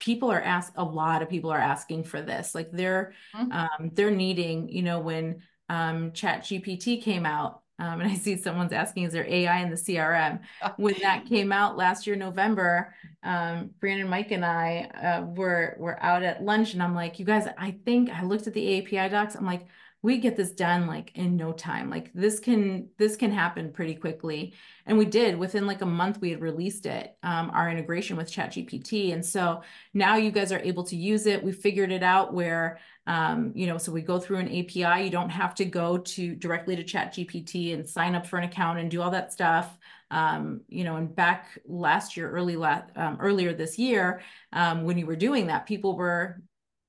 people 0.00 0.32
are 0.32 0.42
asked 0.42 0.72
a 0.76 0.84
lot 0.84 1.22
of 1.22 1.28
people 1.28 1.50
are 1.50 1.58
asking 1.58 2.02
for 2.02 2.20
this 2.20 2.54
like 2.54 2.70
they're 2.72 3.12
mm-hmm. 3.34 3.52
um, 3.52 3.90
they're 3.94 4.10
needing 4.10 4.68
you 4.68 4.82
know 4.82 4.98
when 4.98 5.40
um, 5.68 6.10
chat 6.12 6.42
gpt 6.42 7.00
came 7.00 7.24
out 7.24 7.62
um, 7.78 8.00
and 8.00 8.10
i 8.10 8.14
see 8.14 8.36
someone's 8.36 8.72
asking 8.72 9.04
is 9.04 9.12
there 9.12 9.26
ai 9.28 9.60
in 9.60 9.70
the 9.70 9.76
crm 9.76 10.40
when 10.76 10.94
that 11.02 11.26
came 11.26 11.52
out 11.52 11.76
last 11.76 12.06
year 12.06 12.16
november 12.16 12.92
um, 13.22 13.70
brandon 13.78 14.08
mike 14.08 14.32
and 14.32 14.44
i 14.44 14.90
uh, 15.02 15.24
were 15.26 15.76
were 15.78 16.02
out 16.02 16.22
at 16.22 16.42
lunch 16.42 16.72
and 16.72 16.82
i'm 16.82 16.94
like 16.94 17.18
you 17.18 17.24
guys 17.24 17.46
i 17.58 17.76
think 17.84 18.10
i 18.10 18.24
looked 18.24 18.46
at 18.46 18.54
the 18.54 18.78
api 18.80 19.08
docs 19.10 19.36
i'm 19.36 19.46
like 19.46 19.66
we 20.02 20.18
get 20.18 20.36
this 20.36 20.52
done 20.52 20.86
like 20.86 21.12
in 21.14 21.36
no 21.36 21.52
time. 21.52 21.90
Like 21.90 22.12
this 22.14 22.40
can 22.40 22.88
this 22.98 23.16
can 23.16 23.30
happen 23.30 23.72
pretty 23.72 23.94
quickly. 23.94 24.54
And 24.86 24.96
we 24.96 25.04
did. 25.04 25.38
Within 25.38 25.66
like 25.66 25.82
a 25.82 25.86
month 25.86 26.20
we 26.20 26.30
had 26.30 26.40
released 26.40 26.86
it 26.86 27.16
um, 27.22 27.50
our 27.52 27.70
integration 27.70 28.16
with 28.16 28.30
chat 28.30 28.52
gpt 28.52 29.12
and 29.12 29.24
so 29.24 29.62
now 29.92 30.16
you 30.16 30.30
guys 30.30 30.52
are 30.52 30.60
able 30.60 30.84
to 30.84 30.96
use 30.96 31.26
it. 31.26 31.42
We 31.42 31.52
figured 31.52 31.92
it 31.92 32.02
out 32.02 32.32
where 32.32 32.78
um, 33.06 33.52
you 33.54 33.66
know 33.66 33.78
so 33.78 33.92
we 33.92 34.02
go 34.02 34.18
through 34.18 34.38
an 34.38 34.48
api 34.48 35.04
you 35.04 35.10
don't 35.10 35.30
have 35.30 35.54
to 35.56 35.64
go 35.64 35.98
to 35.98 36.34
directly 36.34 36.76
to 36.76 36.84
chat 36.84 37.14
gpt 37.14 37.74
and 37.74 37.88
sign 37.88 38.14
up 38.14 38.26
for 38.26 38.38
an 38.38 38.44
account 38.44 38.78
and 38.78 38.90
do 38.90 39.02
all 39.02 39.10
that 39.10 39.32
stuff 39.32 39.78
um, 40.10 40.62
you 40.68 40.82
know, 40.84 40.96
and 40.96 41.14
back 41.14 41.58
last 41.66 42.16
year, 42.16 42.30
early 42.30 42.56
la- 42.56 42.82
um, 42.96 43.18
earlier 43.20 43.52
this 43.52 43.78
year, 43.78 44.22
um, 44.52 44.82
when 44.82 44.98
you 44.98 45.06
were 45.06 45.16
doing 45.16 45.46
that, 45.46 45.66
people 45.66 45.96
were 45.96 46.42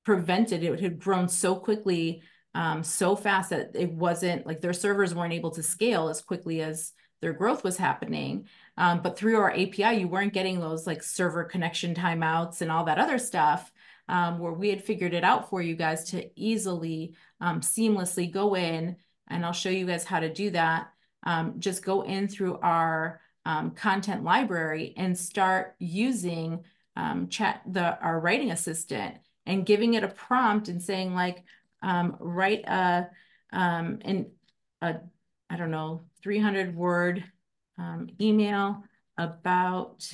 prevented. 0.04 0.64
It 0.64 0.80
had 0.80 0.98
grown 0.98 1.28
so 1.28 1.54
quickly 1.54 2.22
um, 2.54 2.82
so 2.84 3.16
fast 3.16 3.50
that 3.50 3.70
it 3.74 3.90
wasn't 3.90 4.46
like 4.46 4.60
their 4.60 4.72
servers 4.72 5.14
weren't 5.14 5.32
able 5.32 5.50
to 5.52 5.62
scale 5.62 6.08
as 6.08 6.20
quickly 6.20 6.60
as 6.60 6.92
their 7.20 7.32
growth 7.32 7.64
was 7.64 7.76
happening. 7.76 8.46
Um, 8.76 9.00
but 9.00 9.16
through 9.16 9.38
our 9.38 9.52
API, 9.52 10.00
you 10.00 10.08
weren't 10.08 10.34
getting 10.34 10.60
those 10.60 10.86
like 10.86 11.02
server 11.02 11.44
connection 11.44 11.94
timeouts 11.94 12.60
and 12.60 12.70
all 12.70 12.84
that 12.84 12.98
other 12.98 13.18
stuff 13.18 13.72
um, 14.08 14.38
where 14.38 14.52
we 14.52 14.68
had 14.68 14.82
figured 14.82 15.14
it 15.14 15.24
out 15.24 15.48
for 15.48 15.62
you 15.62 15.76
guys 15.76 16.10
to 16.10 16.28
easily, 16.36 17.14
um, 17.40 17.60
seamlessly 17.60 18.30
go 18.30 18.56
in. 18.56 18.96
And 19.28 19.46
I'll 19.46 19.52
show 19.52 19.70
you 19.70 19.86
guys 19.86 20.04
how 20.04 20.20
to 20.20 20.32
do 20.32 20.50
that. 20.50 20.88
Um, 21.22 21.54
just 21.60 21.84
go 21.84 22.02
in 22.02 22.26
through 22.28 22.58
our 22.58 23.20
um, 23.46 23.70
content 23.70 24.24
library 24.24 24.92
and 24.96 25.16
start 25.16 25.76
using 25.78 26.64
chat 27.30 27.62
the 27.66 27.98
our 28.00 28.20
writing 28.20 28.50
assistant 28.50 29.14
and 29.46 29.64
giving 29.64 29.94
it 29.94 30.04
a 30.04 30.08
prompt 30.08 30.68
and 30.68 30.82
saying 30.82 31.14
like, 31.14 31.44
um, 31.82 32.16
write 32.20 32.64
a, 32.66 33.08
um, 33.52 33.98
an, 34.04 34.30
a, 34.80 34.96
I 35.50 35.56
don't 35.56 35.70
know, 35.70 36.04
300 36.22 36.74
word 36.74 37.24
um, 37.78 38.08
email 38.20 38.84
about 39.18 40.10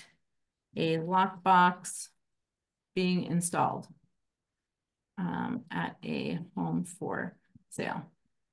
a 0.76 0.98
lockbox 0.98 2.09
being 2.94 3.24
installed 3.24 3.87
um, 5.18 5.64
at 5.70 5.96
a 6.04 6.38
home 6.57 6.85
for 6.85 7.37
sale, 7.70 8.02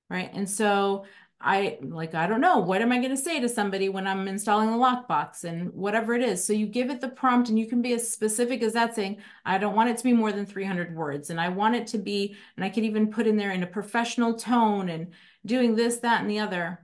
right? 0.10 0.30
And 0.34 0.50
so 0.50 1.06
I 1.48 1.78
like, 1.84 2.16
I 2.16 2.26
don't 2.26 2.42
know, 2.42 2.58
what 2.58 2.82
am 2.82 2.92
I 2.92 2.98
going 2.98 3.12
to 3.12 3.18
say 3.18 3.40
to 3.40 3.48
somebody 3.48 3.88
when 3.88 4.08
I'm 4.08 4.28
installing 4.28 4.70
a 4.70 4.78
lockbox 4.78 5.44
and 5.44 5.72
whatever 5.74 6.16
it 6.16 6.24
is. 6.24 6.44
So 6.44 6.54
you 6.54 6.66
give 6.66 6.90
it 6.90 7.02
the 7.02 7.08
prompt 7.08 7.50
and 7.50 7.60
you 7.60 7.68
can 7.68 7.84
be 7.84 7.94
as 7.94 8.12
specific 8.12 8.64
as 8.64 8.74
that 8.74 8.96
saying, 8.96 9.18
I 9.46 9.60
don't 9.60 9.76
want 9.76 9.92
it 9.92 9.98
to 9.98 10.04
be 10.04 10.12
more 10.12 10.32
than 10.32 10.48
300 10.48 10.96
words. 10.96 11.30
And 11.30 11.40
I 11.40 11.50
want 11.50 11.76
it 11.76 11.86
to 11.88 12.00
be, 12.00 12.36
and 12.56 12.66
I 12.66 12.70
can 12.70 12.84
even 12.84 13.12
put 13.12 13.28
in 13.28 13.38
there 13.38 13.52
in 13.52 13.62
a 13.62 13.68
professional 13.68 14.34
tone 14.34 14.90
and 14.90 15.14
doing 15.46 15.76
this, 15.76 15.98
that, 15.98 16.22
and 16.22 16.30
the 16.32 16.40
other. 16.40 16.84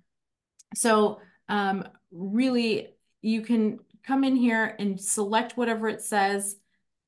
So 0.75 1.21
um, 1.49 1.87
really 2.11 2.89
you 3.23 3.41
can 3.41 3.79
come 4.03 4.23
in 4.23 4.35
here 4.35 4.75
and 4.77 5.01
select 5.01 5.57
whatever 5.57 5.87
it 5.87 6.01
says, 6.01 6.55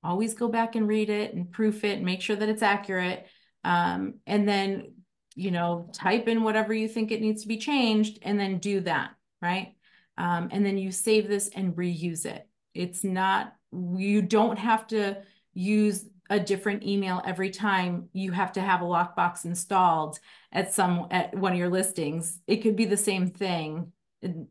always 0.04 0.34
go 0.34 0.47
back 0.47 0.76
and 0.76 0.88
read 0.88 1.12
it 1.12 1.36
and 1.36 1.51
proof 1.51 1.84
it 1.84 1.97
and 1.97 2.06
make 2.06 2.24
sure 2.24 2.36
that 2.36 2.49
it's 2.49 2.64
accurate. 2.64 3.28
Um, 3.64 4.16
and 4.26 4.47
then 4.47 5.03
you 5.36 5.52
know, 5.52 5.90
type 5.94 6.28
in 6.28 6.44
whatever 6.44 6.74
you 6.74 6.88
think 6.88 7.12
it 7.12 7.22
needs 7.22 7.42
to 7.42 7.48
be 7.48 7.58
changed 7.58 8.20
and 8.22 8.40
then 8.40 8.60
do 8.60 8.80
that, 8.82 9.12
right? 9.42 9.76
Um, 10.18 10.50
and 10.52 10.66
then 10.66 10.78
you 10.78 10.92
save 10.92 11.28
this 11.28 11.50
and 11.56 11.76
reuse 11.76 12.26
it. 12.26 12.48
It's 12.74 13.04
not, 13.04 13.56
you 13.72 14.22
don't 14.22 14.58
have 14.58 14.88
to 14.88 15.18
use 15.54 16.06
a 16.30 16.40
different 16.40 16.84
email 16.84 17.22
every 17.26 17.50
time 17.50 18.10
you 18.14 18.32
have 18.32 18.52
to 18.54 18.62
have 18.62 18.82
a 18.82 18.86
lockbox 18.86 19.46
installed 19.46 20.20
at 20.52 20.74
some 20.74 21.08
at 21.12 21.36
one 21.36 21.52
of 21.52 21.58
your 21.58 21.70
listings. 21.70 22.40
It 22.48 22.58
could 22.58 22.76
be 22.76 22.86
the 22.86 22.98
same 22.98 23.30
thing. 23.30 23.92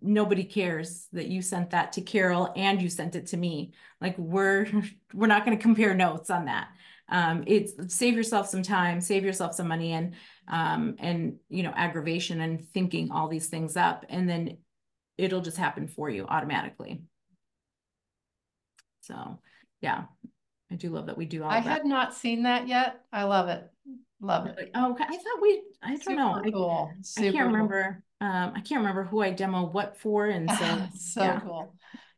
Nobody 0.03 0.45
cares 0.45 1.07
that 1.13 1.29
you 1.29 1.41
sent 1.41 1.71
that 1.71 1.93
to 1.95 2.03
Carol 2.03 2.53
and 2.57 2.83
you 2.83 2.91
sent 2.91 3.17
it 3.17 3.27
to 3.29 3.37
me. 3.37 3.73
Like 4.01 4.19
we're 4.19 4.67
we're 5.15 5.27
not 5.27 5.45
going 5.45 5.57
to 5.57 5.63
compare 5.63 5.95
notes 5.95 6.31
on 6.31 6.45
that. 6.45 6.69
Um, 7.13 7.45
it's 7.47 7.95
save 7.95 8.15
yourself 8.15 8.49
some 8.49 8.63
time, 8.63 9.01
save 9.01 9.25
yourself 9.25 9.55
some 9.55 9.69
money, 9.69 9.93
and 9.93 10.15
um, 10.49 10.97
and 10.99 11.37
you 11.51 11.63
know 11.63 11.73
aggravation 11.77 12.41
and 12.41 12.67
thinking 12.71 13.13
all 13.13 13.29
these 13.29 13.49
things 13.49 13.77
up, 13.77 14.07
and 14.09 14.29
then 14.29 14.57
it'll 15.19 15.43
just 15.43 15.59
happen 15.59 15.87
for 15.87 16.09
you 16.11 16.25
automatically. 16.27 17.03
So 19.03 19.39
yeah, 19.83 20.05
I 20.71 20.77
do 20.77 20.89
love 20.89 21.07
that 21.07 21.19
we 21.19 21.27
do 21.27 21.45
all 21.45 21.51
I 21.51 21.61
that. 21.61 21.69
had 21.69 21.85
not 21.85 22.15
seen 22.15 22.45
that 22.45 22.67
yet. 22.67 23.03
I 23.13 23.25
love 23.25 23.49
it. 23.49 23.71
Love 24.23 24.47
it. 24.47 24.71
Oh, 24.75 24.93
okay. 24.93 25.05
I 25.05 25.17
thought 25.17 25.43
we, 25.43 25.63
I 25.83 25.89
don't 25.91 26.03
Super 26.03 26.17
know. 26.17 26.41
I, 26.43 26.51
cool. 26.51 26.91
I 26.93 27.03
Super 27.03 27.25
can't 27.25 27.35
cool. 27.35 27.47
remember. 27.53 28.03
Um, 28.21 28.53
I 28.55 28.61
can't 28.61 28.81
remember 28.81 29.03
who 29.03 29.21
I 29.21 29.31
demo 29.31 29.67
what 29.67 29.99
for. 29.99 30.27
And 30.27 30.49
so, 30.49 30.83
so 30.95 31.23
yeah. 31.25 31.41
cool. 31.41 31.75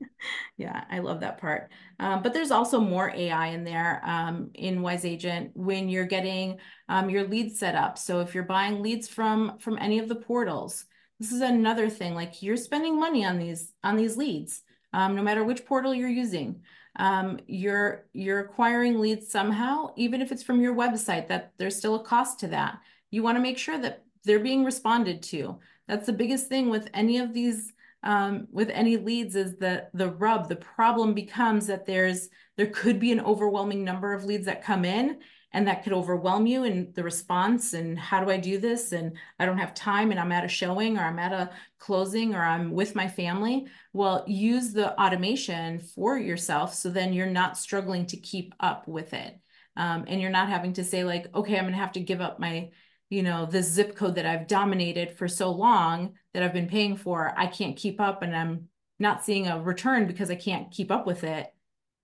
yeah, 0.57 0.85
I 0.91 0.99
love 1.01 1.21
that 1.21 1.39
part. 1.39 1.71
Um, 2.01 2.23
but 2.23 2.33
there's 2.33 2.51
also 2.51 2.81
more 2.81 3.11
AI 3.11 3.49
in 3.49 3.65
there 3.65 4.01
um, 4.05 4.51
in 4.55 4.83
Wise 4.83 5.05
Agent 5.05 5.51
when 5.55 5.89
you're 5.89 6.05
getting 6.05 6.59
um, 6.89 7.11
your 7.11 7.27
leads 7.27 7.59
set 7.59 7.75
up. 7.75 7.99
So 7.99 8.21
if 8.21 8.35
you're 8.35 8.45
buying 8.45 8.83
leads 8.83 9.09
from 9.09 9.59
from 9.59 9.79
any 9.79 9.99
of 9.99 10.09
the 10.09 10.17
portals, 10.17 10.85
this 11.21 11.33
is 11.33 11.41
another 11.41 11.89
thing. 11.89 12.15
Like 12.15 12.43
you're 12.43 12.57
spending 12.57 12.99
money 12.99 13.25
on 13.25 13.39
these 13.39 13.73
on 13.83 13.97
these 13.97 14.17
leads, 14.17 14.63
um, 14.93 15.15
no 15.15 15.23
matter 15.23 15.45
which 15.45 15.65
portal 15.65 15.95
you're 15.95 16.09
using 16.09 16.61
um, 16.97 17.41
you're 17.47 18.07
you're 18.13 18.41
acquiring 18.41 19.01
leads 19.01 19.31
somehow, 19.31 19.93
even 19.97 20.23
if 20.23 20.31
it's 20.31 20.43
from 20.43 20.61
your 20.61 20.75
website, 20.75 21.29
that 21.29 21.53
there's 21.59 21.77
still 21.77 21.97
a 21.97 22.05
cost 22.05 22.41
to 22.41 22.49
that. 22.49 22.79
You 23.11 23.23
want 23.23 23.37
to 23.37 23.43
make 23.43 23.59
sure 23.59 23.79
that 23.79 24.05
they're 24.25 24.41
being 24.41 24.65
responded 24.65 25.23
to. 25.25 25.59
That's 25.89 26.07
the 26.07 26.13
biggest 26.13 26.49
thing 26.49 26.71
with 26.71 26.89
any 26.95 27.19
of 27.19 27.35
these 27.35 27.73
um, 28.05 28.47
with 28.53 28.71
any 28.71 28.97
leads 28.97 29.35
is 29.35 29.57
that 29.57 29.91
the 29.95 30.11
rub, 30.11 30.49
the 30.49 30.57
problem 30.57 31.15
becomes 31.15 31.67
that 31.67 31.87
there's 31.87 32.29
there 32.57 32.69
could 32.69 33.01
be 33.01 33.11
an 33.11 33.21
overwhelming 33.21 33.83
number 33.83 34.13
of 34.13 34.25
leads 34.25 34.47
that 34.47 34.63
come 34.63 34.85
in 34.85 35.19
and 35.53 35.67
that 35.67 35.83
could 35.83 35.93
overwhelm 35.93 36.47
you 36.47 36.65
in 36.65 36.93
the 36.95 37.03
response 37.03 37.73
and 37.73 37.99
how 37.99 38.23
do 38.23 38.31
I 38.31 38.37
do 38.37 38.59
this 38.59 38.93
and 38.93 39.17
I 39.39 39.47
don't 39.47 39.59
have 39.59 39.73
time 39.73 40.11
and 40.11 40.21
I'm 40.21 40.33
at 40.33 40.45
a 40.45 40.49
showing 40.49 40.99
or 40.99 41.03
I'm 41.03 41.19
at 41.19 41.33
a 41.33 41.51
closing 41.79 42.35
or 42.35 42.43
I'm 42.43 42.73
with 42.73 42.95
my 42.95 43.09
family. 43.09 43.67
Well, 43.93 44.25
use 44.27 44.73
the 44.73 45.01
automation 45.01 45.79
for 45.79 46.19
yourself 46.19 46.75
so 46.75 46.91
then 46.91 47.13
you're 47.13 47.27
not 47.27 47.57
struggling 47.57 48.07
to 48.07 48.17
keep 48.17 48.53
up 48.61 48.87
with 48.87 49.15
it. 49.15 49.39
Um, 49.77 50.05
and 50.07 50.21
you're 50.21 50.31
not 50.31 50.49
having 50.49 50.75
to 50.75 50.85
say 50.85 51.05
like, 51.05 51.35
okay, 51.35 51.57
I'm 51.57 51.65
gonna 51.65 51.77
have 51.77 51.93
to 51.93 52.01
give 52.01 52.21
up 52.21 52.39
my, 52.39 52.71
you 53.11 53.23
know, 53.23 53.47
the 53.47 53.63
zip 53.63 53.97
code 53.97 54.17
that 54.17 54.27
I've 54.27 54.47
dominated 54.47 55.17
for 55.17 55.29
so 55.29 55.51
long 55.51 56.15
that 56.33 56.43
I've 56.43 56.53
been 56.53 56.69
paying 56.69 56.97
for. 56.97 57.33
I 57.37 57.47
can't 57.47 57.77
keep 57.77 58.01
up 58.01 58.23
and 58.23 58.35
I'm 58.35 58.69
not 58.99 59.25
seeing 59.25 59.47
a 59.47 59.61
return 59.61 60.07
because 60.07 60.31
I 60.31 60.37
can't 60.37 60.71
keep 60.71 60.91
up 60.91 61.07
with 61.07 61.25
it. 61.25 61.53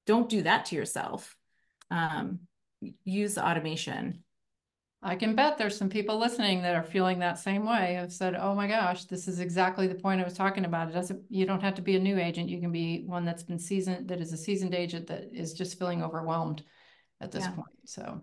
Don't 0.07 0.29
do 0.29 0.43
that 0.43 0.67
to 0.67 0.77
yourself. 0.77 1.37
Um, 1.91 2.41
use 3.05 3.39
automation. 3.39 4.23
I 5.03 5.17
can 5.17 5.35
bet 5.35 5.57
there's 5.57 5.79
some 5.79 5.89
people 5.89 6.19
listening 6.19 6.61
that 6.63 6.75
are 6.75 6.83
feeling 6.83 7.21
that 7.21 7.39
same 7.39 7.65
way. 7.65 7.95
Have 7.95 8.13
said, 8.13 8.35
"Oh 8.35 8.55
my 8.55 8.67
gosh, 8.67 9.07
this 9.07 9.29
is 9.29 9.41
exactly 9.41 9.87
the 9.87 9.95
point 9.95 10.21
I 10.21 10.25
was 10.25 10.35
talking 10.35 10.67
about." 10.67 10.91
It 10.91 10.93
doesn't. 10.93 11.23
You 11.31 11.47
don't 11.47 11.63
have 11.63 11.75
to 11.77 11.83
be 11.83 11.97
a 11.97 12.01
new 12.01 12.19
agent. 12.19 12.51
You 12.51 12.61
can 12.61 12.71
be 12.71 13.05
one 13.07 13.25
that's 13.25 13.43
been 13.43 13.59
seasoned, 13.59 14.09
that 14.09 14.21
is 14.21 14.33
a 14.35 14.37
seasoned 14.37 14.75
agent 14.75 15.07
that 15.07 15.33
is 15.33 15.55
just 15.55 15.79
feeling 15.79 16.03
overwhelmed 16.03 16.63
at 17.21 17.33
this 17.33 17.45
Yeah. 17.45 17.53
point. 17.53 17.69
So 17.87 18.21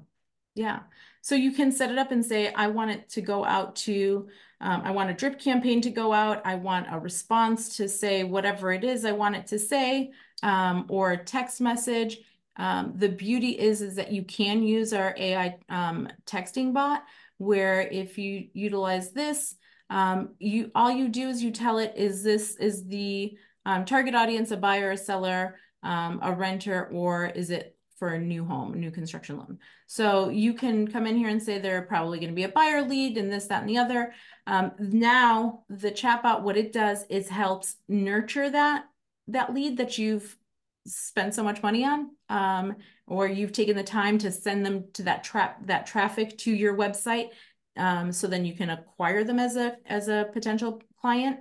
Yeah. 0.58 0.80
So 1.22 1.36
you 1.36 1.52
can 1.52 1.72
set 1.72 1.92
it 1.92 2.00
up 2.00 2.12
and 2.12 2.26
say, 2.26 2.52
I 2.52 2.68
want 2.68 2.90
it 2.90 3.10
to 3.10 3.22
go 3.22 3.46
out 3.46 3.76
to, 3.78 4.28
um, 4.60 4.82
I 4.84 4.90
want 4.90 5.12
a 5.12 5.14
drip 5.14 5.40
campaign 5.40 5.82
to 5.82 5.92
go 5.92 6.12
out. 6.12 6.42
I 6.46 6.56
want 6.56 6.88
a 6.90 6.98
response 7.00 7.78
to 7.78 7.88
say 7.88 8.24
whatever 8.24 8.72
it 8.72 8.84
is 8.84 9.06
I 9.06 9.12
want 9.12 9.36
it 9.36 9.46
to 9.48 9.60
say, 9.60 10.12
um, 10.42 10.86
or 10.90 11.16
text 11.16 11.62
message. 11.62 12.18
Um, 12.56 12.94
the 12.96 13.10
beauty 13.10 13.52
is, 13.52 13.84
is 13.84 13.96
that 13.96 14.12
you 14.12 14.24
can 14.24 14.64
use 14.64 14.94
our 14.94 15.14
AI 15.16 15.60
um, 15.70 16.10
texting 16.26 16.74
bot 16.74 17.04
where 17.38 17.82
if 17.82 18.18
you 18.18 18.48
utilize 18.54 19.12
this, 19.12 19.56
um, 19.92 20.30
you 20.40 20.72
all 20.74 20.90
you 20.90 21.08
do 21.08 21.30
is 21.30 21.44
you 21.44 21.52
tell 21.52 21.78
it, 21.78 21.94
is 21.96 22.24
this 22.24 22.56
is 22.56 22.88
the 22.88 23.38
um, 23.68 23.86
target 23.86 24.16
audience 24.16 24.50
a 24.50 24.58
buyer, 24.58 24.90
a 24.90 24.98
seller, 24.98 25.60
a 25.84 26.34
renter, 26.36 26.90
or 26.92 27.28
is 27.28 27.52
it 27.52 27.77
for 27.98 28.10
a 28.10 28.20
new 28.20 28.46
home, 28.46 28.80
new 28.80 28.92
construction 28.92 29.38
loan? 29.38 29.60
So 29.88 30.30
you 30.30 30.54
can 30.54 30.88
come 30.88 31.06
in 31.08 31.18
here 31.18 31.30
and 31.30 31.42
say 31.42 31.60
they're 31.60 31.82
probably 31.82 32.20
going 32.20 32.32
to 32.32 32.36
be 32.36 32.44
a 32.44 32.50
buyer 32.50 32.82
lead 32.82 33.18
and 33.18 33.32
this, 33.32 33.48
that, 33.48 33.62
and 33.62 33.70
the 33.70 33.78
other. 33.78 34.14
Um, 34.46 34.72
now 34.80 35.64
the 35.70 35.92
chatbot, 35.92 36.42
what 36.42 36.58
it 36.58 36.72
does 36.72 37.06
is 37.10 37.28
helps 37.30 37.76
nurture 37.88 38.50
that 38.50 38.86
that 39.28 39.54
lead 39.54 39.78
that 39.78 39.98
you've 39.98 40.38
spent 40.86 41.36
so 41.36 41.44
much 41.44 41.62
money 41.62 41.84
on, 41.84 42.12
um, 42.30 42.76
or 43.08 43.28
you've 43.28 43.52
taken 43.52 43.76
the 43.76 43.84
time 43.84 44.18
to 44.18 44.32
send 44.32 44.66
them 44.66 44.86
to 44.94 45.04
that 45.04 45.24
trap 45.24 45.66
that 45.66 45.86
traffic 45.86 46.38
to 46.38 46.52
your 46.52 46.78
website, 46.78 47.30
um, 47.76 48.12
so 48.12 48.28
then 48.28 48.46
you 48.46 48.56
can 48.56 48.70
acquire 48.70 49.24
them 49.24 49.40
as 49.40 49.58
a 49.58 49.76
as 49.86 50.08
a 50.08 50.30
potential 50.34 50.82
client. 51.02 51.40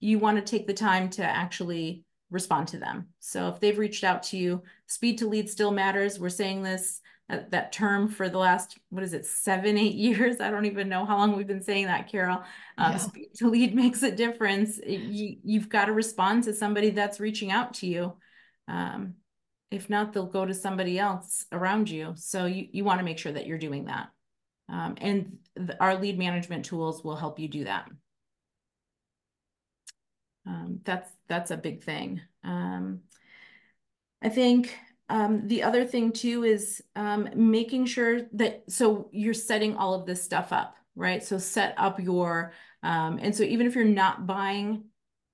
You 0.00 0.18
want 0.18 0.36
to 0.36 0.42
take 0.48 0.66
the 0.66 0.74
time 0.74 1.10
to 1.10 1.24
actually 1.24 2.03
respond 2.30 2.68
to 2.68 2.78
them. 2.78 3.08
So 3.20 3.48
if 3.48 3.60
they've 3.60 3.78
reached 3.78 4.04
out 4.04 4.22
to 4.24 4.36
you, 4.36 4.62
speed 4.86 5.18
to 5.18 5.28
lead 5.28 5.48
still 5.48 5.70
matters. 5.70 6.18
We're 6.18 6.28
saying 6.30 6.62
this 6.62 7.00
uh, 7.30 7.38
that 7.50 7.72
term 7.72 8.08
for 8.08 8.28
the 8.28 8.38
last 8.38 8.78
what 8.90 9.02
is 9.02 9.14
it 9.14 9.24
seven 9.24 9.78
eight 9.78 9.94
years? 10.06 10.40
I 10.40 10.50
don't 10.50 10.66
even 10.66 10.88
know 10.88 11.04
how 11.06 11.16
long 11.16 11.36
we've 11.36 11.46
been 11.46 11.62
saying 11.62 11.86
that 11.86 12.10
carol. 12.10 12.42
Um, 12.76 12.92
Yeah. 12.92 12.98
speed 12.98 13.28
to 13.36 13.48
lead 13.48 13.74
makes 13.82 14.02
a 14.02 14.10
difference. 14.10 14.78
You, 14.86 15.36
you've 15.42 15.68
got 15.68 15.86
to 15.86 15.92
respond 15.92 16.44
to 16.44 16.52
somebody 16.54 16.90
that's 16.90 17.20
reaching 17.20 17.50
out 17.50 17.74
to 17.74 17.86
you. 17.86 18.14
Um, 18.68 19.14
if 19.70 19.90
not 19.90 20.12
they'll 20.12 20.26
go 20.26 20.46
to 20.46 20.54
somebody 20.54 20.98
else 20.98 21.46
around 21.50 21.90
you. 21.90 22.12
So 22.16 22.46
you, 22.46 22.68
you 22.70 22.84
want 22.84 23.00
to 23.00 23.04
make 23.04 23.18
sure 23.18 23.32
that 23.32 23.46
you're 23.46 23.58
doing 23.58 23.86
that. 23.86 24.08
Um, 24.68 24.94
and 25.00 25.38
the, 25.56 25.80
our 25.82 25.96
lead 25.96 26.18
management 26.18 26.64
tools 26.64 27.02
will 27.02 27.16
help 27.16 27.38
you 27.38 27.48
do 27.48 27.64
that. 27.64 27.88
Um, 30.46 30.80
that's 30.84 31.10
that's 31.28 31.50
a 31.50 31.56
big 31.56 31.82
thing 31.82 32.20
um, 32.44 33.00
i 34.22 34.28
think 34.28 34.76
um, 35.10 35.46
the 35.48 35.62
other 35.64 35.84
thing 35.84 36.12
too 36.12 36.44
is 36.44 36.82
um, 36.96 37.28
making 37.34 37.84
sure 37.86 38.22
that 38.32 38.64
so 38.68 39.10
you're 39.12 39.34
setting 39.34 39.76
all 39.76 39.92
of 39.92 40.06
this 40.06 40.22
stuff 40.22 40.50
up, 40.50 40.76
right? 40.96 41.22
So 41.22 41.36
set 41.36 41.74
up 41.76 42.00
your 42.00 42.52
um, 42.82 43.18
and 43.20 43.36
so 43.36 43.42
even 43.42 43.66
if 43.66 43.74
you're 43.74 43.84
not 43.84 44.26
buying 44.26 44.84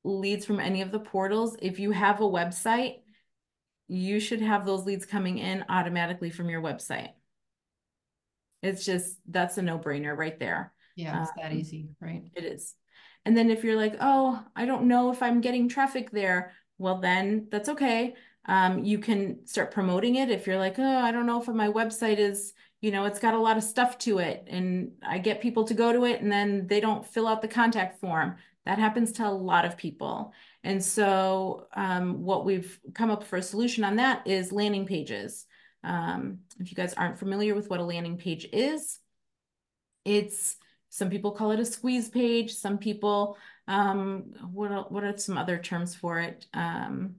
leads 0.03 0.45
from 0.45 0.59
any 0.59 0.83
of 0.83 0.91
the 0.91 0.99
portals, 0.99 1.57
if 1.63 1.79
you 1.79 1.93
have 1.93 2.21
a 2.21 2.25
website, 2.25 2.97
you 3.87 4.19
should 4.19 4.41
have 4.41 4.67
those 4.67 4.85
leads 4.87 5.07
coming 5.07 5.39
in 5.39 5.65
automatically 5.69 6.31
from 6.31 6.49
your 6.51 6.63
website. 6.63 7.11
It's 8.63 8.85
just 8.85 9.19
that's 9.29 9.57
a 9.57 9.63
no-brainer 9.63 10.17
right 10.17 10.39
there. 10.39 10.73
yeah, 10.97 11.23
it's 11.23 11.31
that 11.37 11.53
Um, 11.53 11.59
easy, 11.59 11.91
right? 12.01 12.25
It 12.35 12.45
is. 12.45 12.75
And 13.25 13.37
then 13.37 13.51
if 13.51 13.65
you're 13.65 13.77
like, 13.77 13.97
oh, 14.01 14.43
I 14.57 14.65
don't 14.65 14.89
know 14.89 15.11
if 15.13 15.23
I'm 15.23 15.41
getting 15.41 15.69
traffic 15.69 16.11
there, 16.11 16.53
well, 16.79 16.99
then 16.99 17.49
that's 17.51 17.69
okay. 17.69 18.15
Um, 18.47 18.85
you 18.85 18.99
can 18.99 19.47
start 19.47 19.71
promoting 19.71 20.17
it 20.17 20.31
if 20.31 20.47
you're 20.47 20.59
like, 20.59 20.79
oh, 20.79 20.99
I 20.99 21.13
don't 21.13 21.27
know 21.27 21.41
if 21.41 21.49
my 21.49 21.69
website 21.69 22.19
is, 22.19 22.55
you 22.81 22.91
know, 22.91 23.05
it's 23.05 23.19
got 23.19 23.35
a 23.35 23.39
lot 23.39 23.59
of 23.59 23.63
stuff 23.63 23.99
to 23.99 24.19
it 24.19 24.45
and 24.49 24.93
I 25.03 25.19
get 25.19 25.43
people 25.43 25.65
to 25.65 25.75
go 25.75 25.93
to 25.93 26.05
it 26.05 26.23
and 26.23 26.33
then 26.33 26.67
they 26.67 26.81
don't 26.81 27.07
fill 27.07 27.29
out 27.29 27.43
the 27.43 27.49
contact 27.49 28.01
form. 28.01 28.37
That 28.65 28.79
happens 28.79 29.13
to 29.13 29.27
a 29.27 29.31
lot 29.31 29.67
of 29.67 29.77
people. 29.77 30.33
And 30.65 30.83
so 30.83 31.67
um, 31.75 32.23
what 32.23 32.45
we've 32.45 32.79
come 32.95 33.11
up 33.11 33.25
for 33.25 33.37
a 33.37 33.43
solution 33.43 33.85
on 33.85 33.97
that 33.97 34.27
is 34.27 34.53
landing 34.53 34.87
pages. 34.87 35.47
Um, 35.85 36.39
if 36.59 36.71
you 36.71 36.77
guys 36.77 36.95
aren't 36.95 37.19
familiar 37.19 37.55
with 37.55 37.69
what 37.69 37.81
a 37.81 37.85
landing 37.85 38.17
page 38.17 38.47
is, 38.53 38.99
it's 40.05 40.57
some 40.91 41.09
people 41.09 41.33
call 41.33 41.53
it 41.53 41.61
a 41.61 41.65
squeeze 41.65 42.09
page. 42.09 42.53
Some 42.53 42.77
people, 42.77 43.39
um, 43.67 44.35
what 44.53 44.71
are, 44.71 44.85
what 44.89 45.05
are 45.05 45.17
some 45.17 45.39
other 45.39 45.57
terms 45.57 45.95
for 45.95 46.21
it? 46.21 46.47
Um, 46.53 47.15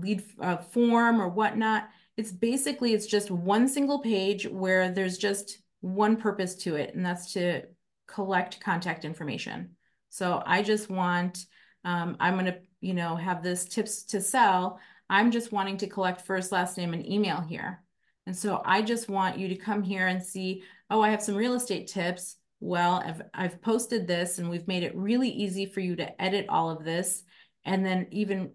lead 0.00 0.22
form 0.70 1.20
or 1.20 1.28
whatnot. 1.28 1.88
It's 2.16 2.32
basically 2.32 2.94
it's 2.94 3.06
just 3.06 3.30
one 3.30 3.68
single 3.68 3.98
page 3.98 4.46
where 4.46 4.90
there's 4.90 5.18
just 5.18 5.58
one 5.80 6.16
purpose 6.16 6.54
to 6.56 6.76
it, 6.76 6.94
and 6.94 7.04
that's 7.04 7.32
to 7.34 7.62
collect 8.06 8.60
contact 8.60 9.04
information. 9.04 9.70
So 10.08 10.42
I 10.46 10.62
just 10.62 10.88
want, 10.88 11.44
um, 11.84 12.16
I'm 12.20 12.36
gonna, 12.36 12.58
you 12.80 12.94
know, 12.94 13.16
have 13.16 13.42
this 13.42 13.66
tips 13.66 14.04
to 14.04 14.20
sell. 14.20 14.80
I'm 15.10 15.30
just 15.30 15.52
wanting 15.52 15.76
to 15.78 15.86
collect 15.86 16.22
first, 16.22 16.52
last 16.52 16.78
name, 16.78 16.94
and 16.94 17.06
email 17.06 17.40
here. 17.40 17.82
And 18.26 18.36
so 18.36 18.62
I 18.64 18.82
just 18.82 19.08
want 19.08 19.38
you 19.38 19.48
to 19.48 19.56
come 19.56 19.82
here 19.82 20.06
and 20.06 20.22
see, 20.22 20.62
oh, 20.90 21.00
I 21.00 21.10
have 21.10 21.22
some 21.22 21.36
real 21.36 21.54
estate 21.54 21.86
tips. 21.86 22.36
Well, 22.60 23.02
I've, 23.04 23.22
I've 23.34 23.62
posted 23.62 24.06
this 24.06 24.38
and 24.38 24.48
we've 24.48 24.68
made 24.68 24.82
it 24.82 24.96
really 24.96 25.28
easy 25.28 25.66
for 25.66 25.80
you 25.80 25.96
to 25.96 26.22
edit 26.22 26.46
all 26.48 26.70
of 26.70 26.84
this 26.84 27.22
and 27.64 27.84
then 27.84 28.06
even 28.10 28.52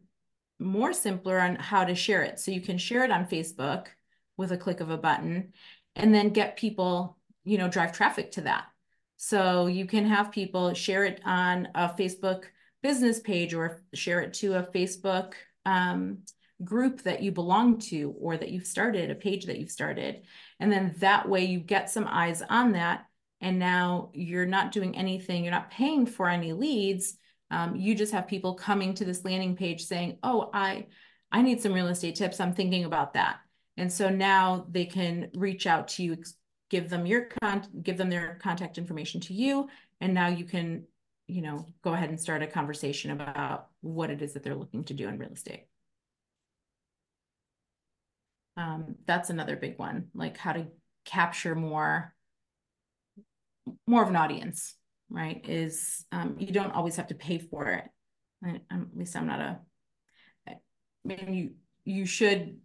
more 0.59 0.93
simpler 0.93 1.39
on 1.39 1.55
how 1.55 1.83
to 1.83 1.95
share 1.95 2.23
it. 2.23 2.39
So 2.39 2.51
you 2.51 2.61
can 2.61 2.77
share 2.77 3.03
it 3.03 3.11
on 3.11 3.25
Facebook 3.25 3.87
with 4.37 4.51
a 4.51 4.57
click 4.57 4.79
of 4.79 4.89
a 4.89 4.97
button 4.97 5.53
and 5.95 6.13
then 6.13 6.29
get 6.29 6.57
people, 6.57 7.17
you 7.43 7.57
know, 7.57 7.67
drive 7.67 7.91
traffic 7.91 8.31
to 8.31 8.41
that. 8.41 8.65
So 9.17 9.67
you 9.67 9.85
can 9.85 10.05
have 10.05 10.31
people 10.31 10.73
share 10.73 11.05
it 11.05 11.21
on 11.25 11.67
a 11.75 11.89
Facebook 11.89 12.45
business 12.81 13.19
page 13.19 13.53
or 13.53 13.83
share 13.93 14.21
it 14.21 14.33
to 14.33 14.55
a 14.55 14.63
Facebook 14.63 15.33
um, 15.65 16.19
group 16.63 17.03
that 17.03 17.21
you 17.21 17.31
belong 17.31 17.79
to 17.79 18.15
or 18.19 18.37
that 18.37 18.49
you've 18.49 18.65
started, 18.65 19.11
a 19.11 19.15
page 19.15 19.45
that 19.45 19.59
you've 19.59 19.71
started. 19.71 20.23
And 20.59 20.71
then 20.71 20.95
that 20.99 21.27
way 21.29 21.45
you 21.45 21.59
get 21.59 21.89
some 21.89 22.07
eyes 22.07 22.41
on 22.49 22.71
that. 22.73 23.05
And 23.41 23.57
now 23.57 24.11
you're 24.13 24.45
not 24.45 24.71
doing 24.71 24.95
anything, 24.95 25.43
you're 25.43 25.51
not 25.51 25.71
paying 25.71 26.05
for 26.05 26.29
any 26.29 26.53
leads. 26.53 27.17
Um, 27.49 27.75
you 27.75 27.95
just 27.95 28.13
have 28.13 28.27
people 28.27 28.53
coming 28.53 28.93
to 28.93 29.05
this 29.05 29.25
landing 29.25 29.55
page 29.55 29.85
saying, 29.85 30.19
oh, 30.23 30.49
I, 30.53 30.87
I 31.31 31.41
need 31.41 31.61
some 31.61 31.73
real 31.73 31.87
estate 31.87 32.15
tips. 32.15 32.39
I'm 32.39 32.53
thinking 32.53 32.85
about 32.85 33.13
that. 33.13 33.39
And 33.77 33.91
so 33.91 34.09
now 34.09 34.65
they 34.69 34.85
can 34.85 35.29
reach 35.33 35.65
out 35.65 35.87
to 35.89 36.03
you, 36.03 36.17
give 36.69 36.89
them 36.89 37.05
your 37.05 37.29
con 37.41 37.63
give 37.81 37.97
them 37.97 38.09
their 38.09 38.37
contact 38.41 38.77
information 38.77 39.19
to 39.21 39.33
you. 39.33 39.67
And 39.99 40.13
now 40.13 40.27
you 40.27 40.45
can, 40.45 40.85
you 41.27 41.41
know, 41.41 41.65
go 41.83 41.93
ahead 41.93 42.09
and 42.09 42.19
start 42.19 42.43
a 42.43 42.47
conversation 42.47 43.11
about 43.11 43.67
what 43.81 44.09
it 44.09 44.21
is 44.21 44.33
that 44.33 44.43
they're 44.43 44.55
looking 44.55 44.83
to 44.85 44.93
do 44.93 45.07
in 45.07 45.17
real 45.17 45.31
estate. 45.31 45.65
Um, 48.57 48.95
that's 49.05 49.29
another 49.29 49.55
big 49.55 49.79
one, 49.79 50.07
like 50.13 50.37
how 50.37 50.53
to 50.53 50.67
capture 51.05 51.55
more, 51.55 52.13
more 53.87 54.03
of 54.03 54.09
an 54.09 54.15
audience 54.15 54.75
right, 55.09 55.45
is 55.47 56.05
um, 56.11 56.37
you 56.39 56.51
don't 56.51 56.71
always 56.71 56.95
have 56.95 57.07
to 57.07 57.15
pay 57.15 57.37
for 57.37 57.67
it. 57.67 57.83
I, 58.43 58.61
at 58.71 58.95
least 58.95 59.15
I'm 59.15 59.27
not 59.27 59.39
a, 59.39 59.59
I 60.47 60.53
mean, 61.03 61.33
you, 61.33 61.51
you 61.83 62.05
should, 62.05 62.59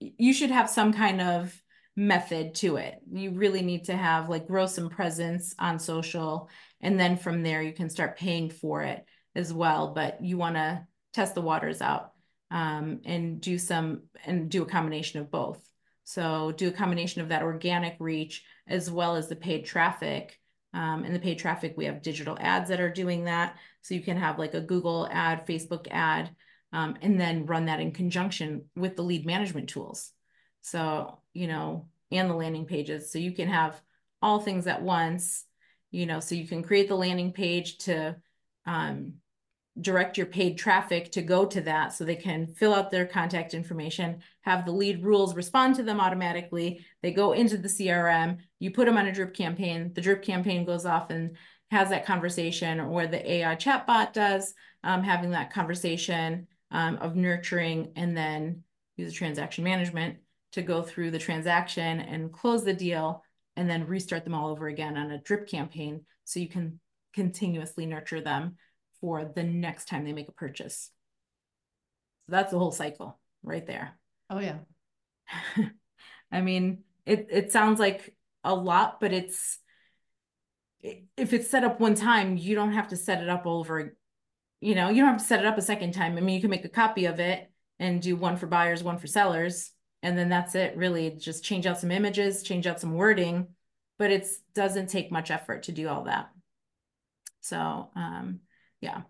you 0.00 0.32
should 0.32 0.50
have 0.50 0.70
some 0.70 0.92
kind 0.92 1.20
of 1.20 1.54
method 1.96 2.54
to 2.56 2.76
it. 2.76 2.98
You 3.10 3.30
really 3.32 3.62
need 3.62 3.84
to 3.84 3.96
have 3.96 4.28
like 4.28 4.46
grow 4.46 4.66
some 4.66 4.88
presence 4.88 5.54
on 5.58 5.78
social. 5.78 6.48
And 6.80 6.98
then 6.98 7.16
from 7.16 7.42
there, 7.42 7.62
you 7.62 7.72
can 7.72 7.90
start 7.90 8.18
paying 8.18 8.50
for 8.50 8.82
it 8.82 9.04
as 9.34 9.52
well. 9.52 9.94
But 9.94 10.22
you 10.22 10.38
want 10.38 10.56
to 10.56 10.86
test 11.12 11.34
the 11.34 11.40
waters 11.40 11.80
out 11.80 12.12
um, 12.50 13.00
and 13.04 13.40
do 13.40 13.58
some 13.58 14.02
and 14.24 14.50
do 14.50 14.62
a 14.62 14.66
combination 14.66 15.20
of 15.20 15.30
both. 15.30 15.62
So 16.04 16.52
do 16.52 16.68
a 16.68 16.72
combination 16.72 17.22
of 17.22 17.30
that 17.30 17.42
organic 17.42 17.96
reach 17.98 18.44
as 18.66 18.90
well 18.90 19.16
as 19.16 19.28
the 19.28 19.36
paid 19.36 19.64
traffic 19.64 20.38
um, 20.76 21.06
in 21.06 21.14
the 21.14 21.18
paid 21.18 21.38
traffic, 21.38 21.74
we 21.76 21.86
have 21.86 22.02
digital 22.02 22.36
ads 22.38 22.68
that 22.68 22.80
are 22.80 22.90
doing 22.90 23.24
that. 23.24 23.56
So 23.80 23.94
you 23.94 24.02
can 24.02 24.18
have 24.18 24.38
like 24.38 24.52
a 24.52 24.60
Google 24.60 25.08
ad, 25.10 25.46
Facebook 25.46 25.86
ad, 25.90 26.30
um, 26.72 26.96
and 27.00 27.18
then 27.18 27.46
run 27.46 27.66
that 27.66 27.80
in 27.80 27.92
conjunction 27.92 28.66
with 28.76 28.94
the 28.94 29.02
lead 29.02 29.24
management 29.24 29.70
tools. 29.70 30.12
So, 30.60 31.20
you 31.32 31.46
know, 31.46 31.88
and 32.12 32.28
the 32.28 32.34
landing 32.34 32.66
pages. 32.66 33.10
So 33.10 33.18
you 33.18 33.32
can 33.32 33.48
have 33.48 33.80
all 34.20 34.40
things 34.40 34.66
at 34.66 34.82
once, 34.82 35.44
you 35.90 36.04
know, 36.04 36.20
so 36.20 36.34
you 36.34 36.46
can 36.46 36.62
create 36.62 36.88
the 36.88 36.96
landing 36.96 37.32
page 37.32 37.78
to 37.78 38.16
um, 38.66 39.14
direct 39.80 40.16
your 40.16 40.26
paid 40.26 40.56
traffic 40.56 41.12
to 41.12 41.22
go 41.22 41.44
to 41.44 41.60
that 41.60 41.92
so 41.92 42.04
they 42.04 42.16
can 42.16 42.46
fill 42.46 42.74
out 42.74 42.90
their 42.90 43.06
contact 43.06 43.52
information, 43.52 44.20
have 44.40 44.64
the 44.64 44.72
lead 44.72 45.04
rules 45.04 45.34
respond 45.34 45.74
to 45.74 45.82
them 45.82 46.00
automatically. 46.00 46.84
They 47.02 47.12
go 47.12 47.32
into 47.32 47.58
the 47.58 47.68
CRM, 47.68 48.38
you 48.58 48.70
put 48.70 48.86
them 48.86 48.96
on 48.96 49.06
a 49.06 49.12
drip 49.12 49.34
campaign, 49.34 49.92
the 49.94 50.00
drip 50.00 50.22
campaign 50.22 50.64
goes 50.64 50.86
off 50.86 51.10
and 51.10 51.36
has 51.70 51.90
that 51.90 52.06
conversation, 52.06 52.80
or 52.80 53.06
the 53.06 53.30
AI 53.30 53.56
chatbot 53.56 54.12
does, 54.12 54.54
um, 54.82 55.02
having 55.02 55.30
that 55.32 55.52
conversation 55.52 56.46
um, 56.70 56.96
of 56.96 57.16
nurturing 57.16 57.92
and 57.96 58.16
then 58.16 58.62
use 58.96 59.12
transaction 59.12 59.64
management 59.64 60.16
to 60.52 60.62
go 60.62 60.82
through 60.82 61.10
the 61.10 61.18
transaction 61.18 62.00
and 62.00 62.32
close 62.32 62.64
the 62.64 62.72
deal 62.72 63.22
and 63.56 63.68
then 63.68 63.86
restart 63.86 64.24
them 64.24 64.34
all 64.34 64.48
over 64.48 64.68
again 64.68 64.96
on 64.96 65.10
a 65.10 65.18
drip 65.18 65.48
campaign 65.48 66.02
so 66.24 66.40
you 66.40 66.48
can 66.48 66.80
continuously 67.12 67.86
nurture 67.86 68.20
them 68.20 68.56
for 69.00 69.24
the 69.24 69.42
next 69.42 69.88
time 69.88 70.04
they 70.04 70.12
make 70.12 70.28
a 70.28 70.32
purchase. 70.32 70.90
So 72.26 72.32
that's 72.32 72.52
the 72.52 72.58
whole 72.58 72.72
cycle 72.72 73.18
right 73.42 73.66
there. 73.66 73.98
Oh 74.30 74.38
yeah. 74.38 74.58
I 76.32 76.40
mean, 76.40 76.84
it 77.04 77.28
it 77.30 77.52
sounds 77.52 77.78
like 77.78 78.16
a 78.44 78.54
lot, 78.54 79.00
but 79.00 79.12
it's 79.12 79.58
if 81.16 81.32
it's 81.32 81.50
set 81.50 81.64
up 81.64 81.80
one 81.80 81.94
time, 81.94 82.36
you 82.36 82.54
don't 82.54 82.72
have 82.72 82.88
to 82.88 82.96
set 82.96 83.22
it 83.22 83.28
up 83.28 83.46
over, 83.46 83.96
you 84.60 84.74
know, 84.74 84.88
you 84.88 85.02
don't 85.02 85.12
have 85.12 85.20
to 85.20 85.26
set 85.26 85.40
it 85.40 85.46
up 85.46 85.58
a 85.58 85.62
second 85.62 85.92
time. 85.92 86.16
I 86.16 86.20
mean, 86.20 86.34
you 86.34 86.40
can 86.40 86.50
make 86.50 86.64
a 86.64 86.68
copy 86.68 87.06
of 87.06 87.18
it 87.20 87.50
and 87.78 88.00
do 88.00 88.16
one 88.16 88.36
for 88.36 88.46
buyers, 88.46 88.82
one 88.82 88.98
for 88.98 89.06
sellers, 89.06 89.72
and 90.02 90.16
then 90.16 90.28
that's 90.28 90.54
it 90.54 90.76
really. 90.76 91.10
Just 91.10 91.44
change 91.44 91.66
out 91.66 91.78
some 91.80 91.90
images, 91.90 92.42
change 92.42 92.66
out 92.66 92.80
some 92.80 92.94
wording, 92.94 93.48
but 93.98 94.10
it 94.10 94.26
doesn't 94.54 94.88
take 94.88 95.10
much 95.10 95.30
effort 95.30 95.64
to 95.64 95.72
do 95.72 95.88
all 95.88 96.04
that. 96.04 96.30
So 97.40 97.90
um, 97.94 98.40
yeah. 98.80 99.02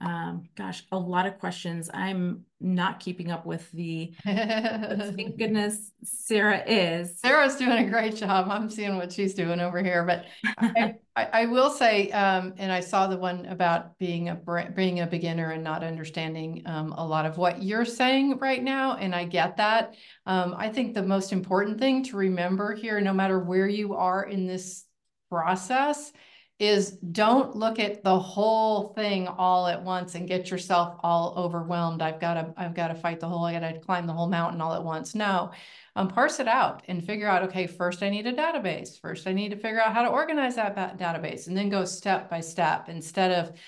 Um, 0.00 0.50
gosh, 0.54 0.84
a 0.92 0.98
lot 0.98 1.24
of 1.24 1.38
questions. 1.38 1.88
I'm 1.94 2.44
not 2.60 3.00
keeping 3.00 3.30
up 3.30 3.46
with 3.46 3.70
the, 3.72 4.12
thank 4.24 5.36
goodness 5.38 5.92
Sarah 6.02 6.62
is. 6.66 7.18
Sarah's 7.20 7.56
doing 7.56 7.86
a 7.86 7.88
great 7.88 8.16
job. 8.16 8.48
I'm 8.50 8.68
seeing 8.68 8.96
what 8.96 9.12
she's 9.12 9.32
doing 9.32 9.60
over 9.60 9.82
here, 9.82 10.04
but 10.04 10.26
I, 10.58 10.96
I, 11.16 11.24
I, 11.32 11.46
will 11.46 11.70
say, 11.70 12.10
um, 12.10 12.52
and 12.58 12.70
I 12.70 12.80
saw 12.80 13.06
the 13.06 13.16
one 13.16 13.46
about 13.46 13.96
being 13.98 14.28
a 14.28 14.34
being 14.74 15.00
a 15.00 15.06
beginner 15.06 15.52
and 15.52 15.64
not 15.64 15.82
understanding 15.82 16.62
um, 16.66 16.92
a 16.92 17.06
lot 17.06 17.24
of 17.24 17.38
what 17.38 17.62
you're 17.62 17.86
saying 17.86 18.38
right 18.38 18.62
now, 18.62 18.96
and 18.96 19.14
I 19.14 19.24
get 19.24 19.56
that. 19.56 19.94
Um, 20.26 20.54
I 20.58 20.68
think 20.68 20.92
the 20.92 21.02
most 21.02 21.32
important 21.32 21.78
thing 21.78 22.02
to 22.04 22.16
remember 22.16 22.74
here, 22.74 23.00
no 23.00 23.14
matter 23.14 23.38
where 23.38 23.68
you 23.68 23.94
are 23.94 24.24
in 24.24 24.46
this 24.46 24.84
process, 25.30 26.12
is 26.60 26.92
don't 26.92 27.56
look 27.56 27.80
at 27.80 28.04
the 28.04 28.18
whole 28.18 28.92
thing 28.94 29.26
all 29.26 29.66
at 29.66 29.82
once 29.82 30.14
and 30.14 30.28
get 30.28 30.50
yourself 30.50 30.96
all 31.02 31.34
overwhelmed. 31.36 32.00
I've 32.00 32.20
got 32.20 32.34
to, 32.34 32.54
I've 32.56 32.74
got 32.74 32.88
to 32.88 32.94
fight 32.94 33.18
the 33.18 33.28
whole, 33.28 33.44
I 33.44 33.58
got 33.58 33.68
to 33.72 33.80
climb 33.80 34.06
the 34.06 34.12
whole 34.12 34.28
mountain 34.28 34.60
all 34.60 34.72
at 34.72 34.84
once. 34.84 35.16
No, 35.16 35.50
um, 35.96 36.08
parse 36.08 36.38
it 36.38 36.46
out 36.46 36.84
and 36.86 37.04
figure 37.04 37.28
out, 37.28 37.42
okay, 37.44 37.66
first 37.66 38.04
I 38.04 38.08
need 38.08 38.26
a 38.28 38.32
database. 38.32 39.00
First 39.00 39.26
I 39.26 39.32
need 39.32 39.50
to 39.50 39.56
figure 39.56 39.80
out 39.80 39.94
how 39.94 40.02
to 40.02 40.08
organize 40.08 40.54
that 40.54 40.76
database 40.96 41.48
and 41.48 41.56
then 41.56 41.70
go 41.70 41.84
step 41.84 42.30
by 42.30 42.40
step 42.40 42.88
instead 42.88 43.32
of 43.32 43.58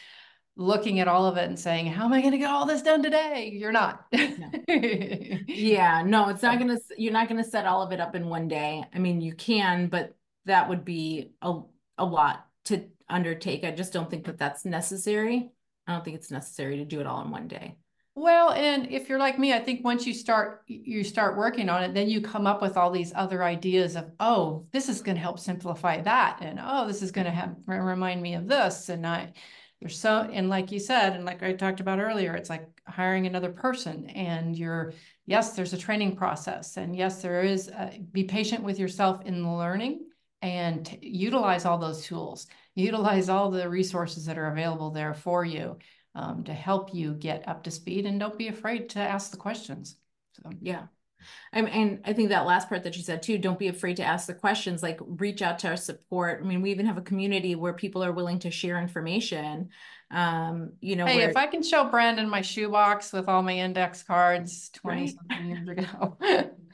looking 0.57 1.01
at 1.01 1.09
all 1.09 1.27
of 1.27 1.37
it 1.37 1.49
and 1.49 1.59
saying, 1.59 1.87
how 1.87 2.05
am 2.05 2.13
I 2.13 2.21
going 2.21 2.33
to 2.33 2.39
get 2.39 2.51
all 2.51 2.67
this 2.67 2.83
done 2.83 3.03
today? 3.03 3.51
You're 3.53 3.73
not. 3.73 4.07
no. 4.13 4.51
yeah, 4.69 6.03
no, 6.07 6.29
it's 6.29 6.43
not 6.43 6.59
going 6.59 6.75
to, 6.75 6.81
you're 6.97 7.13
not 7.13 7.29
going 7.29 7.43
to 7.43 7.51
set 7.51 7.67
all 7.67 7.83
of 7.83 7.93
it 7.93 8.01
up 8.01 8.15
in 8.15 8.29
one 8.29 8.47
day. 8.47 8.85
I 8.95 8.99
mean, 9.01 9.21
you 9.21 9.35
can, 9.35 9.89
but 9.89 10.17
that 10.47 10.69
would 10.69 10.85
be 10.85 11.33
a, 11.43 11.61
a 11.99 12.05
lot 12.05 12.46
to 12.67 12.85
undertake. 13.09 13.65
I 13.65 13.71
just 13.71 13.93
don't 13.93 14.11
think 14.11 14.27
that 14.27 14.39
that's 14.39 14.65
necessary. 14.65 15.51
I 15.87 15.93
don't 15.93 16.05
think 16.05 16.17
it's 16.17 16.31
necessary 16.31 16.79
to 16.79 16.85
do 16.85 17.01
it 17.01 17.07
all 17.07 17.23
in 17.23 17.31
one 17.31 17.49
day. 17.49 17.77
Well, 18.19 18.53
and 18.53 18.91
if 18.91 19.11
you're 19.11 19.19
like 19.19 19.39
me, 19.39 19.53
I 19.53 19.59
think 19.59 19.85
once 19.85 20.07
you 20.07 20.15
start 20.15 20.63
you 20.67 21.05
start 21.05 21.37
working 21.37 21.69
on 21.69 21.83
it, 21.83 21.93
then 21.93 22.09
you 22.09 22.23
come 22.23 22.47
up 22.47 22.63
with 22.63 22.79
all 22.79 22.91
these 22.91 23.13
other 23.15 23.45
ideas 23.45 23.95
of, 23.95 24.11
oh, 24.19 24.67
this 24.73 24.89
is 24.89 25.03
going 25.03 25.17
to 25.17 25.23
help 25.23 25.39
simplify 25.39 26.01
that, 26.01 26.39
and 26.41 26.59
oh, 26.63 26.87
this 26.87 27.03
is 27.03 27.11
going 27.11 27.27
to 27.27 27.31
have 27.31 27.57
remind 27.67 28.23
me 28.23 28.35
of 28.35 28.49
this, 28.49 28.89
and 28.89 29.07
I 29.07 29.35
there's 29.81 29.99
so 29.99 30.23
and 30.33 30.49
like 30.49 30.73
you 30.73 30.81
said, 30.81 31.13
and 31.13 31.27
like 31.27 31.43
I 31.43 31.53
talked 31.53 31.81
about 31.81 32.01
earlier, 32.01 32.35
it's 32.35 32.49
like 32.49 32.67
hiring 32.87 33.27
another 33.27 33.51
person, 33.51 34.09
and 34.09 34.57
you're 34.57 34.95
yes, 35.27 35.53
there's 35.53 35.75
a 35.75 35.79
training 35.79 36.17
process, 36.17 36.79
and 36.79 36.97
yes, 36.97 37.21
there 37.21 37.43
is 37.43 37.69
a, 37.69 38.01
be 38.13 38.25
patient 38.25 38.63
with 38.63 38.79
yourself 38.79 39.21
in 39.27 39.43
the 39.43 39.51
learning 39.51 40.07
and 40.43 40.99
utilize 41.01 41.65
all 41.65 41.79
those 41.79 42.05
tools, 42.05 42.47
utilize 42.75 43.29
all 43.29 43.51
the 43.51 43.69
resources 43.69 44.27
that 44.27 44.39
are 44.39 44.51
available 44.51 44.91
there 44.91 45.15
for 45.15 45.45
you 45.45 45.79
um, 46.15 46.45
to 46.45 46.55
help 46.55 46.95
you 46.95 47.15
get 47.15 47.47
up 47.49 47.65
to 47.65 47.71
speed 47.71 48.07
and 48.07 48.21
don't 48.21 48.39
be 48.39 48.49
afraid 48.49 48.89
to 48.91 49.01
ask 49.01 49.31
the 49.31 49.37
questions. 49.37 49.97
So, 50.33 50.51
yeah. 50.61 50.87
And 51.53 52.01
I 52.05 52.13
think 52.13 52.29
that 52.29 52.47
last 52.47 52.69
part 52.69 52.85
that 52.85 52.97
you 52.97 53.03
said 53.03 53.23
too, 53.23 53.39
don't 53.39 53.59
be 53.59 53.69
afraid 53.69 53.97
to 53.97 54.05
ask 54.05 54.27
the 54.27 54.35
questions, 54.35 54.83
like 54.83 55.01
reach 55.03 55.43
out 55.43 55.59
to 55.61 55.69
our 55.69 55.77
support. 55.77 56.41
I 56.43 56.47
mean, 56.47 56.63
we 56.63 56.71
even 56.71 56.87
have 56.87 56.99
a 56.99 57.03
community 57.03 57.55
where 57.55 57.73
people 57.73 58.05
are 58.05 58.13
willing 58.13 58.39
to 58.41 58.51
share 58.51 58.79
information. 58.79 59.71
Um, 60.11 60.73
you 60.81 60.97
know, 60.97 61.07
hey, 61.07 61.17
where... 61.17 61.31
if 61.31 61.37
I 61.37 61.47
can 61.47 61.63
show 61.63 61.85
Brandon 61.85 62.29
my 62.29 62.43
shoebox 62.43 63.13
with 63.13 63.29
all 63.29 63.43
my 63.43 63.57
index 63.57 64.03
cards 64.03 64.71
20 64.75 65.01
right. 65.01 65.11
something 65.11 65.49
years 65.49 65.69
ago. 65.69 66.17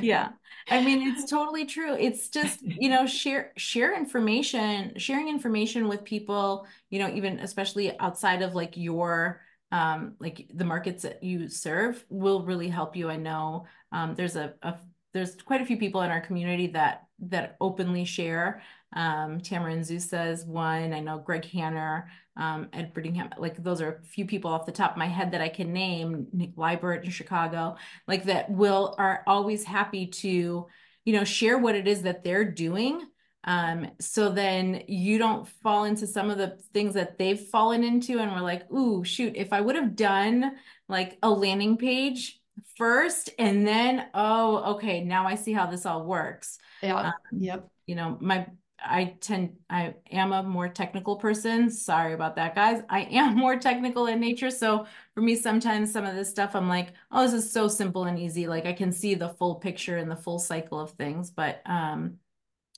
yeah. 0.00 0.30
I 0.70 0.82
mean, 0.82 1.08
it's 1.08 1.28
totally 1.30 1.66
true. 1.66 1.96
It's 1.98 2.28
just, 2.28 2.60
you 2.62 2.88
know, 2.88 3.06
share 3.06 3.52
share 3.56 3.96
information, 3.96 4.92
sharing 4.98 5.28
information 5.28 5.88
with 5.88 6.04
people, 6.04 6.66
you 6.90 6.98
know, 6.98 7.08
even 7.10 7.40
especially 7.40 7.98
outside 7.98 8.42
of 8.42 8.54
like 8.54 8.76
your 8.76 9.40
um 9.72 10.14
like 10.18 10.50
the 10.54 10.64
markets 10.64 11.02
that 11.04 11.22
you 11.22 11.48
serve 11.48 12.04
will 12.08 12.44
really 12.44 12.68
help 12.68 12.96
you. 12.96 13.08
I 13.10 13.16
know 13.16 13.66
um 13.92 14.14
there's 14.14 14.36
a, 14.36 14.54
a 14.62 14.74
there's 15.12 15.34
quite 15.36 15.60
a 15.60 15.66
few 15.66 15.76
people 15.76 16.02
in 16.02 16.10
our 16.10 16.20
community 16.20 16.68
that 16.68 17.06
that 17.20 17.56
openly 17.60 18.04
share. 18.04 18.62
Um, 18.94 19.40
Tamara 19.40 19.76
Zusa 19.76 20.32
is 20.32 20.44
one. 20.44 20.92
I 20.92 21.00
know 21.00 21.18
Greg 21.18 21.44
Hanner, 21.44 22.08
um, 22.36 22.68
Ed 22.72 22.94
Brittingham. 22.94 23.30
Like 23.38 23.62
those 23.62 23.80
are 23.80 23.96
a 23.96 24.02
few 24.02 24.26
people 24.26 24.50
off 24.50 24.66
the 24.66 24.72
top 24.72 24.92
of 24.92 24.96
my 24.96 25.06
head 25.06 25.32
that 25.32 25.40
I 25.40 25.48
can 25.48 25.72
name. 25.72 26.26
Nick 26.32 26.56
Liebert 26.56 27.04
in 27.04 27.10
Chicago, 27.10 27.76
like 28.06 28.24
that 28.24 28.50
will 28.50 28.94
are 28.98 29.22
always 29.26 29.64
happy 29.64 30.06
to, 30.06 30.66
you 31.04 31.12
know, 31.12 31.24
share 31.24 31.58
what 31.58 31.74
it 31.74 31.86
is 31.86 32.02
that 32.02 32.24
they're 32.24 32.50
doing. 32.50 33.06
Um, 33.44 33.88
so 34.00 34.28
then 34.28 34.82
you 34.86 35.16
don't 35.16 35.48
fall 35.48 35.84
into 35.84 36.06
some 36.06 36.28
of 36.28 36.36
the 36.36 36.58
things 36.74 36.94
that 36.94 37.18
they've 37.18 37.40
fallen 37.40 37.82
into, 37.82 38.18
and 38.18 38.30
we're 38.32 38.40
like, 38.40 38.70
ooh, 38.70 39.02
shoot, 39.02 39.34
if 39.34 39.52
I 39.52 39.60
would 39.60 39.76
have 39.76 39.96
done 39.96 40.56
like 40.88 41.16
a 41.22 41.30
landing 41.30 41.78
page 41.78 42.40
first 42.76 43.30
and 43.38 43.66
then 43.66 44.06
oh 44.14 44.74
okay 44.74 45.02
now 45.02 45.26
i 45.26 45.34
see 45.34 45.52
how 45.52 45.66
this 45.66 45.86
all 45.86 46.04
works 46.04 46.58
yeah 46.82 46.96
um, 46.96 47.12
yep 47.38 47.68
you 47.86 47.94
know 47.94 48.18
my 48.20 48.46
i 48.84 49.16
tend 49.20 49.56
i 49.68 49.94
am 50.10 50.32
a 50.32 50.42
more 50.42 50.68
technical 50.68 51.16
person 51.16 51.70
sorry 51.70 52.12
about 52.12 52.36
that 52.36 52.54
guys 52.54 52.82
i 52.88 53.02
am 53.02 53.36
more 53.36 53.56
technical 53.56 54.06
in 54.06 54.20
nature 54.20 54.50
so 54.50 54.86
for 55.14 55.20
me 55.20 55.34
sometimes 55.36 55.92
some 55.92 56.04
of 56.04 56.14
this 56.14 56.30
stuff 56.30 56.54
i'm 56.54 56.68
like 56.68 56.92
oh 57.12 57.22
this 57.22 57.32
is 57.32 57.52
so 57.52 57.68
simple 57.68 58.04
and 58.04 58.18
easy 58.18 58.46
like 58.46 58.66
i 58.66 58.72
can 58.72 58.92
see 58.92 59.14
the 59.14 59.28
full 59.28 59.56
picture 59.56 59.96
and 59.96 60.10
the 60.10 60.16
full 60.16 60.38
cycle 60.38 60.80
of 60.80 60.90
things 60.92 61.30
but 61.30 61.62
um 61.66 62.14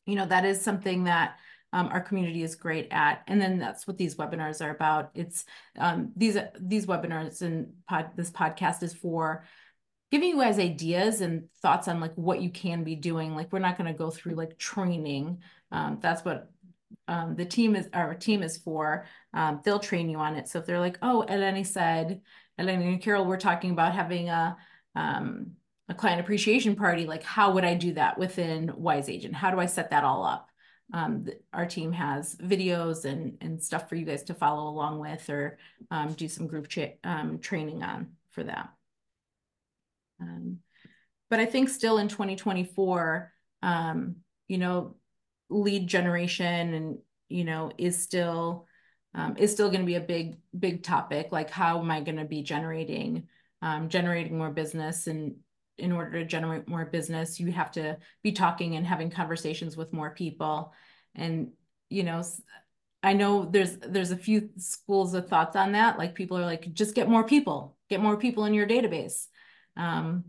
you 0.06 0.16
know 0.16 0.26
that 0.26 0.44
is 0.44 0.60
something 0.60 1.04
that 1.04 1.36
um, 1.72 1.88
our 1.88 2.00
community 2.00 2.42
is 2.42 2.54
great 2.54 2.88
at. 2.90 3.22
And 3.26 3.40
then 3.40 3.58
that's 3.58 3.86
what 3.86 3.96
these 3.96 4.16
webinars 4.16 4.64
are 4.64 4.70
about. 4.70 5.10
It's 5.14 5.44
um, 5.78 6.12
these 6.16 6.36
these 6.60 6.86
webinars 6.86 7.42
and 7.42 7.72
pod, 7.88 8.10
this 8.14 8.30
podcast 8.30 8.82
is 8.82 8.94
for 8.94 9.44
giving 10.10 10.28
you 10.28 10.36
guys 10.38 10.58
ideas 10.58 11.22
and 11.22 11.48
thoughts 11.62 11.88
on 11.88 11.98
like 11.98 12.14
what 12.14 12.42
you 12.42 12.50
can 12.50 12.84
be 12.84 12.94
doing. 12.94 13.34
Like 13.34 13.50
we're 13.50 13.58
not 13.60 13.78
going 13.78 13.90
to 13.90 13.98
go 13.98 14.10
through 14.10 14.34
like 14.34 14.58
training. 14.58 15.38
Um, 15.72 15.98
that's 16.00 16.24
what 16.24 16.52
um, 17.08 17.34
the 17.34 17.44
team 17.44 17.74
is 17.74 17.88
our 17.92 18.14
team 18.14 18.42
is 18.42 18.58
for. 18.58 19.06
Um, 19.34 19.60
they'll 19.64 19.78
train 19.78 20.08
you 20.08 20.18
on 20.18 20.36
it. 20.36 20.48
So 20.48 20.58
if 20.58 20.66
they're 20.66 20.78
like, 20.78 20.98
oh, 21.02 21.24
Eleni 21.28 21.66
said, 21.66 22.20
Eleni 22.60 22.92
and 22.92 23.02
Carol, 23.02 23.24
we're 23.24 23.38
talking 23.38 23.72
about 23.72 23.94
having 23.94 24.28
a 24.28 24.56
um, 24.94 25.52
a 25.88 25.94
client 25.94 26.20
appreciation 26.20 26.76
party. 26.76 27.06
Like, 27.06 27.22
how 27.22 27.52
would 27.52 27.64
I 27.64 27.74
do 27.74 27.94
that 27.94 28.18
within 28.18 28.72
Wise 28.76 29.08
Agent? 29.08 29.34
How 29.34 29.50
do 29.50 29.58
I 29.58 29.66
set 29.66 29.90
that 29.90 30.04
all 30.04 30.24
up? 30.24 30.48
Um, 30.94 31.26
our 31.52 31.66
team 31.66 31.92
has 31.92 32.36
videos 32.36 33.04
and 33.04 33.38
and 33.40 33.62
stuff 33.62 33.88
for 33.88 33.94
you 33.96 34.04
guys 34.04 34.22
to 34.24 34.34
follow 34.34 34.68
along 34.68 35.00
with, 35.00 35.28
or 35.30 35.58
um, 35.90 36.12
do 36.12 36.28
some 36.28 36.46
group 36.46 36.68
um, 37.04 37.38
training 37.38 37.82
on 37.82 38.12
for 38.30 38.44
that. 38.44 38.68
Um, 40.20 40.58
but 41.30 41.40
I 41.40 41.46
think 41.46 41.70
still 41.70 41.98
in 41.98 42.08
2024, 42.08 43.32
um, 43.62 44.16
you 44.48 44.58
know, 44.58 44.96
lead 45.52 45.86
generation 45.86 46.74
and, 46.74 46.98
you 47.28 47.44
know, 47.44 47.70
is 47.78 48.02
still, 48.02 48.66
um, 49.14 49.36
is 49.36 49.52
still 49.52 49.68
going 49.68 49.82
to 49.82 49.86
be 49.86 49.96
a 49.96 50.00
big, 50.00 50.38
big 50.58 50.82
topic. 50.82 51.28
Like, 51.30 51.50
how 51.50 51.78
am 51.78 51.90
I 51.90 52.00
going 52.00 52.16
to 52.16 52.24
be 52.24 52.42
generating, 52.42 53.28
um, 53.60 53.88
generating 53.88 54.38
more 54.38 54.50
business? 54.50 55.06
And 55.06 55.36
in 55.78 55.92
order 55.92 56.20
to 56.20 56.24
generate 56.24 56.68
more 56.68 56.86
business, 56.86 57.40
you 57.40 57.52
have 57.52 57.70
to 57.72 57.98
be 58.22 58.32
talking 58.32 58.76
and 58.76 58.86
having 58.86 59.10
conversations 59.10 59.76
with 59.76 59.92
more 59.92 60.10
people. 60.10 60.72
And, 61.14 61.52
you 61.88 62.02
know, 62.02 62.22
I 63.02 63.14
know 63.14 63.44
there's 63.44 63.76
there's 63.78 64.12
a 64.12 64.16
few 64.16 64.50
schools 64.58 65.14
of 65.14 65.28
thoughts 65.28 65.56
on 65.56 65.72
that. 65.72 65.98
Like 65.98 66.14
people 66.14 66.38
are 66.38 66.46
like, 66.46 66.72
just 66.72 66.94
get 66.94 67.08
more 67.08 67.24
people, 67.24 67.76
get 67.90 68.00
more 68.00 68.16
people 68.16 68.44
in 68.44 68.54
your 68.54 68.66
database. 68.66 69.26
Um, 69.76 70.26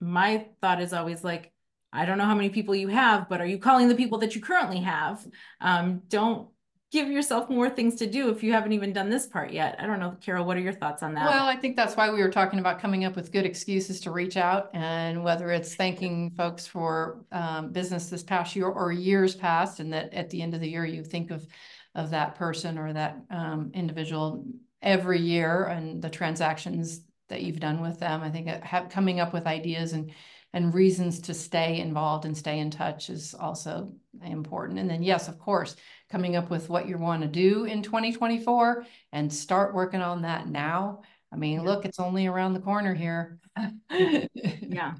my 0.00 0.46
thought 0.60 0.82
is 0.82 0.92
always 0.92 1.24
like, 1.24 1.52
I 1.92 2.04
don't 2.04 2.18
know 2.18 2.24
how 2.24 2.34
many 2.34 2.50
people 2.50 2.74
you 2.74 2.88
have, 2.88 3.28
but 3.28 3.40
are 3.40 3.46
you 3.46 3.58
calling 3.58 3.88
the 3.88 3.94
people 3.94 4.18
that 4.18 4.34
you 4.34 4.40
currently 4.40 4.80
have? 4.80 5.26
Um, 5.60 6.02
don't 6.08 6.48
give 6.92 7.08
yourself 7.08 7.48
more 7.48 7.70
things 7.70 7.94
to 7.96 8.06
do 8.06 8.30
if 8.30 8.42
you 8.42 8.52
haven't 8.52 8.72
even 8.72 8.92
done 8.92 9.08
this 9.08 9.26
part 9.26 9.52
yet. 9.52 9.76
I 9.78 9.86
don't 9.86 10.00
know, 10.00 10.16
Carol, 10.20 10.44
what 10.44 10.56
are 10.56 10.60
your 10.60 10.72
thoughts 10.72 11.04
on 11.04 11.14
that? 11.14 11.26
Well, 11.26 11.46
I 11.46 11.54
think 11.54 11.76
that's 11.76 11.96
why 11.96 12.10
we 12.10 12.20
were 12.20 12.30
talking 12.30 12.58
about 12.58 12.80
coming 12.80 13.04
up 13.04 13.14
with 13.14 13.30
good 13.30 13.46
excuses 13.46 14.00
to 14.00 14.10
reach 14.10 14.36
out 14.36 14.70
and 14.74 15.22
whether 15.22 15.50
it's 15.50 15.76
thanking 15.76 16.30
folks 16.30 16.66
for 16.66 17.24
um, 17.30 17.70
business 17.70 18.10
this 18.10 18.24
past 18.24 18.56
year 18.56 18.66
or 18.66 18.90
years 18.90 19.36
past, 19.36 19.78
and 19.78 19.92
that 19.92 20.12
at 20.14 20.30
the 20.30 20.42
end 20.42 20.54
of 20.54 20.60
the 20.60 20.68
year, 20.68 20.84
you 20.84 21.04
think 21.04 21.30
of, 21.30 21.46
of 21.94 22.10
that 22.10 22.34
person 22.34 22.76
or 22.76 22.92
that 22.92 23.18
um, 23.30 23.70
individual 23.72 24.44
every 24.82 25.20
year 25.20 25.64
and 25.66 26.02
the 26.02 26.10
transactions 26.10 27.04
that 27.28 27.42
you've 27.42 27.60
done 27.60 27.80
with 27.80 28.00
them. 28.00 28.22
I 28.22 28.30
think 28.30 28.48
have, 28.48 28.88
coming 28.88 29.20
up 29.20 29.32
with 29.32 29.46
ideas 29.46 29.92
and 29.92 30.10
and 30.52 30.74
reasons 30.74 31.20
to 31.20 31.34
stay 31.34 31.78
involved 31.78 32.24
and 32.24 32.36
stay 32.36 32.58
in 32.58 32.70
touch 32.70 33.08
is 33.08 33.34
also 33.34 33.92
important. 34.24 34.78
And 34.78 34.90
then 34.90 35.02
yes, 35.02 35.28
of 35.28 35.38
course, 35.38 35.76
coming 36.10 36.36
up 36.36 36.50
with 36.50 36.68
what 36.68 36.88
you 36.88 36.98
want 36.98 37.22
to 37.22 37.28
do 37.28 37.64
in 37.64 37.82
2024 37.82 38.84
and 39.12 39.32
start 39.32 39.74
working 39.74 40.00
on 40.00 40.22
that 40.22 40.48
now. 40.48 41.02
I 41.32 41.36
mean, 41.36 41.60
yeah. 41.60 41.66
look, 41.66 41.84
it's 41.84 42.00
only 42.00 42.26
around 42.26 42.54
the 42.54 42.60
corner 42.60 42.94
here. 42.94 43.38
yeah. 43.90 44.94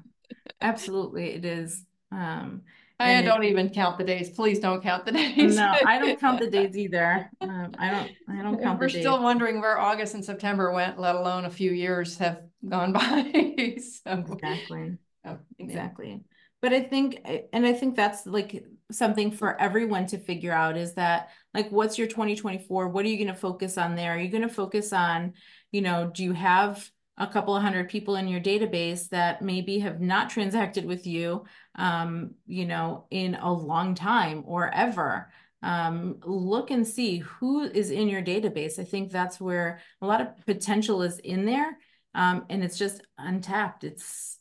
Absolutely 0.61 1.33
it 1.33 1.45
is. 1.45 1.85
Um 2.11 2.61
I 3.01 3.21
don't 3.21 3.43
it, 3.43 3.49
even 3.49 3.69
count 3.69 3.97
the 3.97 4.03
days. 4.03 4.29
Please 4.29 4.59
don't 4.59 4.81
count 4.81 5.05
the 5.05 5.11
days. 5.11 5.55
No, 5.55 5.73
I 5.85 5.97
don't 5.99 6.19
count 6.19 6.39
the 6.39 6.49
days 6.49 6.77
either. 6.77 7.29
Um, 7.41 7.73
I 7.77 7.89
don't. 7.89 8.11
I 8.29 8.41
don't 8.41 8.61
count. 8.61 8.79
We're 8.79 8.89
still 8.89 9.21
wondering 9.21 9.59
where 9.59 9.79
August 9.79 10.13
and 10.13 10.23
September 10.23 10.71
went, 10.71 10.99
let 10.99 11.15
alone 11.15 11.45
a 11.45 11.49
few 11.49 11.71
years 11.71 12.17
have 12.19 12.41
gone 12.67 12.93
by. 12.93 13.79
so, 13.79 14.11
exactly. 14.11 14.97
Oh, 15.25 15.37
exactly. 15.59 16.09
Yeah. 16.09 16.17
But 16.61 16.73
I 16.73 16.81
think, 16.81 17.19
and 17.53 17.65
I 17.65 17.73
think 17.73 17.95
that's 17.95 18.27
like 18.27 18.63
something 18.91 19.31
for 19.31 19.59
everyone 19.59 20.05
to 20.07 20.19
figure 20.19 20.51
out 20.51 20.77
is 20.77 20.93
that 20.93 21.29
like, 21.53 21.71
what's 21.71 21.97
your 21.97 22.07
2024? 22.07 22.89
What 22.89 23.03
are 23.03 23.07
you 23.07 23.17
going 23.17 23.27
to 23.27 23.33
focus 23.33 23.77
on 23.77 23.95
there? 23.95 24.13
Are 24.13 24.19
you 24.19 24.29
going 24.29 24.47
to 24.47 24.53
focus 24.53 24.93
on, 24.93 25.33
you 25.71 25.81
know, 25.81 26.11
do 26.13 26.23
you 26.23 26.33
have 26.33 26.87
a 27.17 27.27
couple 27.27 27.55
of 27.55 27.61
hundred 27.61 27.89
people 27.89 28.15
in 28.15 28.27
your 28.27 28.39
database 28.39 29.09
that 29.09 29.41
maybe 29.41 29.79
have 29.79 30.01
not 30.01 30.29
transacted 30.29 30.85
with 30.85 31.05
you, 31.05 31.45
um, 31.75 32.31
you 32.47 32.65
know, 32.65 33.05
in 33.11 33.35
a 33.35 33.51
long 33.51 33.93
time 33.93 34.43
or 34.45 34.73
ever. 34.73 35.31
Um, 35.61 36.17
look 36.25 36.71
and 36.71 36.87
see 36.87 37.19
who 37.19 37.61
is 37.61 37.91
in 37.91 38.09
your 38.09 38.23
database. 38.23 38.79
I 38.79 38.83
think 38.83 39.11
that's 39.11 39.39
where 39.39 39.79
a 40.01 40.07
lot 40.07 40.21
of 40.21 40.45
potential 40.47 41.03
is 41.03 41.19
in 41.19 41.45
there. 41.45 41.77
Um, 42.15 42.45
and 42.49 42.63
it's 42.63 42.77
just 42.77 43.01
untapped. 43.19 43.83
It's 43.83 44.39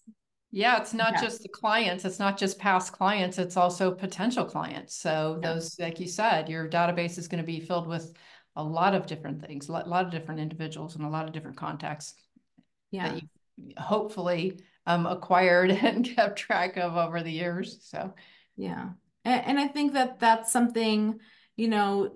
yeah, 0.52 0.80
it's 0.80 0.94
not 0.94 1.20
just 1.20 1.42
the 1.42 1.48
clients, 1.48 2.04
it's 2.04 2.18
not 2.18 2.36
just 2.36 2.58
past 2.58 2.92
clients, 2.92 3.38
it's 3.38 3.56
also 3.56 3.92
potential 3.92 4.44
clients. 4.44 4.96
So 4.96 5.38
yeah. 5.40 5.54
those, 5.54 5.78
like 5.78 6.00
you 6.00 6.08
said, 6.08 6.48
your 6.48 6.68
database 6.68 7.18
is 7.18 7.28
going 7.28 7.42
to 7.42 7.46
be 7.46 7.60
filled 7.60 7.86
with 7.86 8.14
a 8.56 8.64
lot 8.64 8.94
of 8.94 9.06
different 9.06 9.46
things, 9.46 9.68
a 9.68 9.72
lot 9.72 10.04
of 10.06 10.10
different 10.10 10.40
individuals 10.40 10.96
and 10.96 11.04
a 11.04 11.08
lot 11.08 11.26
of 11.26 11.32
different 11.32 11.56
contacts 11.56 12.14
yeah. 12.90 13.12
that 13.12 13.22
you 13.22 13.74
hopefully 13.78 14.60
um, 14.86 15.06
acquired 15.06 15.70
and 15.82 16.04
kept 16.04 16.38
track 16.38 16.76
of 16.76 16.96
over 16.96 17.22
the 17.22 17.32
years. 17.32 17.78
So, 17.82 18.12
yeah. 18.56 18.90
And, 19.24 19.44
and 19.46 19.60
I 19.60 19.68
think 19.68 19.92
that 19.92 20.18
that's 20.18 20.52
something, 20.52 21.20
you 21.56 21.68
know, 21.68 22.12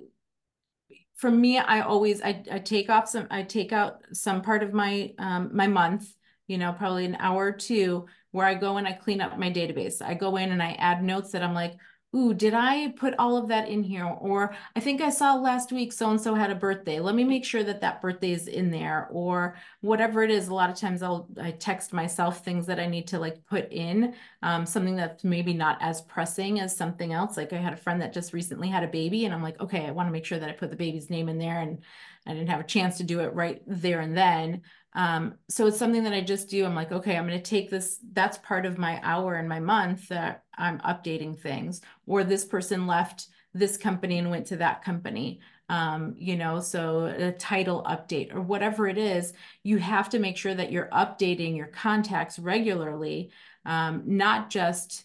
for 1.15 1.31
me, 1.31 1.59
I 1.59 1.83
always, 1.83 2.21
I, 2.21 2.43
I 2.51 2.59
take 2.59 2.91
off 2.91 3.09
some, 3.09 3.29
I 3.31 3.45
take 3.45 3.73
out 3.73 4.03
some 4.13 4.43
part 4.43 4.65
of 4.65 4.73
my, 4.73 5.15
um, 5.19 5.51
my 5.55 5.69
month, 5.69 6.13
you 6.49 6.59
know, 6.59 6.73
probably 6.73 7.05
an 7.05 7.17
hour 7.21 7.47
or 7.47 7.53
two 7.53 8.07
where 8.35 8.47
I 8.47 8.55
go 8.55 8.79
and 8.79 8.89
I 8.89 8.93
clean 8.93 9.21
up 9.21 9.39
my 9.39 9.49
database. 9.49 10.03
I 10.03 10.15
go 10.15 10.35
in 10.39 10.51
and 10.51 10.61
I 10.61 10.73
add 10.73 11.05
notes 11.05 11.31
that 11.31 11.45
I'm 11.45 11.55
like, 11.55 11.75
ooh, 12.17 12.35
did 12.35 12.53
I 12.53 12.93
put 12.97 13.15
all 13.17 13.37
of 13.37 13.47
that 13.49 13.69
in 13.69 13.85
here? 13.85 14.07
Or 14.07 14.57
I 14.75 14.81
think 14.81 15.01
I 15.01 15.11
saw 15.11 15.37
last 15.37 15.71
week 15.71 15.93
so-and-so 15.93 16.35
had 16.35 16.51
a 16.51 16.57
birthday. 16.57 16.99
Let 16.99 17.15
me 17.15 17.23
make 17.23 17.45
sure 17.45 17.63
that 17.63 17.81
that 17.83 18.03
birthday 18.03 18.33
is 18.33 18.49
in 18.49 18.73
there 18.73 19.07
or 19.13 19.57
whatever 19.83 20.25
it 20.25 20.33
is. 20.33 20.49
A 20.49 20.55
lot 20.55 20.69
of 20.69 20.75
times 20.75 21.01
I'll 21.01 21.29
I 21.41 21.53
text 21.53 21.93
myself 21.93 22.45
things 22.45 22.67
that 22.67 22.81
I 22.81 22.87
need 22.87 23.07
to 23.09 23.21
like 23.21 23.45
put 23.47 23.73
in, 23.73 24.17
um, 24.43 24.67
something 24.67 24.97
that's 24.97 25.23
maybe 25.23 25.55
not 25.55 25.79
as 25.81 26.03
pressing 26.03 26.59
as 26.59 26.77
something 26.77 27.13
else. 27.13 27.37
Like 27.37 27.53
I 27.53 27.59
had 27.59 27.73
a 27.73 27.77
friend 27.77 28.03
that 28.03 28.13
just 28.13 28.33
recently 28.33 28.69
had 28.69 28.83
a 28.83 28.89
baby 28.89 29.27
and 29.27 29.35
I'm 29.35 29.45
like, 29.45 29.61
okay, 29.61 29.87
I 29.87 29.93
want 29.93 30.09
to 30.09 30.13
make 30.13 30.25
sure 30.25 30.41
that 30.41 30.51
I 30.51 30.55
put 30.55 30.71
the 30.71 30.77
baby's 30.77 31.09
name 31.09 31.29
in 31.29 31.39
there 31.39 31.61
and 31.61 31.85
I 32.27 32.33
didn't 32.33 32.51
have 32.51 32.61
a 32.61 32.65
chance 32.65 32.97
to 32.97 33.05
do 33.05 33.21
it 33.21 33.33
right 33.35 33.63
there 33.67 34.01
and 34.01 34.17
then. 34.17 34.63
Um, 34.95 35.35
so 35.49 35.67
it's 35.67 35.79
something 35.79 36.05
that 36.05 36.13
I 36.13 36.21
just 36.21 36.49
do. 36.49 36.65
I'm 36.65 36.75
like, 36.75 36.93
okay, 36.93 37.17
I'm 37.17 37.27
going 37.27 37.41
to 37.41 37.51
take 37.51 37.71
this. 37.71 37.99
That's 38.13 38.39
part 38.39 38.65
of 38.65 38.79
my 38.79 39.01
hour 39.03 39.35
and 39.35 39.49
my 39.49 39.61
month 39.61 40.09
that 40.09 40.45
I'm 40.57 40.79
updating 40.81 41.39
things. 41.39 41.81
Or 42.07 42.23
this 42.23 42.45
person 42.45 42.87
left 42.87 43.27
this 43.55 43.77
company 43.77 44.19
and 44.19 44.31
went 44.31 44.47
to 44.47 44.57
that 44.59 44.85
company. 44.85 45.41
Um, 45.69 46.15
you 46.19 46.37
know, 46.37 46.61
so 46.61 47.07
a 47.07 47.33
title 47.33 47.83
update 47.89 48.35
or 48.35 48.41
whatever 48.43 48.87
it 48.87 48.99
is, 48.99 49.33
you 49.63 49.79
have 49.79 50.11
to 50.11 50.19
make 50.19 50.37
sure 50.37 50.55
that 50.55 50.71
you're 50.71 50.91
updating 50.93 51.57
your 51.57 51.69
contacts 51.69 52.39
regularly, 52.39 53.31
um, 53.65 54.03
not 54.05 54.51
just 54.51 55.05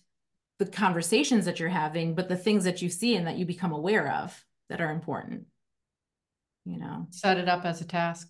the 0.58 0.66
conversations 0.66 1.46
that 1.46 1.60
you're 1.60 1.70
having, 1.70 2.14
but 2.14 2.28
the 2.28 2.36
things 2.36 2.66
that 2.66 2.82
you 2.82 2.90
see 2.90 3.16
and 3.16 3.26
that 3.26 3.38
you 3.38 3.46
become 3.46 3.72
aware 3.72 4.12
of 4.12 4.46
that 4.70 4.82
are 4.82 4.92
important. 4.92 5.46
You 6.66 6.78
know, 6.78 7.08
set 7.10 7.38
it 7.38 7.48
up 7.48 7.64
as 7.64 7.80
a 7.80 7.86
task. 7.86 8.30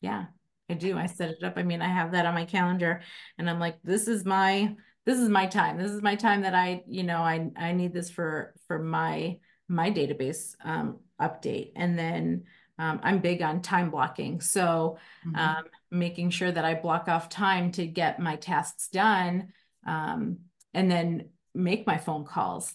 Yeah. 0.00 0.26
I 0.70 0.74
do. 0.74 0.96
I 0.96 1.06
set 1.06 1.30
it 1.30 1.42
up. 1.42 1.54
I 1.56 1.64
mean, 1.64 1.82
I 1.82 1.88
have 1.88 2.12
that 2.12 2.26
on 2.26 2.34
my 2.34 2.44
calendar 2.44 3.02
and 3.36 3.50
I'm 3.50 3.58
like, 3.58 3.78
this 3.82 4.06
is 4.06 4.24
my, 4.24 4.74
this 5.04 5.18
is 5.18 5.28
my 5.28 5.46
time. 5.46 5.78
This 5.78 5.90
is 5.90 6.00
my 6.00 6.14
time 6.14 6.42
that 6.42 6.54
I, 6.54 6.82
you 6.86 7.02
know, 7.02 7.18
I, 7.18 7.50
I 7.56 7.72
need 7.72 7.92
this 7.92 8.08
for, 8.08 8.54
for 8.68 8.78
my, 8.78 9.38
my 9.68 9.90
database, 9.90 10.54
um, 10.64 10.98
update. 11.20 11.72
And 11.74 11.98
then, 11.98 12.44
um, 12.78 13.00
I'm 13.02 13.18
big 13.18 13.42
on 13.42 13.62
time 13.62 13.90
blocking. 13.90 14.40
So, 14.40 14.98
Mhm. 15.26 15.36
um, 15.38 15.64
making 15.90 16.30
sure 16.30 16.50
that 16.50 16.64
I 16.64 16.74
block 16.74 17.08
off 17.08 17.28
time 17.28 17.72
to 17.72 17.86
get 17.86 18.20
my 18.20 18.36
tasks 18.36 18.88
done, 18.88 19.52
um, 19.86 20.38
and 20.72 20.90
then 20.90 21.30
make 21.52 21.86
my 21.86 21.98
phone 21.98 22.24
calls. 22.24 22.74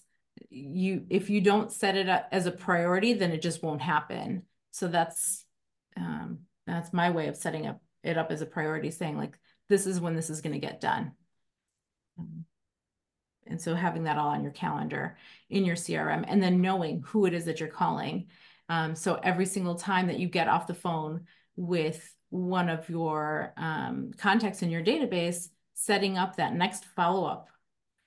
You, 0.50 1.06
if 1.10 1.30
you 1.30 1.41
don't 1.41 1.72
set 1.72 1.96
it 1.96 2.10
up 2.10 2.28
as 2.32 2.46
a 2.46 2.52
priority, 2.52 3.14
then 3.14 3.32
it 3.32 3.41
just 3.41 3.64
won't 3.64 3.82
happen. 3.82 4.43
So 4.72 4.88
that's, 4.89 5.46
um, 5.98 6.39
that's 6.68 6.93
my 6.93 7.10
way 7.10 7.28
of 7.30 7.38
setting 7.38 7.66
up 7.66 7.82
it 8.06 8.18
up 8.18 8.32
as 8.32 8.41
a 8.41 8.45
priority, 8.45 8.91
saying 8.91 9.18
like, 9.18 9.38
this 9.68 9.86
is 9.88 9.99
when 9.99 10.16
this 10.16 10.30
is 10.30 10.41
gonna 10.41 10.60
get 10.60 10.80
done. 10.80 11.14
Um, 12.20 12.45
And 13.47 13.62
so 13.62 13.76
having 13.76 14.06
that 14.06 14.18
all 14.18 14.30
on 14.30 14.43
your 14.43 14.51
calendar 14.53 15.18
in 15.49 15.66
your 15.66 15.76
CRM 15.76 16.26
and 16.28 16.41
then 16.41 16.62
knowing 16.62 17.03
who 17.06 17.26
it 17.26 17.34
is 17.34 17.45
that 17.45 17.60
you're 17.60 17.70
calling. 17.70 18.28
Um, 18.70 18.95
so 18.95 19.20
every 19.22 19.45
single 19.45 19.76
time 19.76 20.08
that 20.08 20.18
you 20.20 20.28
get 20.28 20.47
off 20.47 20.66
the 20.66 20.74
phone 20.74 21.26
with 21.56 22.14
one 22.30 22.70
of 22.70 22.89
your 22.89 23.53
um, 23.56 24.12
contacts 24.18 24.64
in 24.64 24.72
your 24.72 24.84
database, 24.84 25.49
setting 25.76 26.18
up 26.18 26.36
that 26.36 26.56
next 26.56 26.86
follow-up 26.86 27.49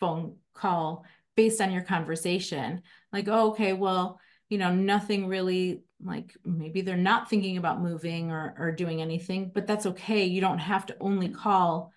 phone 0.00 0.36
call 0.54 1.04
based 1.36 1.60
on 1.60 1.70
your 1.70 1.82
conversation. 1.82 2.82
Like, 3.12 3.28
oh, 3.28 3.50
okay, 3.50 3.74
well, 3.74 4.18
you 4.48 4.58
know, 4.58 4.74
nothing 4.74 5.28
really 5.28 5.82
like 6.02 6.36
maybe 6.44 6.80
they're 6.80 6.96
not 6.96 7.28
thinking 7.28 7.56
about 7.56 7.82
moving 7.82 8.30
or, 8.30 8.54
or 8.58 8.72
doing 8.72 9.02
anything, 9.02 9.50
but 9.52 9.66
that's 9.66 9.86
okay. 9.86 10.24
You 10.24 10.40
don't 10.40 10.58
have 10.58 10.86
to 10.86 10.96
only 11.00 11.28
call 11.28 11.92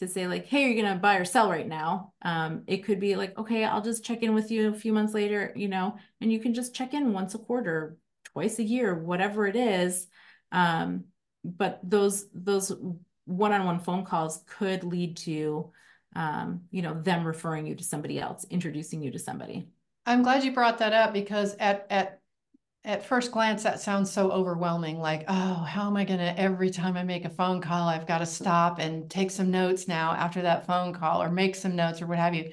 to 0.00 0.08
say 0.08 0.26
like, 0.26 0.46
hey, 0.46 0.66
you're 0.70 0.82
gonna 0.82 0.98
buy 0.98 1.16
or 1.16 1.24
sell 1.24 1.48
right 1.48 1.66
now. 1.66 2.12
Um, 2.22 2.64
it 2.66 2.84
could 2.84 3.00
be 3.00 3.16
like, 3.16 3.36
okay, 3.38 3.64
I'll 3.64 3.82
just 3.82 4.04
check 4.04 4.22
in 4.22 4.34
with 4.34 4.50
you 4.50 4.68
a 4.68 4.74
few 4.74 4.92
months 4.92 5.14
later, 5.14 5.52
you 5.56 5.68
know, 5.68 5.96
and 6.20 6.30
you 6.30 6.38
can 6.38 6.52
just 6.52 6.74
check 6.74 6.92
in 6.92 7.12
once 7.12 7.34
a 7.34 7.38
quarter, 7.38 7.96
twice 8.24 8.58
a 8.58 8.62
year, 8.62 8.94
whatever 8.94 9.46
it 9.46 9.56
is. 9.56 10.06
Um, 10.52 11.04
but 11.44 11.80
those 11.82 12.26
those 12.34 12.72
one-on-one 13.24 13.80
phone 13.80 14.04
calls 14.04 14.44
could 14.46 14.84
lead 14.84 15.16
to 15.16 15.72
um, 16.16 16.62
you 16.70 16.82
know, 16.82 17.00
them 17.00 17.24
referring 17.24 17.66
you 17.66 17.74
to 17.74 17.84
somebody 17.84 18.18
else, 18.18 18.46
introducing 18.50 19.02
you 19.02 19.10
to 19.12 19.18
somebody. 19.18 19.68
I'm 20.06 20.22
glad 20.22 20.44
you 20.44 20.52
brought 20.52 20.78
that 20.78 20.94
up 20.94 21.12
because 21.12 21.54
at 21.58 21.86
at 21.90 22.20
at 22.86 23.04
first 23.04 23.32
glance 23.32 23.64
that 23.64 23.80
sounds 23.80 24.10
so 24.10 24.30
overwhelming 24.30 24.98
like 24.98 25.24
oh 25.28 25.54
how 25.54 25.86
am 25.88 25.96
i 25.96 26.04
going 26.04 26.20
to 26.20 26.40
every 26.40 26.70
time 26.70 26.96
i 26.96 27.02
make 27.02 27.24
a 27.24 27.30
phone 27.30 27.60
call 27.60 27.88
i've 27.88 28.06
got 28.06 28.18
to 28.18 28.26
stop 28.26 28.78
and 28.78 29.10
take 29.10 29.30
some 29.30 29.50
notes 29.50 29.88
now 29.88 30.12
after 30.12 30.42
that 30.42 30.66
phone 30.66 30.92
call 30.92 31.22
or 31.22 31.30
make 31.30 31.54
some 31.54 31.76
notes 31.76 32.00
or 32.00 32.06
what 32.06 32.18
have 32.18 32.34
you. 32.34 32.50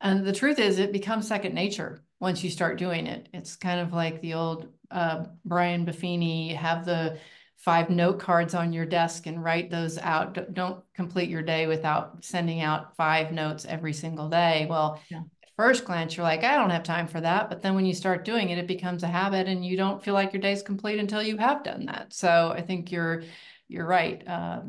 And 0.00 0.26
the 0.26 0.32
truth 0.32 0.58
is 0.58 0.78
it 0.78 0.92
becomes 0.92 1.28
second 1.28 1.54
nature 1.54 2.02
once 2.20 2.42
you 2.42 2.50
start 2.50 2.78
doing 2.78 3.06
it. 3.06 3.28
It's 3.32 3.56
kind 3.56 3.80
of 3.80 3.92
like 3.92 4.20
the 4.20 4.34
old 4.34 4.68
uh, 4.90 5.26
brian 5.44 5.86
buffini 5.86 6.56
have 6.56 6.84
the 6.84 7.18
five 7.58 7.90
note 7.90 8.18
cards 8.18 8.54
on 8.54 8.72
your 8.72 8.86
desk 8.86 9.26
and 9.26 9.44
write 9.44 9.70
those 9.70 9.98
out. 9.98 10.54
Don't 10.54 10.82
complete 10.94 11.28
your 11.28 11.42
day 11.42 11.66
without 11.66 12.24
sending 12.24 12.60
out 12.60 12.96
five 12.96 13.32
notes 13.32 13.66
every 13.66 13.92
single 13.92 14.28
day. 14.28 14.66
Well 14.68 15.00
yeah 15.10 15.20
first 15.60 15.84
glance, 15.84 16.16
you're 16.16 16.24
like, 16.24 16.42
I 16.42 16.56
don't 16.56 16.70
have 16.70 16.84
time 16.84 17.06
for 17.06 17.20
that. 17.20 17.50
But 17.50 17.60
then 17.60 17.74
when 17.74 17.84
you 17.84 17.92
start 17.92 18.24
doing 18.24 18.48
it, 18.48 18.56
it 18.56 18.66
becomes 18.66 19.02
a 19.02 19.08
habit 19.08 19.46
and 19.46 19.62
you 19.62 19.76
don't 19.76 20.02
feel 20.02 20.14
like 20.14 20.32
your 20.32 20.40
day's 20.40 20.62
complete 20.62 20.98
until 20.98 21.22
you 21.22 21.36
have 21.36 21.62
done 21.62 21.84
that. 21.84 22.14
So 22.14 22.54
I 22.56 22.62
think 22.62 22.90
you're, 22.90 23.24
you're 23.68 23.86
right. 23.86 24.26
Uh, 24.26 24.60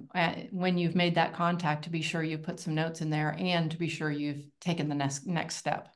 when 0.51 0.77
you've 0.77 0.93
made 0.93 1.15
that 1.15 1.33
contact 1.33 1.85
to 1.85 1.89
be 1.89 2.01
sure 2.01 2.21
you 2.21 2.37
put 2.37 2.59
some 2.59 2.75
notes 2.75 2.99
in 2.99 3.09
there 3.09 3.33
and 3.39 3.71
to 3.71 3.77
be 3.77 3.87
sure 3.87 4.11
you've 4.11 4.43
taken 4.59 4.89
the 4.89 4.95
next, 4.95 5.25
next 5.25 5.55
step. 5.55 5.87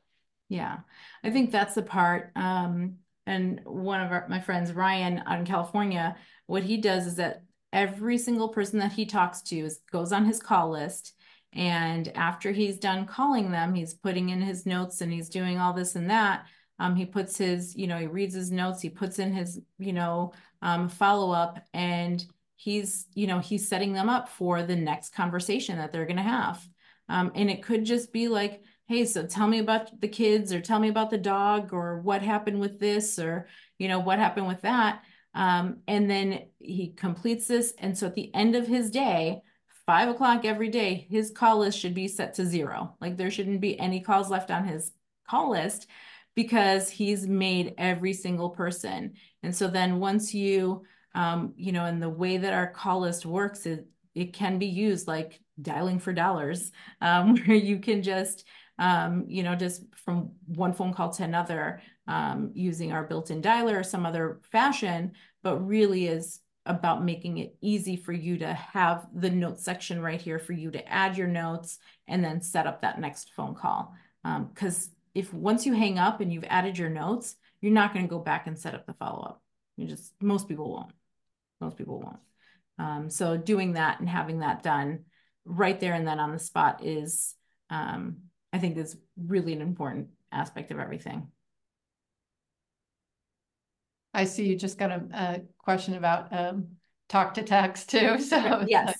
Yeah, 0.47 0.77
I 1.25 1.29
think 1.29 1.51
that's 1.51 1.75
the 1.75 1.81
part. 1.81 2.31
Um, 2.37 2.99
and 3.25 3.59
one 3.65 3.99
of 3.99 4.13
our, 4.13 4.25
my 4.29 4.39
friends, 4.39 4.71
Ryan 4.71 5.23
out 5.27 5.39
in 5.39 5.45
California, 5.45 6.15
what 6.45 6.63
he 6.63 6.77
does 6.77 7.05
is 7.05 7.15
that 7.15 7.43
every 7.73 8.17
single 8.17 8.47
person 8.47 8.79
that 8.79 8.93
he 8.93 9.05
talks 9.05 9.41
to 9.41 9.57
is, 9.57 9.81
goes 9.91 10.13
on 10.13 10.23
his 10.23 10.39
call 10.39 10.69
list 10.69 11.15
and 11.55 12.09
after 12.15 12.51
he's 12.51 12.77
done 12.77 13.05
calling 13.05 13.51
them, 13.51 13.73
he's 13.73 13.93
putting 13.93 14.29
in 14.29 14.41
his 14.41 14.65
notes 14.65 15.01
and 15.01 15.11
he's 15.11 15.29
doing 15.29 15.57
all 15.57 15.73
this 15.73 15.95
and 15.95 16.09
that. 16.09 16.45
Um, 16.79 16.95
he 16.95 17.05
puts 17.05 17.37
his, 17.37 17.75
you 17.75 17.87
know, 17.87 17.97
he 17.97 18.07
reads 18.07 18.35
his 18.35 18.51
notes, 18.51 18.81
he 18.81 18.89
puts 18.89 19.19
in 19.19 19.31
his, 19.31 19.61
you 19.77 19.93
know, 19.93 20.33
um, 20.61 20.89
follow 20.89 21.31
up 21.31 21.59
and 21.73 22.23
he's, 22.57 23.05
you 23.13 23.27
know, 23.27 23.39
he's 23.39 23.67
setting 23.67 23.93
them 23.93 24.09
up 24.09 24.27
for 24.27 24.63
the 24.63 24.75
next 24.75 25.13
conversation 25.13 25.77
that 25.77 25.93
they're 25.93 26.05
going 26.05 26.17
to 26.17 26.23
have. 26.23 26.67
Um, 27.07 27.31
and 27.35 27.49
it 27.49 27.63
could 27.63 27.85
just 27.85 28.11
be 28.11 28.27
like, 28.27 28.61
hey, 28.87 29.05
so 29.05 29.25
tell 29.25 29.47
me 29.47 29.59
about 29.59 30.01
the 30.01 30.07
kids 30.07 30.51
or 30.51 30.59
tell 30.59 30.79
me 30.79 30.89
about 30.89 31.09
the 31.09 31.17
dog 31.17 31.73
or 31.73 32.01
what 32.01 32.21
happened 32.21 32.59
with 32.59 32.79
this 32.79 33.17
or, 33.17 33.47
you 33.79 33.87
know, 33.87 33.99
what 33.99 34.19
happened 34.19 34.47
with 34.47 34.61
that. 34.61 35.03
Um, 35.33 35.77
and 35.87 36.09
then 36.09 36.47
he 36.59 36.89
completes 36.89 37.47
this. 37.47 37.73
And 37.77 37.97
so 37.97 38.07
at 38.07 38.15
the 38.15 38.33
end 38.33 38.55
of 38.55 38.67
his 38.67 38.89
day, 38.89 39.41
five 39.85 40.09
o'clock 40.09 40.45
every 40.45 40.69
day, 40.69 41.07
his 41.09 41.31
call 41.31 41.59
list 41.59 41.79
should 41.79 41.93
be 41.93 42.07
set 42.07 42.33
to 42.35 42.45
zero. 42.45 42.95
Like 42.99 43.17
there 43.17 43.31
shouldn't 43.31 43.61
be 43.61 43.79
any 43.79 44.01
calls 44.01 44.29
left 44.29 44.51
on 44.51 44.65
his 44.65 44.91
call 45.29 45.51
list 45.51 45.87
because 46.35 46.89
he's 46.89 47.27
made 47.27 47.73
every 47.77 48.13
single 48.13 48.49
person. 48.49 49.13
And 49.43 49.55
so 49.55 49.67
then 49.67 49.99
once 49.99 50.33
you, 50.33 50.83
um, 51.13 51.53
you 51.55 51.71
know, 51.71 51.85
and 51.85 52.01
the 52.01 52.09
way 52.09 52.37
that 52.37 52.53
our 52.53 52.67
call 52.67 53.01
list 53.01 53.25
works, 53.25 53.65
it, 53.65 53.87
it 54.13 54.33
can 54.33 54.59
be 54.59 54.65
used 54.65 55.07
like 55.07 55.39
dialing 55.61 55.99
for 55.99 56.13
dollars, 56.13 56.71
um, 57.01 57.37
where 57.45 57.57
you 57.57 57.79
can 57.79 58.03
just, 58.03 58.45
um, 58.77 59.25
you 59.27 59.43
know, 59.43 59.55
just 59.55 59.83
from 60.03 60.31
one 60.47 60.73
phone 60.73 60.93
call 60.93 61.09
to 61.09 61.23
another 61.23 61.81
um, 62.07 62.51
using 62.53 62.91
our 62.91 63.03
built-in 63.03 63.41
dialer 63.41 63.79
or 63.79 63.83
some 63.83 64.05
other 64.05 64.41
fashion, 64.51 65.13
but 65.41 65.59
really 65.59 66.07
is 66.07 66.41
about 66.65 67.05
making 67.05 67.37
it 67.37 67.55
easy 67.61 67.95
for 67.95 68.11
you 68.11 68.37
to 68.39 68.53
have 68.53 69.07
the 69.13 69.29
notes 69.29 69.63
section 69.63 70.01
right 70.01 70.19
here 70.19 70.39
for 70.39 70.53
you 70.53 70.71
to 70.71 70.87
add 70.87 71.17
your 71.17 71.27
notes 71.27 71.77
and 72.07 72.23
then 72.23 72.41
set 72.41 72.65
up 72.65 72.81
that 72.81 72.99
next 72.99 73.31
phone 73.35 73.53
call. 73.53 73.93
Because 74.23 74.87
um, 74.87 74.91
if 75.13 75.33
once 75.33 75.65
you 75.65 75.73
hang 75.73 75.99
up 75.99 76.21
and 76.21 76.33
you've 76.33 76.45
added 76.45 76.77
your 76.77 76.89
notes, 76.89 77.35
you're 77.61 77.71
not 77.71 77.93
going 77.93 78.05
to 78.05 78.09
go 78.09 78.19
back 78.19 78.47
and 78.47 78.57
set 78.57 78.73
up 78.73 78.85
the 78.85 78.93
follow-up. 78.93 79.41
You 79.77 79.87
just, 79.87 80.13
most 80.21 80.47
people 80.47 80.71
won't. 80.71 80.91
Most 81.61 81.77
people 81.77 81.99
won't. 81.99 82.19
Um, 82.77 83.09
so 83.09 83.37
doing 83.37 83.73
that 83.73 83.99
and 83.99 84.09
having 84.09 84.39
that 84.39 84.63
done 84.63 85.05
right 85.45 85.79
there 85.79 85.93
and 85.93 86.07
then 86.07 86.19
on 86.19 86.31
the 86.31 86.39
spot 86.39 86.83
is, 86.83 87.35
um, 87.69 88.17
I 88.51 88.57
think 88.57 88.77
is 88.77 88.97
really 89.17 89.53
an 89.53 89.61
important 89.61 90.09
aspect 90.31 90.71
of 90.71 90.79
everything. 90.79 91.27
I 94.15 94.23
see 94.23 94.47
you 94.47 94.55
just 94.55 94.77
got 94.77 94.91
a, 94.91 95.03
a 95.13 95.41
question 95.57 95.95
about 95.95 96.27
um, 96.31 96.67
talk 97.09 97.33
to 97.35 97.43
text 97.43 97.89
too. 97.89 98.17
So 98.19 98.65
yes, 98.67 98.87
like... 98.87 98.95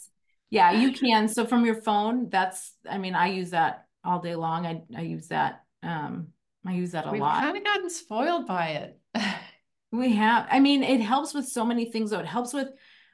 yeah, 0.50 0.72
you 0.72 0.92
can. 0.92 1.28
So 1.28 1.46
from 1.46 1.66
your 1.66 1.82
phone, 1.82 2.30
that's 2.30 2.74
I 2.90 2.98
mean, 2.98 3.16
I 3.16 3.28
use 3.28 3.52
that 3.52 3.86
all 4.04 4.20
day 4.20 4.36
long. 4.36 4.66
I 4.66 4.82
I 4.96 5.02
use 5.02 5.28
that. 5.30 5.64
Um, 5.82 6.28
I 6.68 6.74
use 6.74 6.92
that 6.92 7.08
a 7.08 7.12
We've 7.12 7.22
lot. 7.22 7.36
We've 7.36 7.44
kind 7.44 7.58
of 7.58 7.64
gotten 7.64 7.90
spoiled 7.90 8.48
by 8.48 8.68
it. 8.70 9.00
we 9.92 10.14
have. 10.16 10.48
I 10.52 10.60
mean, 10.60 10.84
it 10.84 11.02
helps 11.02 11.34
with 11.34 11.48
so 11.48 11.66
many 11.66 11.92
things. 11.92 12.12
Though 12.12 12.20
it 12.20 12.26
helps 12.26 12.54
with. 12.54 12.70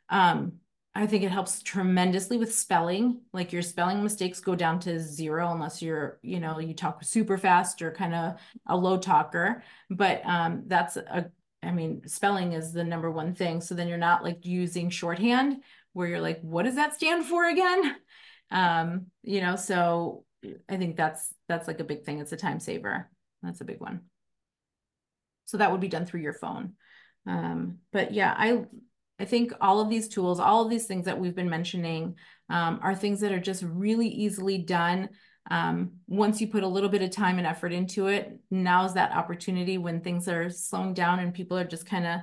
Um, 0.09 0.53
I 0.93 1.07
think 1.07 1.23
it 1.23 1.31
helps 1.31 1.61
tremendously 1.61 2.35
with 2.35 2.53
spelling. 2.53 3.21
Like 3.31 3.53
your 3.53 3.61
spelling 3.61 4.03
mistakes 4.03 4.41
go 4.41 4.55
down 4.55 4.79
to 4.81 4.99
zero 4.99 5.49
unless 5.53 5.81
you're, 5.81 6.19
you 6.21 6.41
know, 6.41 6.59
you 6.59 6.73
talk 6.73 7.01
super 7.01 7.37
fast 7.37 7.81
or 7.81 7.93
kind 7.93 8.13
of 8.13 8.33
a 8.67 8.75
low 8.75 8.97
talker. 8.97 9.63
But 9.89 10.21
um, 10.25 10.63
that's 10.67 10.97
a 10.97 11.31
I 11.63 11.71
mean, 11.71 12.07
spelling 12.07 12.53
is 12.53 12.73
the 12.73 12.83
number 12.83 13.11
one 13.11 13.35
thing. 13.35 13.61
So 13.61 13.75
then 13.75 13.87
you're 13.87 13.97
not 13.97 14.23
like 14.23 14.45
using 14.45 14.89
shorthand 14.89 15.63
where 15.93 16.07
you're 16.07 16.21
like, 16.21 16.41
what 16.41 16.63
does 16.63 16.75
that 16.75 16.95
stand 16.95 17.25
for 17.25 17.47
again? 17.47 17.95
Um, 18.49 19.05
you 19.23 19.41
know, 19.41 19.55
so 19.55 20.25
I 20.67 20.77
think 20.77 20.97
that's 20.97 21.33
that's 21.47 21.67
like 21.67 21.79
a 21.79 21.85
big 21.85 22.03
thing. 22.03 22.19
It's 22.19 22.33
a 22.33 22.37
time 22.37 22.59
saver. 22.59 23.09
That's 23.41 23.61
a 23.61 23.65
big 23.65 23.79
one. 23.79 24.01
So 25.45 25.57
that 25.57 25.71
would 25.71 25.81
be 25.81 25.87
done 25.87 26.05
through 26.05 26.21
your 26.21 26.33
phone. 26.33 26.73
Um, 27.27 27.77
but 27.93 28.13
yeah, 28.13 28.33
I 28.35 28.65
I 29.19 29.25
think 29.25 29.53
all 29.61 29.79
of 29.79 29.89
these 29.89 30.07
tools, 30.07 30.39
all 30.39 30.63
of 30.63 30.69
these 30.69 30.87
things 30.87 31.05
that 31.05 31.19
we've 31.19 31.35
been 31.35 31.49
mentioning 31.49 32.15
um, 32.49 32.79
are 32.81 32.95
things 32.95 33.19
that 33.21 33.31
are 33.31 33.39
just 33.39 33.63
really 33.63 34.07
easily 34.07 34.57
done. 34.57 35.09
Um, 35.49 35.93
once 36.07 36.39
you 36.39 36.47
put 36.47 36.63
a 36.63 36.67
little 36.67 36.89
bit 36.89 37.01
of 37.01 37.09
time 37.09 37.37
and 37.37 37.47
effort 37.47 37.73
into 37.73 38.07
it, 38.07 38.39
now's 38.51 38.93
that 38.93 39.11
opportunity 39.11 39.77
when 39.77 40.01
things 40.01 40.27
are 40.27 40.49
slowing 40.49 40.93
down 40.93 41.19
and 41.19 41.33
people 41.33 41.57
are 41.57 41.65
just 41.65 41.85
kind 41.85 42.05
of, 42.05 42.19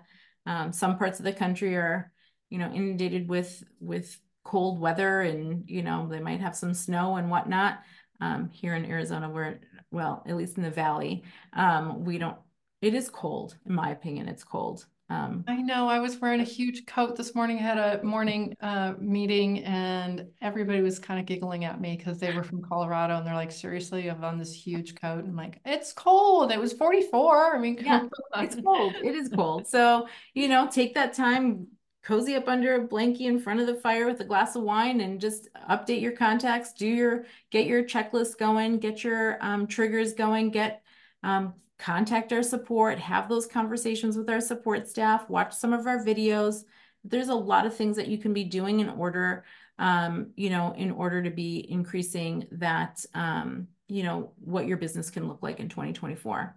um, 0.46 0.72
some 0.72 0.96
parts 0.96 1.18
of 1.18 1.24
the 1.24 1.32
country 1.32 1.76
are, 1.76 2.12
you 2.48 2.58
know, 2.58 2.70
inundated 2.72 3.28
with, 3.28 3.62
with 3.80 4.18
cold 4.44 4.80
weather 4.80 5.20
and, 5.20 5.68
you 5.68 5.82
know, 5.82 6.06
they 6.08 6.20
might 6.20 6.40
have 6.40 6.56
some 6.56 6.72
snow 6.72 7.16
and 7.16 7.30
whatnot. 7.30 7.80
Um, 8.20 8.50
here 8.50 8.74
in 8.74 8.84
Arizona, 8.84 9.30
where, 9.30 9.60
well, 9.92 10.24
at 10.26 10.36
least 10.36 10.56
in 10.56 10.64
the 10.64 10.70
valley, 10.70 11.22
um, 11.52 12.04
we 12.04 12.18
don't, 12.18 12.36
it 12.80 12.94
is 12.94 13.08
cold, 13.08 13.56
in 13.64 13.74
my 13.74 13.90
opinion, 13.90 14.28
it's 14.28 14.42
cold. 14.42 14.86
Um, 15.10 15.44
I 15.48 15.62
know 15.62 15.88
I 15.88 16.00
was 16.00 16.18
wearing 16.20 16.40
a 16.40 16.44
huge 16.44 16.84
coat 16.84 17.16
this 17.16 17.34
morning. 17.34 17.58
I 17.58 17.62
had 17.62 17.78
a 17.78 18.04
morning 18.04 18.54
uh, 18.60 18.92
meeting 18.98 19.64
and 19.64 20.26
everybody 20.42 20.82
was 20.82 20.98
kind 20.98 21.18
of 21.18 21.24
giggling 21.24 21.64
at 21.64 21.80
me 21.80 21.96
because 21.96 22.18
they 22.18 22.32
were 22.34 22.42
from 22.42 22.60
Colorado 22.60 23.16
and 23.16 23.26
they're 23.26 23.34
like, 23.34 23.50
seriously, 23.50 24.10
I've 24.10 24.22
on 24.22 24.38
this 24.38 24.52
huge 24.52 25.00
coat. 25.00 25.20
And 25.20 25.28
I'm 25.28 25.36
like, 25.36 25.60
it's 25.64 25.94
cold. 25.94 26.52
It 26.52 26.60
was 26.60 26.74
44. 26.74 27.56
I 27.56 27.58
mean, 27.58 27.78
yeah, 27.82 28.06
it's 28.36 28.56
cold. 28.62 28.96
It 29.02 29.14
is 29.14 29.30
cold. 29.30 29.66
So, 29.66 30.08
you 30.34 30.46
know, 30.46 30.68
take 30.70 30.94
that 30.94 31.14
time, 31.14 31.68
cozy 32.02 32.34
up 32.34 32.46
under 32.46 32.74
a 32.74 32.86
blankie 32.86 33.22
in 33.22 33.40
front 33.40 33.60
of 33.60 33.66
the 33.66 33.76
fire 33.76 34.06
with 34.06 34.20
a 34.20 34.24
glass 34.24 34.56
of 34.56 34.62
wine 34.62 35.00
and 35.00 35.22
just 35.22 35.48
update 35.70 36.02
your 36.02 36.12
contacts, 36.12 36.74
do 36.74 36.86
your, 36.86 37.24
get 37.50 37.66
your 37.66 37.82
checklist 37.82 38.36
going, 38.36 38.78
get 38.78 39.02
your 39.04 39.38
um, 39.42 39.66
triggers 39.66 40.12
going, 40.12 40.50
get 40.50 40.82
um, 41.22 41.54
contact 41.78 42.32
our 42.32 42.42
support, 42.42 42.98
have 42.98 43.28
those 43.28 43.46
conversations 43.46 44.16
with 44.16 44.28
our 44.28 44.40
support 44.40 44.88
staff, 44.88 45.28
watch 45.30 45.54
some 45.54 45.72
of 45.72 45.86
our 45.86 46.04
videos. 46.04 46.64
There's 47.04 47.28
a 47.28 47.34
lot 47.34 47.66
of 47.66 47.76
things 47.76 47.96
that 47.96 48.08
you 48.08 48.18
can 48.18 48.32
be 48.32 48.44
doing 48.44 48.80
in 48.80 48.88
order, 48.88 49.44
um, 49.78 50.32
you 50.36 50.50
know, 50.50 50.74
in 50.76 50.90
order 50.90 51.22
to 51.22 51.30
be 51.30 51.66
increasing 51.70 52.46
that, 52.52 53.04
um, 53.14 53.68
you 53.86 54.02
know, 54.02 54.32
what 54.40 54.66
your 54.66 54.76
business 54.76 55.08
can 55.08 55.28
look 55.28 55.42
like 55.42 55.60
in 55.60 55.68
2024. 55.68 56.56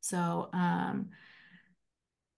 So, 0.00 0.50
um, 0.52 1.10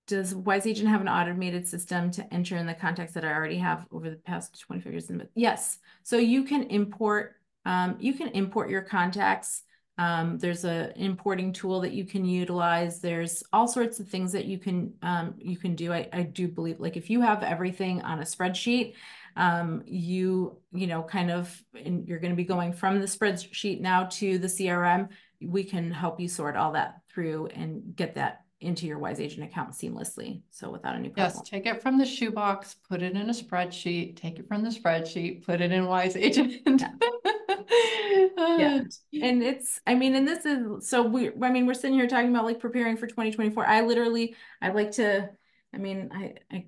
does 0.06 0.34
Wise 0.34 0.66
Agent 0.66 0.88
have 0.88 1.00
an 1.00 1.08
automated 1.08 1.66
system 1.66 2.10
to 2.12 2.34
enter 2.34 2.56
in 2.56 2.66
the 2.66 2.74
contacts 2.74 3.14
that 3.14 3.24
I 3.24 3.32
already 3.32 3.58
have 3.58 3.86
over 3.90 4.10
the 4.10 4.16
past 4.16 4.60
25 4.60 4.92
years? 4.92 5.10
Yes. 5.34 5.78
So 6.02 6.16
you 6.16 6.44
can 6.44 6.64
import, 6.64 7.36
um, 7.64 7.96
you 8.00 8.14
can 8.14 8.28
import 8.28 8.68
your 8.68 8.82
contacts 8.82 9.62
um, 9.98 10.38
there's 10.38 10.64
a 10.64 10.92
importing 10.96 11.52
tool 11.52 11.80
that 11.80 11.92
you 11.92 12.04
can 12.04 12.24
utilize. 12.24 13.00
There's 13.00 13.42
all 13.52 13.68
sorts 13.68 14.00
of 14.00 14.08
things 14.08 14.32
that 14.32 14.46
you 14.46 14.58
can 14.58 14.94
um, 15.02 15.34
you 15.38 15.56
can 15.56 15.74
do. 15.74 15.92
I, 15.92 16.08
I 16.12 16.22
do 16.22 16.48
believe 16.48 16.80
like 16.80 16.96
if 16.96 17.10
you 17.10 17.20
have 17.20 17.42
everything 17.42 18.00
on 18.02 18.20
a 18.20 18.24
spreadsheet, 18.24 18.94
um, 19.36 19.82
you 19.86 20.56
you 20.72 20.86
know 20.86 21.02
kind 21.02 21.30
of 21.30 21.62
you're 21.74 22.18
going 22.18 22.32
to 22.32 22.36
be 22.36 22.44
going 22.44 22.72
from 22.72 23.00
the 23.00 23.06
spreadsheet 23.06 23.80
now 23.80 24.04
to 24.04 24.38
the 24.38 24.46
CRM. 24.46 25.08
We 25.42 25.64
can 25.64 25.90
help 25.90 26.20
you 26.20 26.28
sort 26.28 26.56
all 26.56 26.72
that 26.72 27.02
through 27.12 27.46
and 27.48 27.94
get 27.94 28.14
that 28.14 28.42
into 28.62 28.86
your 28.86 28.98
Wise 28.98 29.20
Agent 29.20 29.44
account 29.44 29.72
seamlessly. 29.72 30.40
So 30.50 30.70
without 30.70 30.94
any 30.94 31.08
problem. 31.10 31.36
Yes, 31.36 31.48
take 31.48 31.66
it 31.66 31.82
from 31.82 31.98
the 31.98 32.06
shoebox, 32.06 32.76
put 32.88 33.02
it 33.02 33.14
in 33.14 33.28
a 33.28 33.32
spreadsheet, 33.32 34.16
take 34.16 34.38
it 34.38 34.48
from 34.48 34.62
the 34.62 34.70
spreadsheet, 34.70 35.44
put 35.44 35.60
it 35.60 35.72
in 35.72 35.86
Wise 35.86 36.16
Agent. 36.16 36.62
Yeah. 36.64 36.88
Yeah. 38.46 38.82
And 39.26 39.42
it's, 39.42 39.80
I 39.86 39.94
mean, 39.94 40.14
and 40.14 40.26
this 40.26 40.46
is, 40.46 40.88
so 40.88 41.02
we, 41.02 41.30
I 41.42 41.50
mean, 41.50 41.66
we're 41.66 41.74
sitting 41.74 41.94
here 41.94 42.06
talking 42.06 42.30
about 42.30 42.44
like 42.44 42.60
preparing 42.60 42.96
for 42.96 43.06
2024. 43.06 43.66
I 43.66 43.80
literally, 43.82 44.36
I 44.60 44.70
like 44.70 44.92
to, 44.92 45.30
I 45.74 45.78
mean, 45.78 46.10
I, 46.12 46.34
I, 46.50 46.66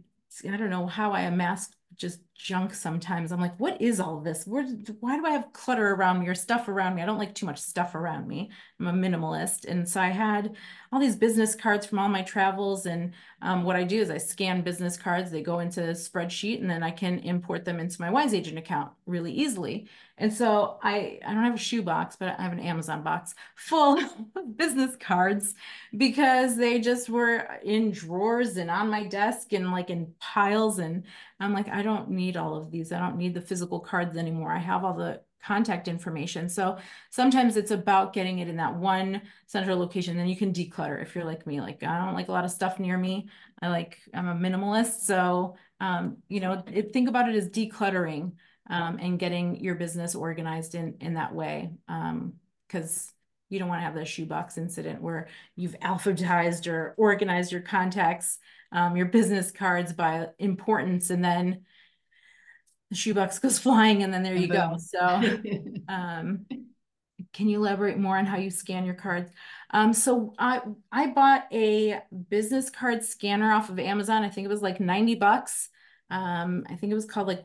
I 0.51 0.57
don't 0.57 0.71
know 0.71 0.87
how 0.87 1.13
I 1.13 1.23
amassed 1.23 1.77
just 1.97 2.21
junk 2.35 2.75
sometimes. 2.75 3.31
I'm 3.33 3.41
like, 3.41 3.59
what 3.59 3.81
is 3.81 4.01
all 4.01 4.21
this? 4.21 4.47
Where, 4.47 4.65
why 5.01 5.17
do 5.17 5.25
I 5.25 5.31
have 5.31 5.53
clutter 5.53 5.95
around 5.95 6.21
me 6.21 6.29
or 6.29 6.35
stuff 6.35 6.69
around 6.69 6.95
me? 6.95 7.03
I 7.03 7.07
don't 7.07 7.19
like 7.19 7.35
too 7.35 7.47
much 7.47 7.61
stuff 7.61 7.95
around 7.95 8.27
me. 8.27 8.51
I'm 8.81 8.87
a 8.89 8.93
minimalist. 8.93 9.65
And 9.67 9.89
so 9.89 10.01
I 10.01 10.09
had 10.09 10.55
all 10.93 11.01
these 11.01 11.17
business 11.17 11.55
cards 11.55 11.87
from 11.87 11.99
all 11.99 12.09
my 12.09 12.23
travels. 12.23 12.87
And 12.87 13.13
um, 13.41 13.63
what 13.63 13.77
I 13.77 13.85
do 13.85 14.01
is 14.01 14.11
I 14.11 14.19
scan 14.19 14.63
business 14.63 14.97
cards, 14.97 15.31
they 15.31 15.43
go 15.43 15.61
into 15.61 15.83
a 15.83 15.93
spreadsheet, 15.93 16.61
and 16.61 16.69
then 16.69 16.83
I 16.83 16.91
can 16.91 17.21
import 17.21 17.65
them 17.65 17.79
into 17.79 18.01
my 18.01 18.11
Wise 18.11 18.35
Agent 18.35 18.59
account 18.59 18.93
really 19.07 19.33
easily. 19.33 19.89
And 20.17 20.33
so 20.33 20.79
I, 20.83 21.19
I 21.27 21.35
don't 21.35 21.43
have 21.43 21.57
a 21.57 21.59
shoe 21.59 21.83
box, 21.83 22.15
but 22.17 22.39
I 22.39 22.43
have 22.43 22.53
an 22.53 22.61
Amazon 22.61 23.03
box 23.03 23.35
full 23.57 23.99
of 24.37 24.57
business 24.57 24.95
cards 24.97 25.55
because 25.97 26.57
they 26.57 26.81
just 26.81 27.09
were 27.09 27.59
in 27.65 27.91
drawers 27.91 28.57
and 28.57 28.71
on 28.71 28.91
my 28.91 29.05
desk 29.05 29.53
and 29.53 29.73
like 29.73 29.91
in 29.91 30.15
piles. 30.21 30.79
And 30.79 31.03
I'm 31.41 31.53
like, 31.53 31.69
I 31.69 31.83
don't 31.83 32.11
need 32.11 32.24
need 32.25 32.37
all 32.37 32.57
of 32.57 32.71
these. 32.71 32.93
I 32.93 32.99
don't 32.99 33.17
need 33.17 33.35
the 33.35 33.41
physical 33.41 33.81
cards 33.81 34.17
anymore. 34.17 34.53
I 34.53 34.59
have 34.59 34.85
all 34.85 34.95
the 34.95 35.21
contact 35.45 35.89
information. 35.89 36.49
So 36.49 36.79
sometimes 37.11 37.57
it's 37.57 37.71
about 37.71 38.15
getting 38.15 38.39
it 38.39 38.49
in 38.49 38.57
that 38.57 38.75
one 38.75 39.21
central 39.47 39.79
location. 39.79 40.17
Then 40.17 40.29
you 40.29 40.37
can 40.37 40.53
declutter 40.53 41.03
if 41.03 41.15
you're 41.15 41.25
like 41.25 41.47
me. 41.47 41.61
Like 41.61 41.83
I 41.83 41.99
don't 41.99 42.15
like 42.15 42.29
a 42.29 42.33
lot 42.33 42.45
of 42.45 42.51
stuff 42.51 42.79
near 42.79 42.97
me. 42.97 43.29
I 43.61 43.69
like 43.69 43.99
I'm 44.15 44.29
a 44.29 44.35
minimalist. 44.35 45.01
So 45.01 45.57
um, 45.81 46.19
you 46.29 46.41
know, 46.41 46.63
it, 46.73 46.93
think 46.93 47.09
about 47.09 47.29
it 47.29 47.35
as 47.35 47.51
decluttering 47.51 48.33
um, 48.71 48.99
and 49.01 49.19
getting 49.19 49.61
your 49.63 49.75
business 49.75 50.15
organized 50.15 50.75
in 50.75 50.97
in 51.01 51.15
that 51.15 51.35
way. 51.35 51.71
Because 51.87 53.09
um, 53.09 53.15
you 53.51 53.59
don't 53.59 53.69
want 53.69 53.81
to 53.81 53.85
have 53.85 53.95
the 53.95 54.05
shoebox 54.05 54.57
incident 54.57 55.03
where 55.03 55.29
you've 55.57 55.79
alphabetized 55.81 56.67
or 56.67 56.95
organized 56.97 57.53
your 57.53 57.61
contacts, 57.61 58.39
um, 58.73 58.97
your 58.97 59.07
business 59.07 59.51
cards 59.51 59.93
by 59.93 60.29
importance, 60.39 61.11
and 61.11 61.23
then 61.23 61.65
the 62.91 62.97
shoebox 62.97 63.39
goes 63.41 63.59
flying 63.59 64.03
and 64.03 64.13
then 64.13 64.23
there 64.23 64.37
you 64.37 64.49
go. 64.49 64.77
So 64.79 65.01
um, 65.89 66.47
can 67.33 67.49
you 67.49 67.59
elaborate 67.59 67.99
more 67.99 68.17
on 68.17 68.27
how 68.27 68.37
you 68.37 68.51
scan 68.51 68.85
your 68.85 68.95
cards? 68.95 69.31
Um, 69.71 69.93
so 69.93 70.35
I, 70.39 70.61
I 70.93 71.09
bought 71.09 71.47
a 71.53 72.01
business 72.29 72.71
card 72.71 73.05
scanner 73.05 73.53
off 73.53 73.71
of 73.71 73.79
Amazon. 73.79 74.23
I 74.23 74.29
think 74.29 74.45
it 74.45 74.51
was 74.51 74.63
like 74.63 74.81
90 74.81 75.17
bucks. 75.17 75.69
Um, 76.11 76.65
I 76.69 76.77
think 76.77 76.93
it 76.93 76.97
was 76.97 77.07
called 77.07 77.27
like 77.27 77.45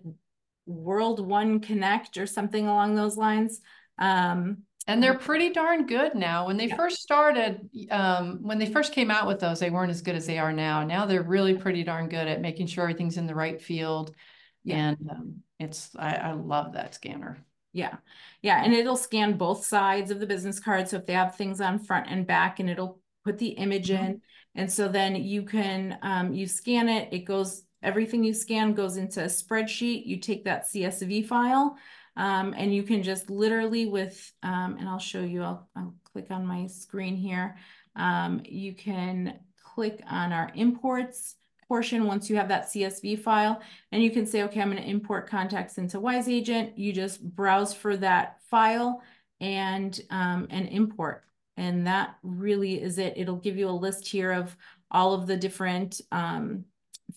World 0.66 1.26
One 1.26 1.60
Connect 1.60 2.18
or 2.18 2.28
something 2.28 2.68
along 2.68 2.96
those 2.96 3.18
lines. 3.18 3.62
Um, 3.98 4.60
and 4.88 5.04
they're 5.04 5.18
pretty 5.18 5.52
darn 5.52 5.86
good 5.86 6.16
now. 6.16 6.48
When 6.48 6.58
they 6.58 6.68
yeah. 6.68 6.76
first 6.76 7.02
started, 7.02 7.70
um, 7.92 8.40
when 8.42 8.58
they 8.58 8.66
first 8.66 8.92
came 8.92 9.12
out 9.12 9.28
with 9.28 9.40
those, 9.40 9.60
they 9.60 9.70
weren't 9.70 9.92
as 9.92 10.02
good 10.02 10.16
as 10.16 10.26
they 10.26 10.40
are 10.40 10.52
now. 10.52 10.84
Now 10.84 11.06
they're 11.06 11.22
really 11.22 11.54
pretty 11.54 11.84
darn 11.84 12.10
good 12.10 12.28
at 12.28 12.42
making 12.42 12.68
sure 12.68 12.84
everything's 12.84 13.18
in 13.18 13.28
the 13.28 13.36
right 13.36 13.62
field. 13.62 14.16
Yeah. 14.64 14.90
And 14.90 15.10
um, 15.10 15.36
it's, 15.60 15.96
I, 15.98 16.16
I 16.16 16.32
love 16.34 16.74
that 16.74 16.96
scanner. 16.96 17.38
Yeah. 17.74 17.98
Yeah. 18.42 18.64
And 18.64 18.74
it'll 18.74 18.98
scan 18.98 19.38
both 19.38 19.66
sides 19.66 20.12
of 20.12 20.20
the 20.20 20.26
business 20.26 20.60
card. 20.60 20.88
So 20.88 20.98
if 20.98 21.06
they 21.06 21.14
have 21.14 21.36
things 21.36 21.62
on 21.62 21.80
front 21.80 22.08
and 22.10 22.26
back 22.26 22.60
and 22.60 22.70
it'll 22.70 23.00
put 23.24 23.38
the 23.38 23.50
image 23.50 23.90
mm-hmm. 23.90 24.06
in. 24.06 24.22
And 24.56 24.72
so 24.72 24.88
then 24.88 25.16
you 25.16 25.44
can, 25.44 25.98
um, 26.02 26.34
you 26.34 26.48
scan 26.48 26.90
it, 26.90 27.14
it 27.14 27.20
goes, 27.20 27.64
everything 27.84 28.24
you 28.24 28.34
scan 28.34 28.74
goes 28.74 28.98
into 28.98 29.22
a 29.22 29.28
spreadsheet. 29.28 30.06
You 30.06 30.18
take 30.18 30.46
that 30.46 30.66
CSV 30.66 31.28
file 31.28 31.78
um, 32.18 32.54
and 32.58 32.74
you 32.74 32.84
can 32.84 33.04
just 33.04 33.30
literally 33.30 33.86
with, 33.86 34.32
um, 34.44 34.78
and 34.80 34.90
I'll 34.90 35.00
show 35.00 35.22
you, 35.22 35.44
I'll, 35.44 35.70
I'll 35.76 35.94
click 36.12 36.28
on 36.32 36.46
my 36.46 36.66
screen 36.68 37.16
here. 37.16 37.56
Um, 37.96 38.42
you 38.46 38.74
can 38.74 39.40
click 39.64 40.02
on 40.10 40.34
our 40.34 40.52
imports 40.56 41.36
portion 41.70 42.06
once 42.06 42.30
you 42.30 42.36
have 42.36 42.50
that 42.50 42.66
CSV 42.66 43.20
file 43.20 43.62
and 43.94 44.04
you 44.04 44.12
can 44.12 44.26
say, 44.26 44.44
okay, 44.44 44.60
I'm 44.60 44.72
going 44.72 44.84
to 44.84 44.90
import 44.90 45.30
contacts 45.30 45.78
into 45.78 46.00
Wise 46.00 46.28
Agent. 46.28 46.78
You 46.78 46.92
just 46.92 47.24
browse 47.24 47.74
for 47.74 47.96
that 47.98 48.42
file 48.50 49.02
and, 49.40 49.98
um, 50.10 50.48
and 50.50 50.68
import. 50.68 51.24
And 51.56 51.86
that 51.88 52.16
really 52.24 52.82
is 52.82 52.98
it. 52.98 53.14
It'll 53.16 53.38
give 53.38 53.56
you 53.56 53.70
a 53.70 53.72
list 53.72 54.08
here 54.08 54.32
of 54.32 54.58
all 54.92 55.14
of 55.14 55.28
the 55.28 55.38
different 55.38 56.02
um, 56.12 56.66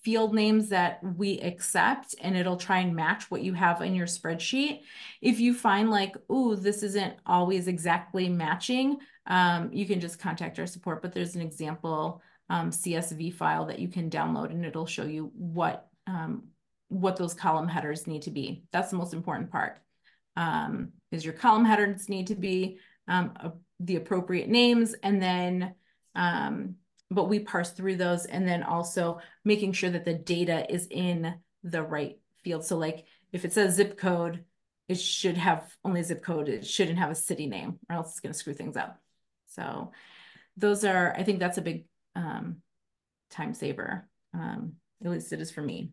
field 0.02 0.34
names 0.34 0.68
that 0.68 1.00
we 1.16 1.40
accept 1.40 2.14
and 2.20 2.36
it'll 2.36 2.56
try 2.56 2.80
and 2.80 2.94
match 2.94 3.30
what 3.30 3.42
you 3.42 3.54
have 3.54 3.80
in 3.80 3.94
your 3.94 4.06
spreadsheet. 4.06 4.80
If 5.22 5.40
you 5.40 5.54
find 5.54 5.90
like, 5.90 6.14
oh, 6.28 6.56
this 6.56 6.82
isn't 6.82 7.14
always 7.24 7.68
exactly 7.68 8.28
matching, 8.28 8.98
um, 9.26 9.70
you 9.72 9.86
can 9.86 10.00
just 10.00 10.18
contact 10.18 10.58
our 10.58 10.66
support, 10.66 11.00
but 11.00 11.12
there's 11.12 11.36
an 11.36 11.42
example 11.42 12.20
um, 12.52 12.70
CSV 12.70 13.32
file 13.32 13.64
that 13.64 13.78
you 13.78 13.88
can 13.88 14.10
download 14.10 14.50
and 14.50 14.66
it'll 14.66 14.84
show 14.84 15.04
you 15.04 15.32
what, 15.34 15.88
um, 16.06 16.48
what 16.88 17.16
those 17.16 17.32
column 17.32 17.66
headers 17.66 18.06
need 18.06 18.22
to 18.22 18.30
be. 18.30 18.62
That's 18.72 18.90
the 18.90 18.98
most 18.98 19.14
important 19.14 19.50
part. 19.50 19.78
Um, 20.36 20.92
is 21.10 21.24
your 21.24 21.32
column 21.32 21.64
headers 21.64 22.10
need 22.10 22.26
to 22.26 22.34
be 22.34 22.78
um, 23.08 23.32
a, 23.36 23.52
the 23.80 23.96
appropriate 23.96 24.50
names 24.50 24.94
and 25.02 25.20
then, 25.20 25.74
um, 26.14 26.74
but 27.10 27.30
we 27.30 27.38
parse 27.38 27.70
through 27.70 27.96
those 27.96 28.26
and 28.26 28.46
then 28.46 28.62
also 28.62 29.20
making 29.46 29.72
sure 29.72 29.88
that 29.88 30.04
the 30.04 30.12
data 30.12 30.70
is 30.70 30.86
in 30.90 31.34
the 31.64 31.82
right 31.82 32.18
field. 32.44 32.66
So 32.66 32.76
like 32.76 33.06
if 33.32 33.46
it 33.46 33.54
says 33.54 33.76
zip 33.76 33.96
code, 33.96 34.44
it 34.88 35.00
should 35.00 35.38
have 35.38 35.74
only 35.86 36.02
zip 36.02 36.22
code. 36.22 36.50
It 36.50 36.66
shouldn't 36.66 36.98
have 36.98 37.10
a 37.10 37.14
city 37.14 37.46
name 37.46 37.78
or 37.88 37.96
else 37.96 38.10
it's 38.10 38.20
going 38.20 38.34
to 38.34 38.38
screw 38.38 38.52
things 38.52 38.76
up. 38.76 38.98
So 39.46 39.92
those 40.58 40.84
are, 40.84 41.14
I 41.16 41.22
think 41.22 41.38
that's 41.38 41.56
a 41.56 41.62
big 41.62 41.86
um, 42.14 42.56
time 43.30 43.54
saver. 43.54 44.08
Um, 44.34 44.74
at 45.04 45.10
least 45.10 45.32
it 45.32 45.40
is 45.40 45.50
for 45.50 45.62
me. 45.62 45.90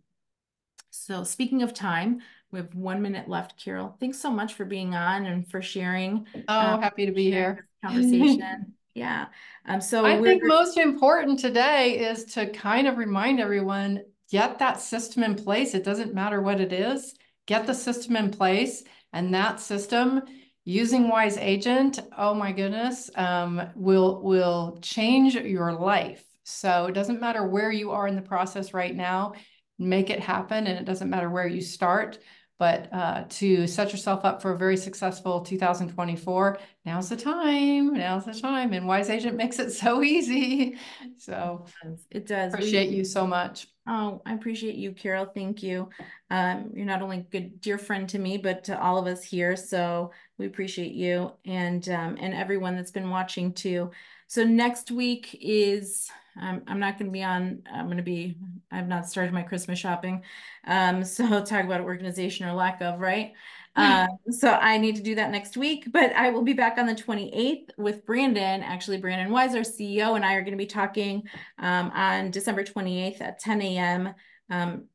So 0.92 1.24
speaking 1.24 1.62
of 1.62 1.74
time, 1.74 2.22
we 2.52 2.60
have 2.60 2.74
one 2.74 3.02
minute 3.02 3.28
left, 3.28 3.64
Carol. 3.64 3.96
Thanks 4.00 4.20
so 4.20 4.32
much 4.32 4.54
for 4.56 4.66
being 4.66 4.96
on 4.96 5.26
and 5.26 5.48
for 5.48 5.62
sharing. 5.62 6.26
Oh, 6.48 6.74
um, 6.74 6.82
happy 6.82 7.06
to 7.06 7.12
be 7.12 7.30
here. 7.30 7.68
Conversation. 7.84 8.74
yeah. 8.96 9.28
Um, 9.68 9.82
so 9.82 10.06
I 10.06 10.22
think 10.22 10.44
most 10.44 10.78
important 10.78 11.40
today 11.40 12.00
is 12.00 12.26
to 12.34 12.50
kind 12.50 12.88
of 12.88 12.98
remind 12.98 13.40
everyone, 13.40 14.04
get 14.32 14.60
that 14.60 14.82
system 14.82 15.24
in 15.24 15.36
place. 15.36 15.76
It 15.76 15.84
doesn't 15.84 16.14
matter 16.14 16.42
what 16.42 16.60
it 16.60 16.74
is, 16.74 17.14
get 17.46 17.68
the 17.68 17.76
system 17.76 18.16
in 18.16 18.32
place. 18.32 18.84
And 19.14 19.34
that 19.34 19.60
system 19.60 20.24
using 20.66 21.10
Wise 21.10 21.38
Agent, 21.38 22.00
oh 22.18 22.34
my 22.34 22.52
goodness, 22.52 23.10
um, 23.16 23.62
will 23.76 24.22
will 24.22 24.80
change 24.82 25.36
your 25.36 25.74
life. 25.74 26.24
So 26.44 26.86
it 26.86 26.94
doesn't 26.94 27.22
matter 27.22 27.46
where 27.46 27.72
you 27.72 27.92
are 27.92 28.08
in 28.08 28.16
the 28.16 28.22
process 28.22 28.74
right 28.74 28.96
now, 28.96 29.34
make 29.78 30.10
it 30.10 30.20
happen. 30.20 30.68
And 30.68 30.80
it 30.80 30.86
doesn't 30.86 31.10
matter 31.10 31.30
where 31.30 31.48
you 31.48 31.62
start, 31.62 32.20
but 32.60 32.94
uh, 32.94 33.24
to 33.30 33.66
set 33.68 33.94
yourself 33.94 34.26
up 34.26 34.42
for 34.42 34.52
a 34.52 34.58
very 34.58 34.76
successful 34.76 35.40
2024, 35.40 36.60
now's 36.86 37.08
the 37.08 37.16
time. 37.16 37.94
Now's 37.94 38.26
the 38.26 38.34
time. 38.34 38.74
And 38.74 38.86
Wise 38.86 39.10
Agent 39.10 39.38
makes 39.38 39.60
it 39.60 39.72
so 39.72 40.04
easy. 40.04 40.78
So 41.18 41.66
it 42.10 42.28
does. 42.28 42.54
Appreciate 42.54 42.90
we, 42.90 42.98
you 42.98 43.06
so 43.06 43.28
much. 43.28 43.68
Oh, 43.88 44.22
I 44.26 44.34
appreciate 44.34 44.76
you, 44.76 44.94
Carol. 44.94 45.26
Thank 45.26 45.62
you. 45.62 45.90
Um, 46.30 46.72
you're 46.74 46.86
not 46.86 47.02
only 47.02 47.18
a 47.18 47.22
good 47.22 47.60
dear 47.60 47.78
friend 47.78 48.08
to 48.10 48.20
me, 48.20 48.38
but 48.38 48.64
to 48.66 48.82
all 48.82 48.98
of 48.98 49.06
us 49.06 49.24
here. 49.24 49.56
So 49.56 50.12
we 50.38 50.46
appreciate 50.46 50.94
you 50.94 51.34
and 51.46 51.88
um, 51.90 52.18
and 52.20 52.34
everyone 52.34 52.76
that's 52.76 52.92
been 52.92 53.10
watching 53.10 53.54
too. 53.54 53.92
So 54.28 54.44
next 54.44 54.92
week 54.92 55.38
is 55.42 56.10
I'm 56.40 56.64
I'm 56.68 56.80
not 56.80 56.98
going 56.98 57.08
to 57.08 57.12
be 57.12 57.24
on. 57.24 57.64
I'm 57.72 57.86
going 57.86 57.98
to 57.98 58.04
be. 58.04 58.38
I've 58.72 58.88
not 58.88 59.10
started 59.10 59.34
my 59.34 59.44
Christmas 59.44 59.80
shopping. 59.80 60.24
Um, 60.66 61.04
so 61.06 61.44
talk 61.44 61.64
about 61.66 61.82
organization 61.82 62.48
or 62.48 62.54
lack 62.54 62.82
of, 62.82 63.00
right? 63.00 63.34
Uh, 63.76 64.08
so 64.30 64.52
I 64.52 64.78
need 64.78 64.98
to 64.98 65.02
do 65.02 65.16
that 65.16 65.32
next 65.32 65.56
week, 65.56 65.86
but 65.92 66.12
I 66.14 66.32
will 66.32 66.42
be 66.42 66.54
back 66.54 66.78
on 66.78 66.86
the 66.86 66.96
28th 66.96 67.70
with 67.78 68.06
Brandon. 68.06 68.62
Actually, 68.62 68.98
Brandon 68.98 69.32
Wise, 69.32 69.56
our 69.56 69.62
CEO, 69.62 70.16
and 70.16 70.26
I 70.26 70.34
are 70.34 70.42
going 70.42 70.52
to 70.52 70.58
be 70.58 70.66
talking 70.66 71.24
um, 71.60 71.90
on 71.92 72.32
December 72.32 72.64
28th 72.64 73.22
at 73.22 73.40
10 73.40 73.62
a.m. 73.62 74.14
Um, 74.50 74.86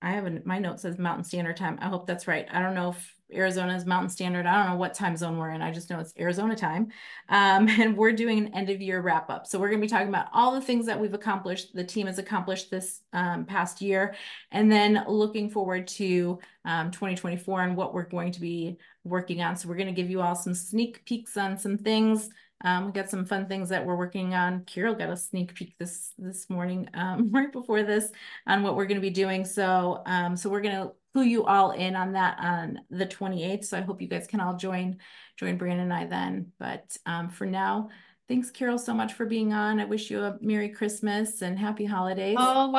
I 0.00 0.10
have 0.10 0.26
a, 0.26 0.42
my 0.44 0.58
note 0.58 0.80
says 0.80 0.98
Mountain 0.98 1.24
Standard 1.24 1.56
Time. 1.56 1.78
I 1.80 1.88
hope 1.88 2.06
that's 2.06 2.28
right. 2.28 2.46
I 2.52 2.60
don't 2.60 2.74
know 2.74 2.90
if 2.90 3.14
Arizona 3.34 3.74
is 3.74 3.84
Mountain 3.84 4.10
Standard. 4.10 4.46
I 4.46 4.56
don't 4.56 4.72
know 4.72 4.78
what 4.78 4.94
time 4.94 5.16
zone 5.16 5.38
we're 5.38 5.50
in. 5.50 5.62
I 5.62 5.72
just 5.72 5.90
know 5.90 5.98
it's 5.98 6.14
Arizona 6.18 6.54
time. 6.56 6.88
Um, 7.28 7.68
and 7.80 7.96
we're 7.96 8.12
doing 8.12 8.38
an 8.38 8.54
end 8.54 8.70
of 8.70 8.80
year 8.80 9.00
wrap 9.00 9.30
up. 9.30 9.46
So 9.46 9.58
we're 9.58 9.68
going 9.68 9.80
to 9.80 9.86
be 9.86 9.90
talking 9.90 10.08
about 10.08 10.28
all 10.32 10.52
the 10.52 10.60
things 10.60 10.86
that 10.86 10.98
we've 10.98 11.14
accomplished, 11.14 11.74
the 11.74 11.84
team 11.84 12.06
has 12.06 12.18
accomplished 12.18 12.70
this 12.70 13.00
um, 13.12 13.44
past 13.44 13.80
year, 13.80 14.14
and 14.52 14.70
then 14.70 15.04
looking 15.08 15.50
forward 15.50 15.86
to 15.88 16.38
um, 16.64 16.90
2024 16.90 17.62
and 17.62 17.76
what 17.76 17.92
we're 17.92 18.04
going 18.04 18.32
to 18.32 18.40
be 18.40 18.78
working 19.04 19.42
on. 19.42 19.56
So 19.56 19.68
we're 19.68 19.76
going 19.76 19.86
to 19.86 19.92
give 19.92 20.10
you 20.10 20.20
all 20.20 20.34
some 20.34 20.54
sneak 20.54 21.04
peeks 21.04 21.36
on 21.36 21.58
some 21.58 21.78
things 21.78 22.30
um, 22.64 22.86
we 22.86 22.92
got 22.92 23.10
some 23.10 23.26
fun 23.26 23.46
things 23.46 23.68
that 23.68 23.84
we're 23.84 23.94
working 23.94 24.34
on. 24.34 24.64
Carol 24.64 24.94
got 24.94 25.10
a 25.10 25.16
sneak 25.16 25.54
peek 25.54 25.76
this 25.78 26.12
this 26.18 26.48
morning, 26.48 26.88
um, 26.94 27.30
right 27.32 27.52
before 27.52 27.82
this, 27.82 28.10
on 28.46 28.62
what 28.62 28.74
we're 28.74 28.86
going 28.86 28.96
to 28.96 29.02
be 29.02 29.10
doing. 29.10 29.44
So, 29.44 30.02
um, 30.06 30.36
so 30.36 30.48
we're 30.48 30.62
going 30.62 30.76
to 30.76 30.92
clue 31.14 31.22
you 31.22 31.44
all 31.44 31.70
in 31.70 31.94
on 31.94 32.12
that 32.12 32.38
on 32.40 32.80
the 32.90 33.06
28th. 33.06 33.64
So 33.66 33.78
I 33.78 33.82
hope 33.82 34.02
you 34.02 34.08
guys 34.08 34.26
can 34.26 34.40
all 34.40 34.56
join 34.56 34.98
join 35.36 35.56
Brandon 35.56 35.84
and 35.84 35.92
I 35.92 36.06
then. 36.06 36.52
But 36.58 36.96
um, 37.06 37.28
for 37.28 37.46
now, 37.46 37.90
thanks, 38.28 38.50
Carol, 38.50 38.78
so 38.78 38.92
much 38.92 39.14
for 39.14 39.24
being 39.24 39.52
on. 39.52 39.78
I 39.80 39.84
wish 39.84 40.10
you 40.10 40.20
a 40.22 40.36
Merry 40.40 40.68
Christmas 40.68 41.40
and 41.42 41.58
Happy 41.58 41.84
Holidays. 41.84 42.36
Oh, 42.38 42.70